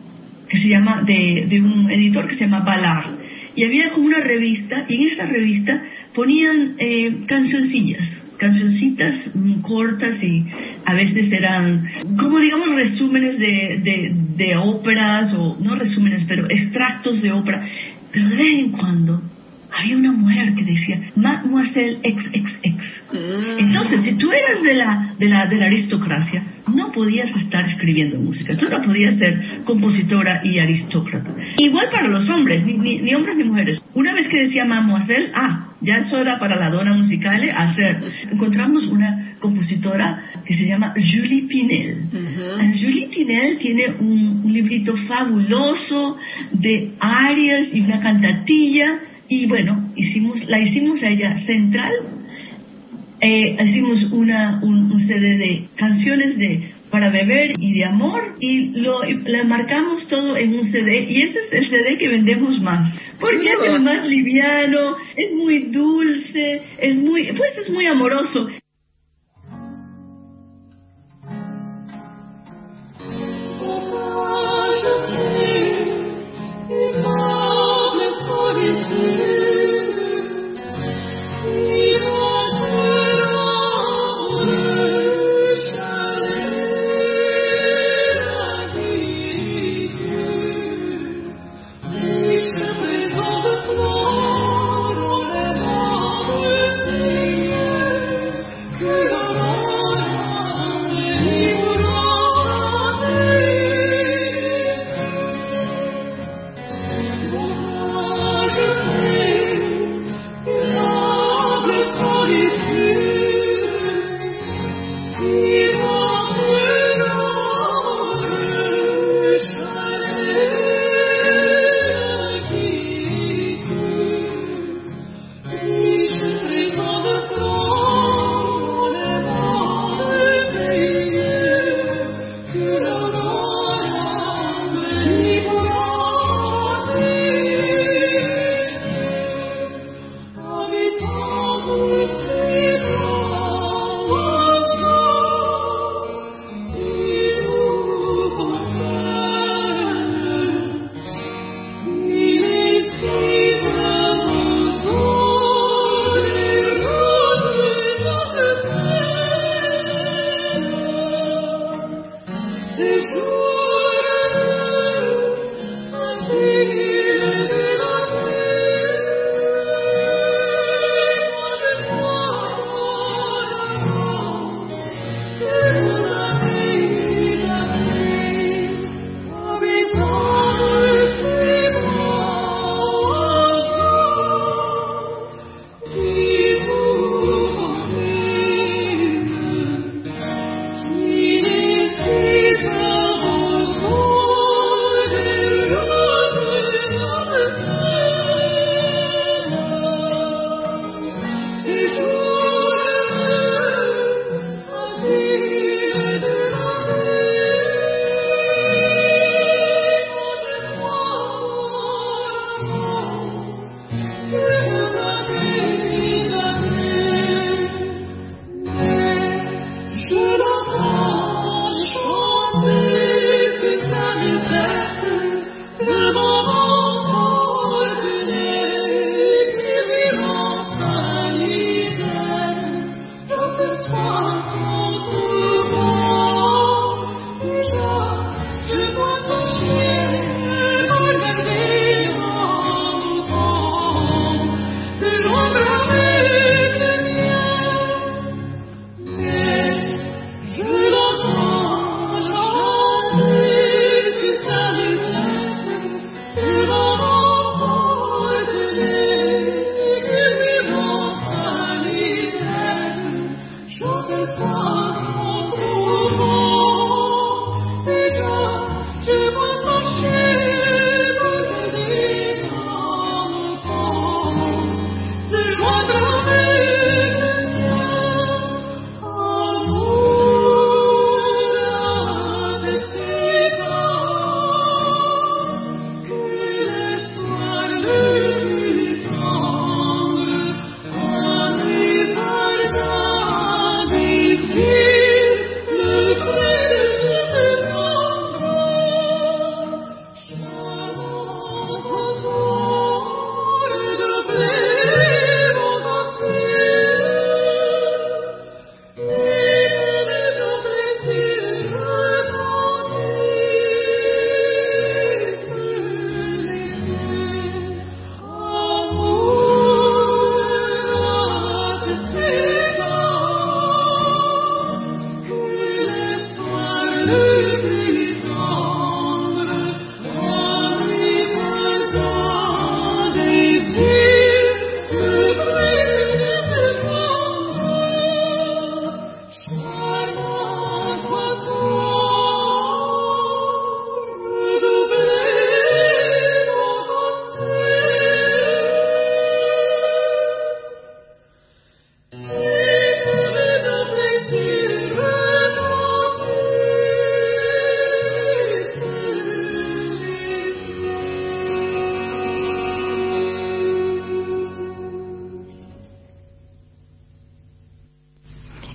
que 0.49 0.59
se 0.59 0.69
llama, 0.69 1.03
de, 1.03 1.61
un 1.63 1.91
editor 1.91 2.27
que 2.27 2.35
se 2.35 2.45
llama 2.45 2.61
Balar, 2.61 3.19
y 3.55 3.65
había 3.65 3.91
como 3.91 4.07
una 4.07 4.21
revista, 4.21 4.85
y 4.89 4.95
en 4.97 5.09
esa 5.09 5.27
revista 5.27 5.83
ponían 6.15 6.75
eh, 6.79 7.25
cancioncillas, 7.27 8.09
cancioncitas 8.37 9.17
cortas 9.63 10.23
y 10.23 10.47
a 10.87 10.95
veces 10.95 11.31
eran 11.31 11.87
como 12.19 12.39
digamos 12.39 12.75
resúmenes 12.75 13.39
de, 13.39 13.81
de, 13.85 14.15
de 14.37 14.57
óperas 14.57 15.35
o 15.35 15.59
no 15.61 15.75
resúmenes 15.77 16.25
pero 16.27 16.47
extractos 16.49 17.21
de 17.21 17.33
ópera 17.33 17.69
pero 18.13 18.29
de 18.29 18.37
vez 18.37 18.59
en 18.59 18.73
cuando 18.73 19.23
había 19.73 19.97
una 19.97 20.13
mujer 20.13 20.55
que 20.55 20.65
decía 20.65 21.01
Mademoiselle 21.17 21.99
XXX. 22.03 23.13
Mm. 23.13 23.59
Entonces, 23.59 24.05
si 24.05 24.15
tú 24.17 24.31
eras 24.33 24.63
de 24.63 24.75
la, 24.75 25.15
de 25.19 25.29
la, 25.29 25.47
de 25.47 25.57
la 25.57 25.67
aristocracia, 25.67 26.43
no 26.75 26.93
podías 26.93 27.35
estar 27.37 27.67
escribiendo 27.69 28.19
música. 28.19 28.57
Tú 28.57 28.69
no 28.69 28.83
podías 28.83 29.19
ser 29.19 29.63
compositora 29.65 30.41
y 30.45 30.59
aristócrata. 30.59 31.31
Igual 31.59 31.89
para 31.91 32.09
los 32.09 32.29
hombres, 32.29 32.65
ni, 32.65 32.75
ni, 32.75 33.15
hombres 33.15 33.37
ni 33.37 33.45
mujeres. 33.45 33.81
Una 33.95 34.15
vez 34.15 34.29
que 34.29 34.45
decía 34.45 34.65
Mademoiselle, 34.65 35.31
ah, 35.35 35.75
ya 35.81 35.99
es 35.99 36.13
hora 36.13 36.39
para 36.39 36.57
la 36.57 36.71
dona 36.71 36.93
musical 36.93 37.43
hacer. 37.51 38.01
Encontramos 38.31 38.87
una 38.87 39.37
compositora 39.41 40.23
que 40.45 40.55
se 40.55 40.67
llama 40.67 40.95
Julie 40.95 41.47
Pinel. 41.49 42.05
Julie 42.79 43.09
Pinel 43.09 43.59
tiene 43.59 43.87
un 43.99 44.43
librito 44.45 44.97
fabuloso 45.09 46.19
de 46.53 46.93
arias 47.01 47.69
y 47.73 47.81
una 47.81 48.01
cantatilla 48.01 49.01
y 49.31 49.47
bueno, 49.47 49.93
hicimos, 49.95 50.45
la 50.49 50.59
hicimos 50.59 51.01
a 51.05 51.09
ella 51.09 51.39
central, 51.47 51.93
eh, 53.21 53.57
hicimos 53.65 54.11
una, 54.11 54.59
un, 54.61 54.99
CD 55.07 55.39
de 55.39 55.69
canciones 55.77 56.37
de 56.37 56.73
para 56.91 57.11
beber 57.11 57.53
y 57.61 57.75
de 57.75 57.85
amor. 57.85 58.35
Y 58.41 58.81
lo 58.81 59.05
le 59.05 59.45
marcamos 59.45 60.09
todo 60.09 60.37
en 60.37 60.53
un 60.53 60.73
CD 60.73 61.07
y 61.09 61.23
ese 61.23 61.39
es 61.39 61.53
el 61.53 61.71
CD 61.71 61.97
que 61.97 62.09
vendemos 62.09 62.61
más. 62.61 62.93
Porque 63.21 63.53
es 63.53 63.73
el 63.73 63.81
más 63.81 64.05
liviano 64.09 64.97
es 65.17 65.33
muy 65.35 65.69
dulce 65.71 66.63
es 66.79 66.97
muy 66.97 67.31
pues 67.37 67.57
es 67.59 67.71
muy 67.71 67.87
amoroso 67.87 68.49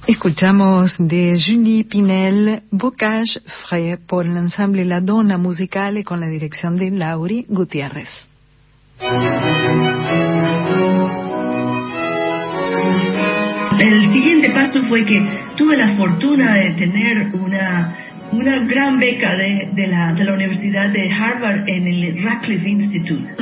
Escuchamos 0.08 0.96
de 1.00 1.36
Julie 1.44 1.84
Pinel 1.84 2.62
Bocage 2.70 3.42
Frais 3.68 3.98
por 4.08 4.28
el 4.28 4.38
ensamble 4.38 4.86
La 4.86 5.02
Donna 5.02 5.40
Musicale 5.40 6.04
con 6.04 6.20
la 6.20 6.28
dirección 6.28 6.78
de 6.78 6.92
Lauri 6.92 7.44
Gutiérrez. 7.50 8.10
El 13.80 14.14
siguiente 14.14 14.52
paso 14.52 14.84
fue 14.84 15.06
que 15.06 15.28
tuve 15.58 15.76
la 15.76 15.98
fortuna 15.98 16.54
de 16.54 16.70
tener 16.76 17.34
una, 17.34 17.96
una 18.32 18.60
gran 18.68 19.00
beca 19.00 19.36
de, 19.36 19.72
de, 19.74 19.88
la, 19.88 20.14
de 20.14 20.24
la 20.24 20.34
Universidad 20.34 20.90
de 20.90 21.12
Harvard 21.12 21.68
en 21.68 21.88
el 21.88 22.24
Radcliffe 22.24 22.70
Institute. 22.70 23.36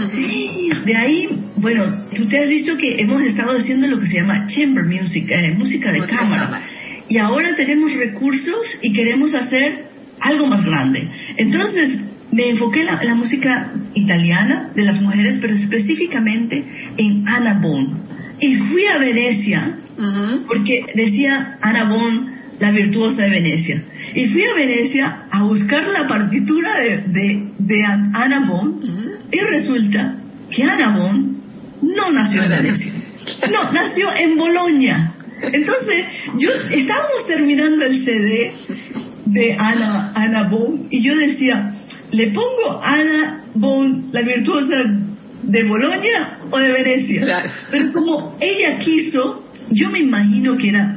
De 0.85 0.95
ahí, 0.95 1.42
bueno, 1.63 1.83
tú 2.15 2.27
te 2.27 2.37
has 2.39 2.47
visto 2.49 2.77
que 2.77 3.01
hemos 3.01 3.21
estado 3.23 3.57
haciendo 3.57 3.87
lo 3.87 3.99
que 3.99 4.05
se 4.07 4.15
llama 4.17 4.45
chamber 4.47 4.85
music, 4.85 5.31
eh, 5.31 5.55
música 5.57 5.91
de 5.91 5.99
Música 6.01 6.17
cámara. 6.17 6.43
cámara. 6.43 6.63
Y 7.09 7.17
ahora 7.17 7.55
tenemos 7.55 7.91
recursos 7.93 8.65
y 8.81 8.93
queremos 8.93 9.33
hacer 9.33 9.85
algo 10.19 10.45
más 10.45 10.63
grande. 10.63 11.09
Entonces, 11.37 11.99
me 12.31 12.49
enfoqué 12.49 12.81
en 12.81 12.85
la, 12.87 13.03
la 13.03 13.15
música 13.15 13.71
italiana 13.95 14.71
de 14.75 14.83
las 14.83 15.01
mujeres, 15.01 15.37
pero 15.41 15.55
específicamente 15.55 16.63
en 16.97 17.27
Anna 17.27 17.59
Bon. 17.61 17.97
Y 18.39 18.55
fui 18.55 18.85
a 18.85 18.97
Venecia 18.99 19.77
porque 20.47 20.85
decía 20.95 21.57
Ana 21.61 21.85
Bon, 21.85 22.31
la 22.59 22.71
virtuosa 22.71 23.21
de 23.23 23.29
Venecia. 23.29 23.83
Y 24.15 24.25
fui 24.29 24.43
a 24.43 24.53
Venecia 24.55 25.23
a 25.31 25.43
buscar 25.43 25.87
la 25.87 26.07
partitura 26.07 26.79
de, 26.79 26.97
de, 27.07 27.43
de 27.59 27.83
An- 27.85 28.11
Ana 28.15 28.39
Bon 28.49 28.67
Ujú. 28.69 29.11
y 29.31 29.39
resulta 29.39 30.17
que 30.49 30.63
Ana 30.63 30.97
Bon 30.97 31.32
no 31.95 32.11
nació 32.11 32.43
en 32.43 32.49
Venecia. 32.49 32.93
No, 33.51 33.71
nació 33.71 34.13
en 34.15 34.37
Bolonia. 34.37 35.13
Entonces, 35.41 36.05
yo 36.37 36.49
estábamos 36.71 37.27
terminando 37.27 37.85
el 37.85 38.05
CD 38.05 38.53
de 39.25 39.53
Ana, 39.53 40.11
Ana 40.15 40.47
Bon 40.49 40.87
y 40.89 41.01
yo 41.01 41.15
decía, 41.15 41.73
¿le 42.11 42.27
pongo 42.27 42.81
Ana 42.83 43.43
Bon, 43.55 44.09
la 44.11 44.21
virtuosa 44.21 44.75
de 45.43 45.63
Bolonia 45.63 46.37
o 46.49 46.57
de 46.57 46.71
Venecia? 46.71 47.21
Claro. 47.21 47.51
Pero 47.71 47.91
como 47.91 48.37
ella 48.39 48.79
quiso, 48.79 49.43
yo 49.69 49.89
me 49.89 49.99
imagino 49.99 50.57
que 50.57 50.69
era, 50.69 50.95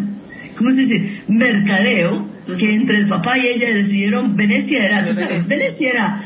¿cómo 0.57 0.71
se 0.71 0.77
dice? 0.77 1.23
Mercadeo, 1.29 2.29
que 2.59 2.75
entre 2.75 2.99
el 2.99 3.09
papá 3.09 3.39
y 3.39 3.49
ella 3.49 3.75
decidieron, 3.75 4.37
Venecia 4.37 4.85
era, 4.85 5.05
tú 5.05 5.15
sabes, 5.15 5.47
Venecia. 5.47 5.49
Venecia 5.49 5.91
era, 5.91 6.25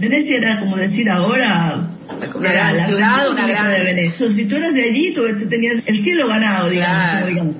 Venecia 0.00 0.36
era 0.36 0.60
como 0.60 0.76
decir 0.76 1.08
ahora, 1.10 1.88
Una 2.34 2.52
gran 2.52 2.76
la 2.76 2.86
ciudad, 2.86 3.30
una 3.30 3.46
gran- 3.46 3.70
de 3.72 3.82
Venecia. 3.84 4.30
Si 4.30 4.44
tú 4.46 4.56
eras 4.56 4.74
de 4.74 4.82
allí, 4.82 5.12
tú, 5.14 5.22
tú 5.38 5.48
tenías 5.48 5.76
el 5.86 6.02
cielo 6.02 6.28
ganado, 6.28 6.68
digamos. 6.70 7.10
Claro. 7.10 7.26
digamos. 7.28 7.54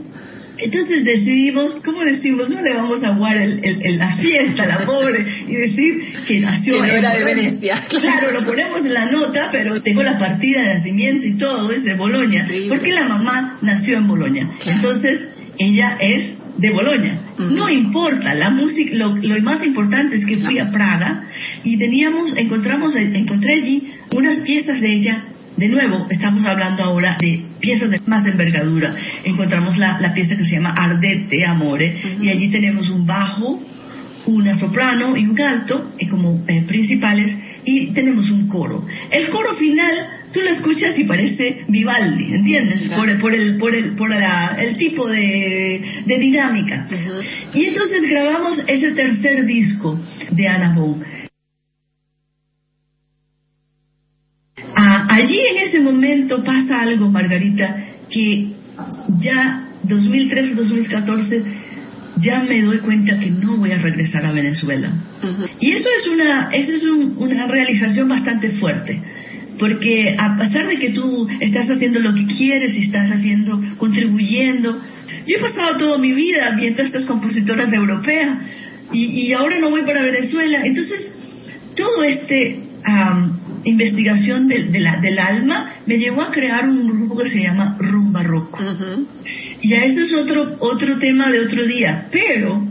Entonces 0.56 1.04
decidimos, 1.04 1.74
¿cómo 1.84 2.04
decimos? 2.04 2.48
No 2.48 2.62
le 2.62 2.74
vamos 2.74 3.02
a 3.02 3.08
aguar 3.08 3.36
el, 3.36 3.58
el- 3.64 3.82
el- 3.84 3.98
la 3.98 4.16
fiesta 4.16 4.62
a 4.62 4.66
la 4.66 4.86
pobre 4.86 5.24
y 5.48 5.54
decir 5.56 6.14
que 6.28 6.38
nació 6.40 6.74
Que 6.74 6.78
no 6.80 6.84
en 6.86 6.90
era 6.94 7.14
de. 7.16 7.24
Venecia. 7.24 7.82
Claro, 7.88 8.30
lo 8.30 8.44
ponemos 8.46 8.78
en 8.84 8.94
la 8.94 9.06
nota, 9.06 9.48
pero 9.50 9.82
tengo 9.82 10.02
la 10.04 10.16
partida 10.18 10.62
de 10.62 10.74
nacimiento 10.74 11.26
y 11.26 11.32
todo, 11.34 11.70
es 11.72 11.82
de 11.84 11.94
Bolonia. 11.94 12.46
Porque 12.68 12.92
la 12.92 13.08
mamá 13.08 13.58
nació 13.62 13.98
en 13.98 14.06
Bolonia. 14.06 14.48
Claro. 14.60 14.76
Entonces, 14.78 15.28
ella 15.58 15.96
es 16.00 16.34
de 16.56 16.70
Bolonia. 16.70 17.18
Ujú. 17.36 17.50
No 17.50 17.68
importa, 17.68 18.32
la 18.34 18.50
música, 18.50 18.94
lo, 18.94 19.16
lo 19.16 19.42
más 19.42 19.64
importante 19.64 20.16
es 20.16 20.24
que 20.24 20.36
fui 20.36 20.60
a 20.60 20.70
Praga 20.70 21.24
y 21.64 21.76
teníamos, 21.78 22.36
encontramos, 22.36 22.94
encontré 22.94 23.54
allí 23.54 23.90
unas 24.16 24.36
piezas 24.38 24.80
de 24.80 24.92
ella. 24.92 25.24
De 25.56 25.68
nuevo, 25.68 26.06
estamos 26.10 26.44
hablando 26.46 26.82
ahora 26.82 27.16
de 27.20 27.42
piezas 27.60 27.88
de 27.90 28.00
más 28.06 28.26
envergadura. 28.26 28.94
Encontramos 29.24 29.78
la, 29.78 30.00
la 30.00 30.12
pieza 30.12 30.36
que 30.36 30.44
se 30.44 30.52
llama 30.56 30.74
Ardete 30.76 31.44
Amore 31.44 31.96
y 32.20 32.28
allí 32.28 32.50
tenemos 32.50 32.90
un 32.90 33.06
bajo, 33.06 33.62
una 34.26 34.58
soprano 34.58 35.16
y 35.16 35.26
un 35.26 35.40
alto 35.40 35.92
eh, 35.98 36.08
como 36.08 36.42
eh, 36.48 36.64
principales 36.66 37.36
y 37.64 37.88
tenemos 37.92 38.30
un 38.30 38.48
coro. 38.48 38.84
El 39.12 39.28
coro 39.28 39.54
final 39.54 39.92
tú 40.32 40.40
lo 40.40 40.50
escuchas 40.50 40.98
y 40.98 41.04
parece 41.04 41.64
Vivaldi, 41.68 42.34
¿entiendes? 42.34 42.80
Claro. 42.88 43.02
Por, 43.04 43.20
por 43.20 43.34
el 43.34 43.56
por 43.58 43.74
el 43.74 43.84
por 43.92 44.10
la- 44.10 44.56
el 44.58 44.76
tipo 44.76 45.06
de, 45.06 45.80
de 46.04 46.18
dinámica. 46.18 46.86
Y 47.54 47.66
entonces 47.66 48.10
grabamos 48.10 48.58
ese 48.66 48.90
tercer 48.90 49.44
disco 49.46 50.00
de 50.32 50.48
Anna 50.48 50.74
Bon. 50.74 51.00
Allí 55.16 55.38
en 55.52 55.58
ese 55.68 55.80
momento 55.80 56.42
pasa 56.44 56.82
algo, 56.82 57.08
Margarita, 57.10 57.76
que 58.10 58.48
ya 59.20 59.68
2013-2014 59.86 61.42
ya 62.20 62.42
me 62.48 62.62
doy 62.62 62.78
cuenta 62.78 63.18
que 63.18 63.30
no 63.30 63.56
voy 63.56 63.72
a 63.72 63.78
regresar 63.78 64.24
a 64.26 64.32
Venezuela. 64.32 64.88
Y 65.60 65.72
eso 65.72 65.88
es 66.00 66.06
una, 66.08 66.48
eso 66.52 66.72
es 66.72 66.84
un- 66.84 67.16
una 67.18 67.46
realización 67.46 68.08
bastante 68.08 68.50
fuerte, 68.50 69.00
porque 69.58 70.14
a 70.18 70.36
pesar 70.38 70.68
de 70.68 70.78
que 70.78 70.90
tú 70.90 71.26
estás 71.40 71.68
haciendo 71.70 71.98
lo 72.00 72.14
que 72.14 72.26
quieres 72.26 72.72
y 72.74 72.84
estás 72.84 73.10
haciendo, 73.10 73.60
contribuyendo, 73.78 74.80
yo 75.26 75.36
he 75.36 75.40
pasado 75.40 75.76
toda 75.78 75.98
mi 75.98 76.12
vida 76.12 76.50
viendo 76.56 76.82
a 76.82 76.86
estas 76.86 77.04
compositoras 77.04 77.72
europeas 77.72 78.38
y, 78.92 79.04
y 79.26 79.32
ahora 79.32 79.58
no 79.58 79.70
voy 79.70 79.82
para 79.82 80.02
Venezuela. 80.02 80.60
Entonces, 80.64 81.06
todo 81.76 82.04
este 82.04 82.60
investigación 83.64 84.48
del- 84.48 84.70
de 84.72 84.80
la- 84.80 84.96
del 84.98 85.18
alma 85.18 85.72
me 85.86 85.98
llevó 85.98 86.22
a 86.22 86.30
crear 86.30 86.68
un 86.68 86.86
grupo 86.86 87.18
que 87.22 87.28
se 87.30 87.42
llama 87.42 87.76
Rumba 87.78 88.22
Rock. 88.22 88.60
Ujú. 88.60 89.06
Ya 89.62 89.84
eso 89.84 90.00
es 90.00 90.12
otro, 90.12 90.56
otro 90.60 90.98
tema 90.98 91.30
de 91.30 91.40
otro 91.40 91.64
día, 91.64 92.06
pero 92.12 92.66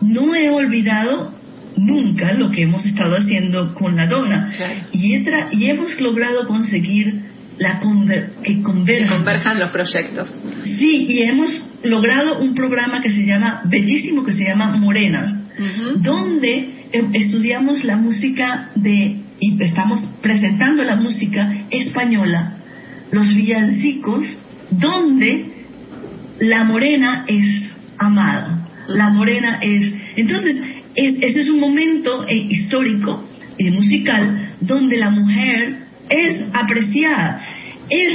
no 0.00 0.34
he 0.34 0.48
olvidado 0.50 1.34
nunca 1.76 2.32
lo 2.32 2.50
que 2.50 2.62
hemos 2.62 2.84
estado 2.86 3.16
haciendo 3.16 3.74
con 3.74 3.96
la 3.96 4.06
dona. 4.06 4.52
Claro. 4.56 4.80
Y, 4.92 5.14
he 5.14 5.24
tra- 5.24 5.48
y 5.52 5.66
hemos 5.66 5.98
logrado 6.00 6.46
conseguir 6.46 7.22
la 7.58 7.80
conver- 7.80 8.30
que 8.42 8.56
Que 8.56 8.62
converjan. 8.62 9.58
los 9.58 9.70
proyectos. 9.70 10.34
Sí, 10.78 11.06
y 11.10 11.22
hemos 11.22 11.50
logrado 11.84 12.38
un 12.40 12.54
programa 12.54 13.02
que 13.02 13.10
se 13.10 13.24
llama, 13.26 13.62
bellísimo, 13.66 14.24
que 14.24 14.32
se 14.32 14.44
llama 14.44 14.76
Morenas, 14.76 15.30
donde 15.96 16.76
eh, 16.92 17.04
estudiamos 17.12 17.84
la 17.84 17.96
música 17.96 18.70
de, 18.74 19.16
y 19.40 19.60
estamos 19.62 20.00
presentando 20.22 20.82
la 20.84 20.96
música 20.96 21.50
española, 21.70 22.56
los 23.10 23.28
villancicos, 23.34 24.24
donde 24.70 25.46
la 26.40 26.64
morena 26.64 27.24
es 27.26 27.70
amada, 27.98 28.68
la 28.88 29.10
morena 29.10 29.58
es... 29.62 29.92
Entonces, 30.16 30.56
es- 30.94 31.16
ese 31.22 31.40
es 31.42 31.48
un 31.48 31.60
momento 31.60 32.26
eh, 32.28 32.36
histórico, 32.50 33.26
eh, 33.58 33.70
musical, 33.70 34.50
donde 34.60 34.96
la 34.96 35.10
mujer 35.10 35.78
es 36.08 36.42
apreciada, 36.52 37.42
es 37.88 38.12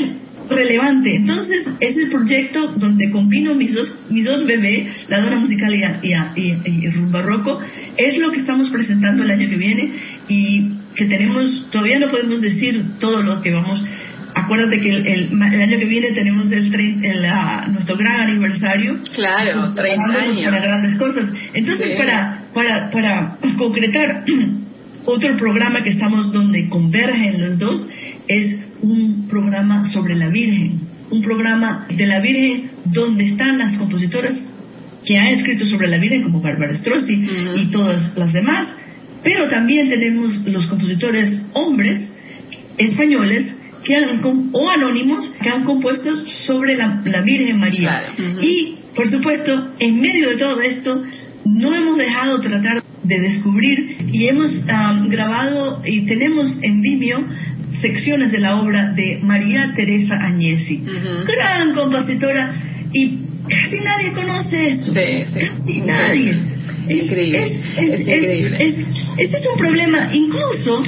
relevante. 0.49 1.15
Entonces, 1.15 1.65
es 1.79 1.97
el 1.97 2.09
proyecto 2.09 2.67
donde 2.77 3.09
combino 3.11 3.55
mis 3.55 3.73
dos, 3.73 3.97
mis 4.09 4.25
dos 4.25 4.45
bebés, 4.45 4.87
la 5.09 5.21
dona 5.21 5.37
musical 5.37 5.73
y, 5.73 5.83
y, 6.07 6.13
y, 6.35 6.85
y 6.85 6.89
rumba 6.91 7.21
roco, 7.21 7.59
es 7.97 8.17
lo 8.17 8.31
que 8.31 8.39
estamos 8.41 8.69
presentando 8.69 9.23
el 9.23 9.31
año 9.31 9.49
que 9.49 9.57
viene 9.57 9.91
y 10.27 10.71
que 10.95 11.05
tenemos, 11.05 11.69
todavía 11.71 11.99
no 11.99 12.09
podemos 12.09 12.41
decir 12.41 12.83
todo 12.99 13.21
lo 13.21 13.41
que 13.41 13.51
vamos 13.51 13.83
Acuérdate 14.37 14.81
que 14.81 14.89
el, 14.89 15.07
el- 15.07 15.29
el 15.31 15.61
año 15.61 15.77
que 15.79 15.85
viene 15.85 16.11
tenemos 16.11 16.51
el, 16.51 16.75
el, 17.05 17.23
ah, 17.25 17.67
nuestro 17.71 17.95
gran 17.95 18.19
aniversario. 18.27 18.97
Claro, 19.15 19.47
Estamos 19.49 19.75
30 19.75 19.95
preparándonos 20.03 20.37
años. 20.37 20.51
Para 20.51 20.61
grandes 20.61 20.95
cosas. 20.97 21.25
Entonces, 21.53 21.87
Sí. 21.91 21.93
para, 21.97 22.43
para, 22.53 22.91
para 22.91 23.37
concretar 23.57 24.25
otro 25.05 25.37
programa 25.37 25.83
que 25.83 25.91
estamos 25.91 26.33
donde 26.33 26.67
convergen 26.67 27.39
los 27.41 27.57
dos, 27.59 27.87
es 28.27 28.57
un 28.81 29.27
programa 29.29 29.85
sobre 29.85 30.15
la 30.15 30.27
Virgen. 30.27 30.81
Un 31.11 31.21
programa 31.21 31.87
de 31.89 32.05
la 32.05 32.19
Virgen 32.19 32.71
donde 32.83 33.27
están 33.27 33.57
las 33.57 33.77
compositoras 33.77 34.33
que 35.05 35.17
han 35.17 35.27
escrito 35.27 35.65
sobre 35.65 35.87
la 35.87 35.97
Virgen, 35.97 36.23
como 36.23 36.41
Bárbara 36.41 36.75
Strozzi 36.75 37.25
y 37.55 37.67
todas 37.67 38.17
las 38.17 38.33
demás. 38.33 38.67
Pero 39.25 39.49
también 39.49 39.89
tenemos 39.89 40.33
los 40.45 40.67
compositores 40.67 41.41
hombres 41.53 41.99
españoles 42.77 43.47
que 43.83 43.95
han, 43.95 44.21
o 44.53 44.69
anónimos 44.69 45.29
que 45.41 45.49
han 45.49 45.63
compuesto 45.65 46.09
sobre 46.45 46.75
la, 46.77 47.01
la 47.03 47.21
Virgen 47.21 47.59
María. 47.59 48.03
Claro. 48.15 48.41
Y, 48.41 48.75
por 48.95 49.09
supuesto, 49.09 49.73
en 49.79 49.99
medio 49.99 50.29
de 50.29 50.37
todo 50.37 50.61
esto, 50.61 51.03
no 51.45 51.73
hemos 51.73 51.97
dejado 51.97 52.39
tratar 52.39 52.83
de 53.03 53.19
descubrir 53.19 53.97
y 54.11 54.27
hemos 54.27 54.51
am, 54.69 55.09
grabado 55.09 55.81
y 55.85 56.01
tenemos 56.05 56.47
en 56.61 56.81
Vimeo 56.81 57.23
secciones 57.81 58.31
de 58.31 58.39
la 58.39 58.61
obra 58.61 58.91
de 58.93 59.19
María 59.23 59.73
Teresa 59.75 60.15
Agnesi, 60.15 60.83
gran 61.27 61.73
compositora 61.73 62.55
y 62.93 63.19
casi 63.49 63.77
nadie 63.83 64.11
conoce 64.13 64.67
eso, 64.69 64.93
Sí, 64.93 65.25
sí. 65.33 65.39
casi 65.39 65.81
nadie. 65.81 66.54
Increíble, 66.89 67.59
es 67.77 67.99
increíble. 67.99 68.57
es- 68.59 68.75
este 69.17 69.37
es 69.37 69.47
un 69.53 69.57
problema, 69.59 70.09
incluso 70.13 70.83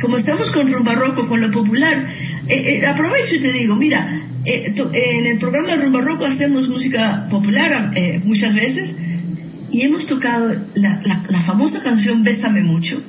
como 0.00 0.18
estamos 0.18 0.50
con 0.52 0.70
rumba 0.72 0.94
roco, 0.94 1.26
con 1.28 1.40
lo 1.40 1.50
popular, 1.50 2.06
eh, 2.48 2.78
eh, 2.80 2.86
aprovecho 2.86 3.36
y 3.36 3.40
te 3.40 3.52
digo, 3.52 3.74
mira, 3.76 4.20
eh, 4.44 4.64
en 4.92 5.26
el 5.26 5.38
programa 5.38 5.76
de 5.76 5.82
Rumba 5.82 6.00
Roco 6.02 6.24
hacemos 6.26 6.68
música 6.68 7.26
popular 7.30 7.90
muchas 8.24 8.54
veces 8.54 8.90
y 9.72 9.82
hemos 9.82 10.06
tocado 10.06 10.54
la, 10.76 11.02
la, 11.04 11.42
famosa 11.42 11.82
canción 11.82 12.22
Bésame 12.22 12.62
Mucho 12.62 13.02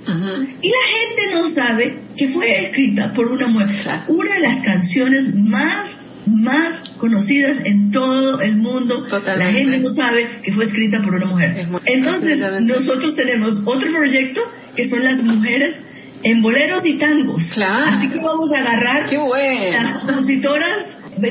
y 0.62 0.68
la 0.70 0.84
gente 0.96 1.36
no 1.36 1.50
sabe 1.54 2.00
que 2.18 2.30
fue 2.30 2.66
escrita 2.66 3.14
por 3.14 3.28
una 3.32 3.48
mujer. 3.48 3.70
Una 4.08 4.34
de 4.36 4.40
las 4.42 4.66
canciones 4.66 5.36
más 5.36 5.86
más 6.26 6.74
conocidas 6.98 7.58
en 7.66 7.92
todo 7.92 8.42
el 8.42 8.58
mundo. 8.58 9.06
La 9.26 9.52
gente 9.52 9.80
no 9.80 9.90
sabe 9.90 10.40
que 10.44 10.52
fue 10.52 10.66
escrita 10.66 11.02
por 11.02 11.16
una 11.16 11.26
mujer. 11.26 11.68
Entonces, 11.86 12.40
nosotros 12.62 13.16
tenemos 13.16 13.58
otro 13.66 13.92
proyecto 13.92 14.42
que 14.76 14.90
son 14.90 15.04
las 15.04 15.18
mujeres 15.18 15.80
en 16.24 16.42
boleros 16.42 16.86
y 16.86 16.98
tangos. 16.98 17.44
Así 17.58 18.10
que 18.10 18.20
vamos 18.20 18.52
a 18.52 18.60
agarrar 18.60 19.12
las 19.12 19.98
compositoras. 20.00 20.86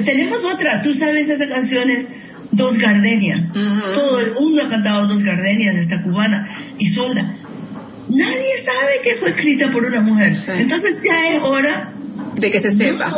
Tenemos 0.05 0.45
otra, 0.45 0.83
tú 0.83 0.95
sabes 0.95 1.29
esas 1.29 1.49
canciones, 1.49 2.07
Dos 2.53 2.79
Gardenias. 2.79 3.53
Todo 3.53 4.21
el 4.21 4.33
mundo 4.35 4.63
ha 4.65 4.69
cantado 4.69 5.09
Dos 5.09 5.23
Gardenias, 5.23 5.77
esta 5.77 6.03
cubana, 6.03 6.49
y 6.79 6.87
sola. 6.91 7.35
Nadie 8.09 8.65
sabe 8.65 9.01
que 9.03 9.17
fue 9.17 9.31
escrita 9.31 9.71
por 9.73 9.85
una 9.85 10.01
mujer. 10.01 10.33
Entonces 10.49 10.97
ya 11.05 11.31
es 11.31 11.43
hora 11.43 11.93
de 12.37 12.51
que 12.51 12.61
se 12.61 12.77
sepa 12.77 13.13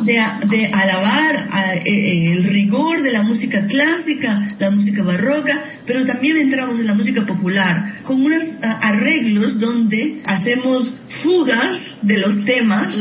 de, 0.00 0.66
alabar 0.72 1.48
eh, 1.76 1.82
eh, 1.84 2.32
el 2.32 2.44
rigor 2.44 3.02
de 3.02 3.12
la 3.12 3.22
música 3.22 3.66
clásica, 3.66 4.48
la 4.58 4.70
música 4.70 5.02
barroca, 5.02 5.64
pero 5.86 6.04
también 6.06 6.36
entramos 6.36 6.78
en 6.80 6.86
la 6.86 6.94
música 6.94 7.26
popular 7.26 8.02
con 8.04 8.24
unos 8.24 8.44
arreglos 8.62 9.58
donde 9.60 10.20
hacemos 10.24 10.92
fugas 11.22 11.80
de 12.02 12.18
los 12.18 12.44
temas, 12.44 12.94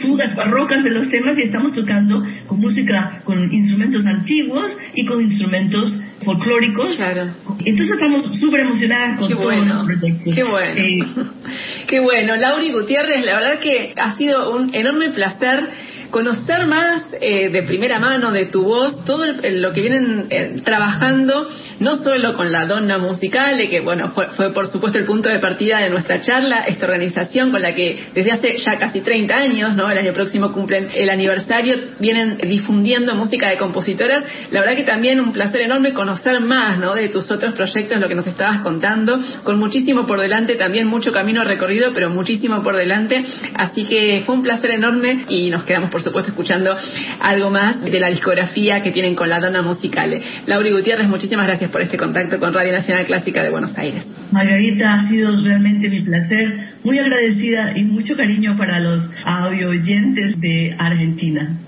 fugas 0.00 0.34
barrocas 0.34 0.82
de 0.84 0.90
los 0.90 1.08
temas 1.08 1.38
y 1.38 1.42
estamos 1.42 1.72
tocando 1.74 2.24
con 2.46 2.60
música 2.60 3.20
con 3.24 3.52
instrumentos 3.52 4.06
antiguos 4.06 4.76
y 4.94 5.04
con 5.04 5.20
instrumentos 5.20 5.92
folclóricos. 6.24 6.96
Claro. 6.96 7.30
Entonces 7.64 7.94
estamos 7.94 8.38
súper 8.38 8.60
emocionadas 8.60 9.18
con 9.18 9.30
todos 9.30 9.66
los 9.66 9.84
proyectos. 9.84 10.34
Qué 10.34 10.44
bueno. 10.44 10.74
Eh, 10.76 11.00
Qué 11.86 12.00
bueno. 12.00 12.36
Lauri 12.36 12.72
Gutiérrez, 12.72 13.24
la 13.24 13.34
verdad 13.34 13.58
que 13.60 13.94
ha 13.96 14.16
sido 14.16 14.54
un 14.54 14.74
enorme 14.74 15.10
placer 15.10 15.68
conocer 16.10 16.66
más 16.66 17.02
eh, 17.20 17.50
de 17.50 17.62
primera 17.62 17.98
mano 17.98 18.32
de 18.32 18.46
tu 18.46 18.64
voz 18.64 19.04
todo 19.04 19.24
lo 19.26 19.72
que 19.72 19.80
vienen 19.80 20.26
eh, 20.30 20.56
trabajando, 20.64 21.46
no 21.80 21.96
solo 22.02 22.36
con 22.36 22.50
la 22.50 22.66
Donna 22.66 22.98
Musicale, 22.98 23.68
que 23.68 23.80
bueno, 23.80 24.10
fue, 24.10 24.28
fue, 24.30 24.52
por 24.52 24.68
supuesto 24.68 24.98
el 24.98 25.04
punto 25.04 25.28
de 25.28 25.38
partida 25.38 25.80
de 25.80 25.90
nuestra 25.90 26.20
charla, 26.20 26.64
esta 26.66 26.86
organización 26.86 27.50
con 27.50 27.62
la 27.62 27.74
que 27.74 27.98
desde 28.14 28.32
hace 28.32 28.58
ya 28.58 28.78
casi 28.78 29.00
30 29.00 29.34
años, 29.34 29.76
¿no? 29.76 29.90
El 29.90 29.98
año 29.98 30.12
próximo 30.12 30.52
cumplen 30.52 30.88
el 30.94 31.10
aniversario, 31.10 31.76
vienen 31.98 32.38
difundiendo 32.38 33.14
música 33.14 33.48
de 33.48 33.58
compositoras. 33.58 34.24
La 34.50 34.60
verdad 34.60 34.76
que 34.76 34.84
también 34.84 35.20
un 35.20 35.32
placer 35.32 35.62
enorme 35.62 35.92
conocer 35.92 36.40
más, 36.40 36.78
¿no? 36.78 36.94
De 36.94 37.08
tus 37.08 37.30
otros 37.30 37.54
proyectos, 37.54 38.00
lo 38.00 38.08
que 38.08 38.14
nos 38.14 38.26
estabas 38.26 38.60
contando, 38.60 39.18
con 39.44 39.58
muchísimo 39.58 40.06
por 40.06 40.20
delante, 40.20 40.56
también 40.56 40.86
mucho 40.86 41.12
camino 41.12 41.44
recorrido, 41.44 41.92
pero 41.94 42.10
muchísimo 42.10 42.62
por 42.62 42.76
delante. 42.76 43.24
Así 43.54 43.84
que 43.84 44.22
fue 44.24 44.34
un 44.34 44.42
placer 44.42 44.70
enorme 44.70 45.24
y 45.28 45.50
nos 45.50 45.64
quedamos 45.64 45.90
por 45.90 45.97
por 45.98 46.04
supuesto, 46.04 46.30
escuchando 46.30 46.76
algo 47.18 47.50
más 47.50 47.82
de 47.82 47.98
la 47.98 48.08
discografía 48.08 48.80
que 48.82 48.92
tienen 48.92 49.16
con 49.16 49.28
la 49.28 49.40
Dona 49.40 49.62
Musicale. 49.62 50.22
Lauri 50.46 50.70
Gutiérrez, 50.70 51.08
muchísimas 51.08 51.46
gracias 51.48 51.70
por 51.72 51.82
este 51.82 51.96
contacto 51.96 52.38
con 52.38 52.54
Radio 52.54 52.72
Nacional 52.72 53.04
Clásica 53.04 53.42
de 53.42 53.50
Buenos 53.50 53.76
Aires. 53.76 54.06
Margarita, 54.30 54.94
ha 54.94 55.08
sido 55.08 55.32
realmente 55.42 55.88
mi 55.88 56.00
placer, 56.00 56.76
muy 56.84 57.00
agradecida 57.00 57.76
y 57.76 57.82
mucho 57.82 58.16
cariño 58.16 58.56
para 58.56 58.78
los 58.78 59.02
audio 59.24 59.70
oyentes 59.70 60.40
de 60.40 60.76
Argentina. 60.78 61.58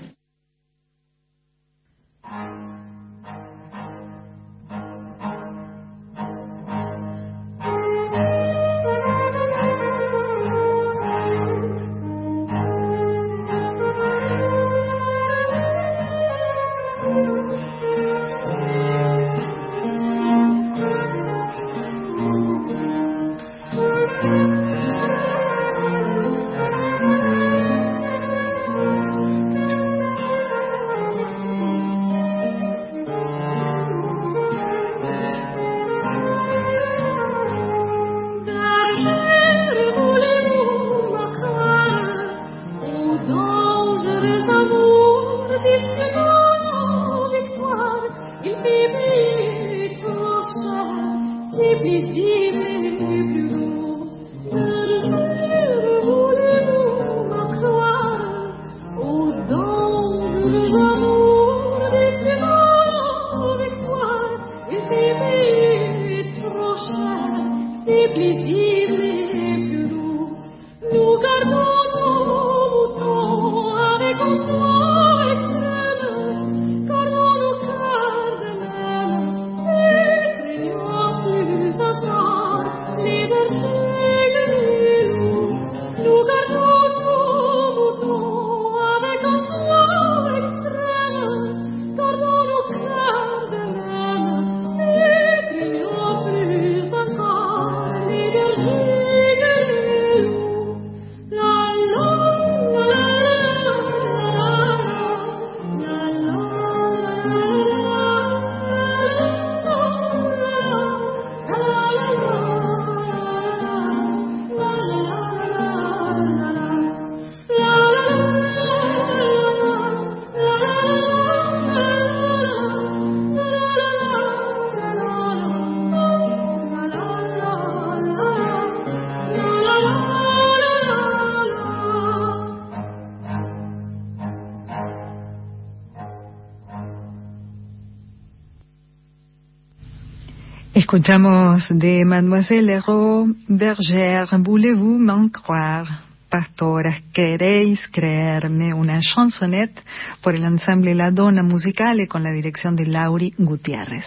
Escuchamos 140.91 141.67
de 141.69 142.03
Mademoiselle 142.03 142.69
Hérault 142.69 143.37
Berger, 143.47 144.25
Voulez-vous 144.39 144.99
m'en 144.99 145.29
croire? 145.29 145.87
Pastoras, 146.29 147.01
¿queréis 147.13 147.87
creerme? 147.93 148.73
Una 148.73 148.99
chansonette 148.99 149.81
por 150.21 150.35
el 150.35 150.43
ensamble 150.43 150.93
La 150.93 151.09
Dona 151.11 151.43
Musicale 151.43 152.09
con 152.09 152.23
la 152.23 152.31
dirección 152.31 152.75
de 152.75 152.87
Lauri 152.87 153.33
Gutiérrez. 153.37 154.05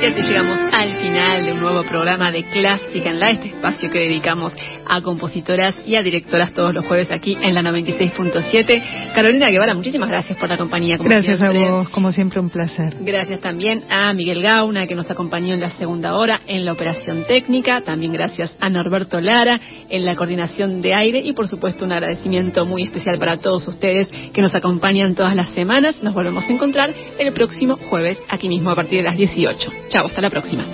Y 0.00 0.06
así 0.06 0.22
llegamos 0.22 0.60
al 0.72 0.94
final 0.94 1.46
de 1.46 1.52
un 1.52 1.58
nuevo 1.62 1.82
programa 1.82 2.30
de 2.30 2.44
Clásica 2.44 3.10
en 3.10 3.18
la, 3.18 3.30
este 3.30 3.48
espacio 3.48 3.90
que 3.90 3.98
dedicamos 3.98 4.54
a 4.88 5.00
compositoras 5.02 5.74
y 5.86 5.96
a 5.96 6.02
directoras 6.02 6.52
todos 6.52 6.72
los 6.74 6.86
jueves 6.86 7.10
aquí 7.10 7.36
en 7.40 7.54
la 7.54 7.62
96.7. 7.62 9.12
Carolina 9.14 9.48
Guevara, 9.48 9.74
muchísimas 9.74 10.08
gracias 10.08 10.38
por 10.38 10.48
la 10.48 10.56
compañía. 10.56 10.96
gracias 10.98 11.42
a 11.42 11.50
vos, 11.50 11.88
como 11.90 12.12
siempre 12.12 12.40
un 12.40 12.50
placer. 12.50 12.96
Gracias 13.00 13.40
también 13.40 13.84
a 13.90 14.12
Miguel 14.12 14.42
Gauna, 14.42 14.86
que 14.86 14.94
nos 14.94 15.10
acompañó 15.10 15.54
en 15.54 15.60
la 15.60 15.70
segunda 15.70 16.16
hora 16.16 16.40
en 16.46 16.64
la 16.64 16.72
operación 16.72 17.24
técnica. 17.26 17.82
También 17.82 18.12
gracias 18.12 18.56
a 18.60 18.68
Norberto 18.68 19.20
Lara 19.20 19.60
en 19.88 20.04
la 20.04 20.16
coordinación 20.16 20.80
de 20.80 20.94
aire 20.94 21.20
y 21.20 21.32
por 21.32 21.48
supuesto 21.48 21.84
un 21.84 21.92
agradecimiento 21.92 22.66
muy 22.66 22.82
especial 22.82 23.18
para 23.18 23.38
todos 23.38 23.66
ustedes 23.68 24.08
que 24.32 24.42
nos 24.42 24.54
acompañan 24.54 25.14
todas 25.14 25.34
las 25.34 25.48
semanas. 25.50 26.02
Nos 26.02 26.14
volvemos 26.14 26.44
a 26.44 26.52
encontrar 26.52 26.94
el 27.18 27.32
próximo 27.32 27.76
jueves 27.76 28.18
aquí 28.28 28.48
mismo 28.48 28.70
a 28.70 28.76
partir 28.76 28.98
de 28.98 29.04
las 29.04 29.16
18. 29.16 29.72
Chao, 29.88 30.06
hasta 30.06 30.20
la 30.20 30.30
próxima. 30.30 30.64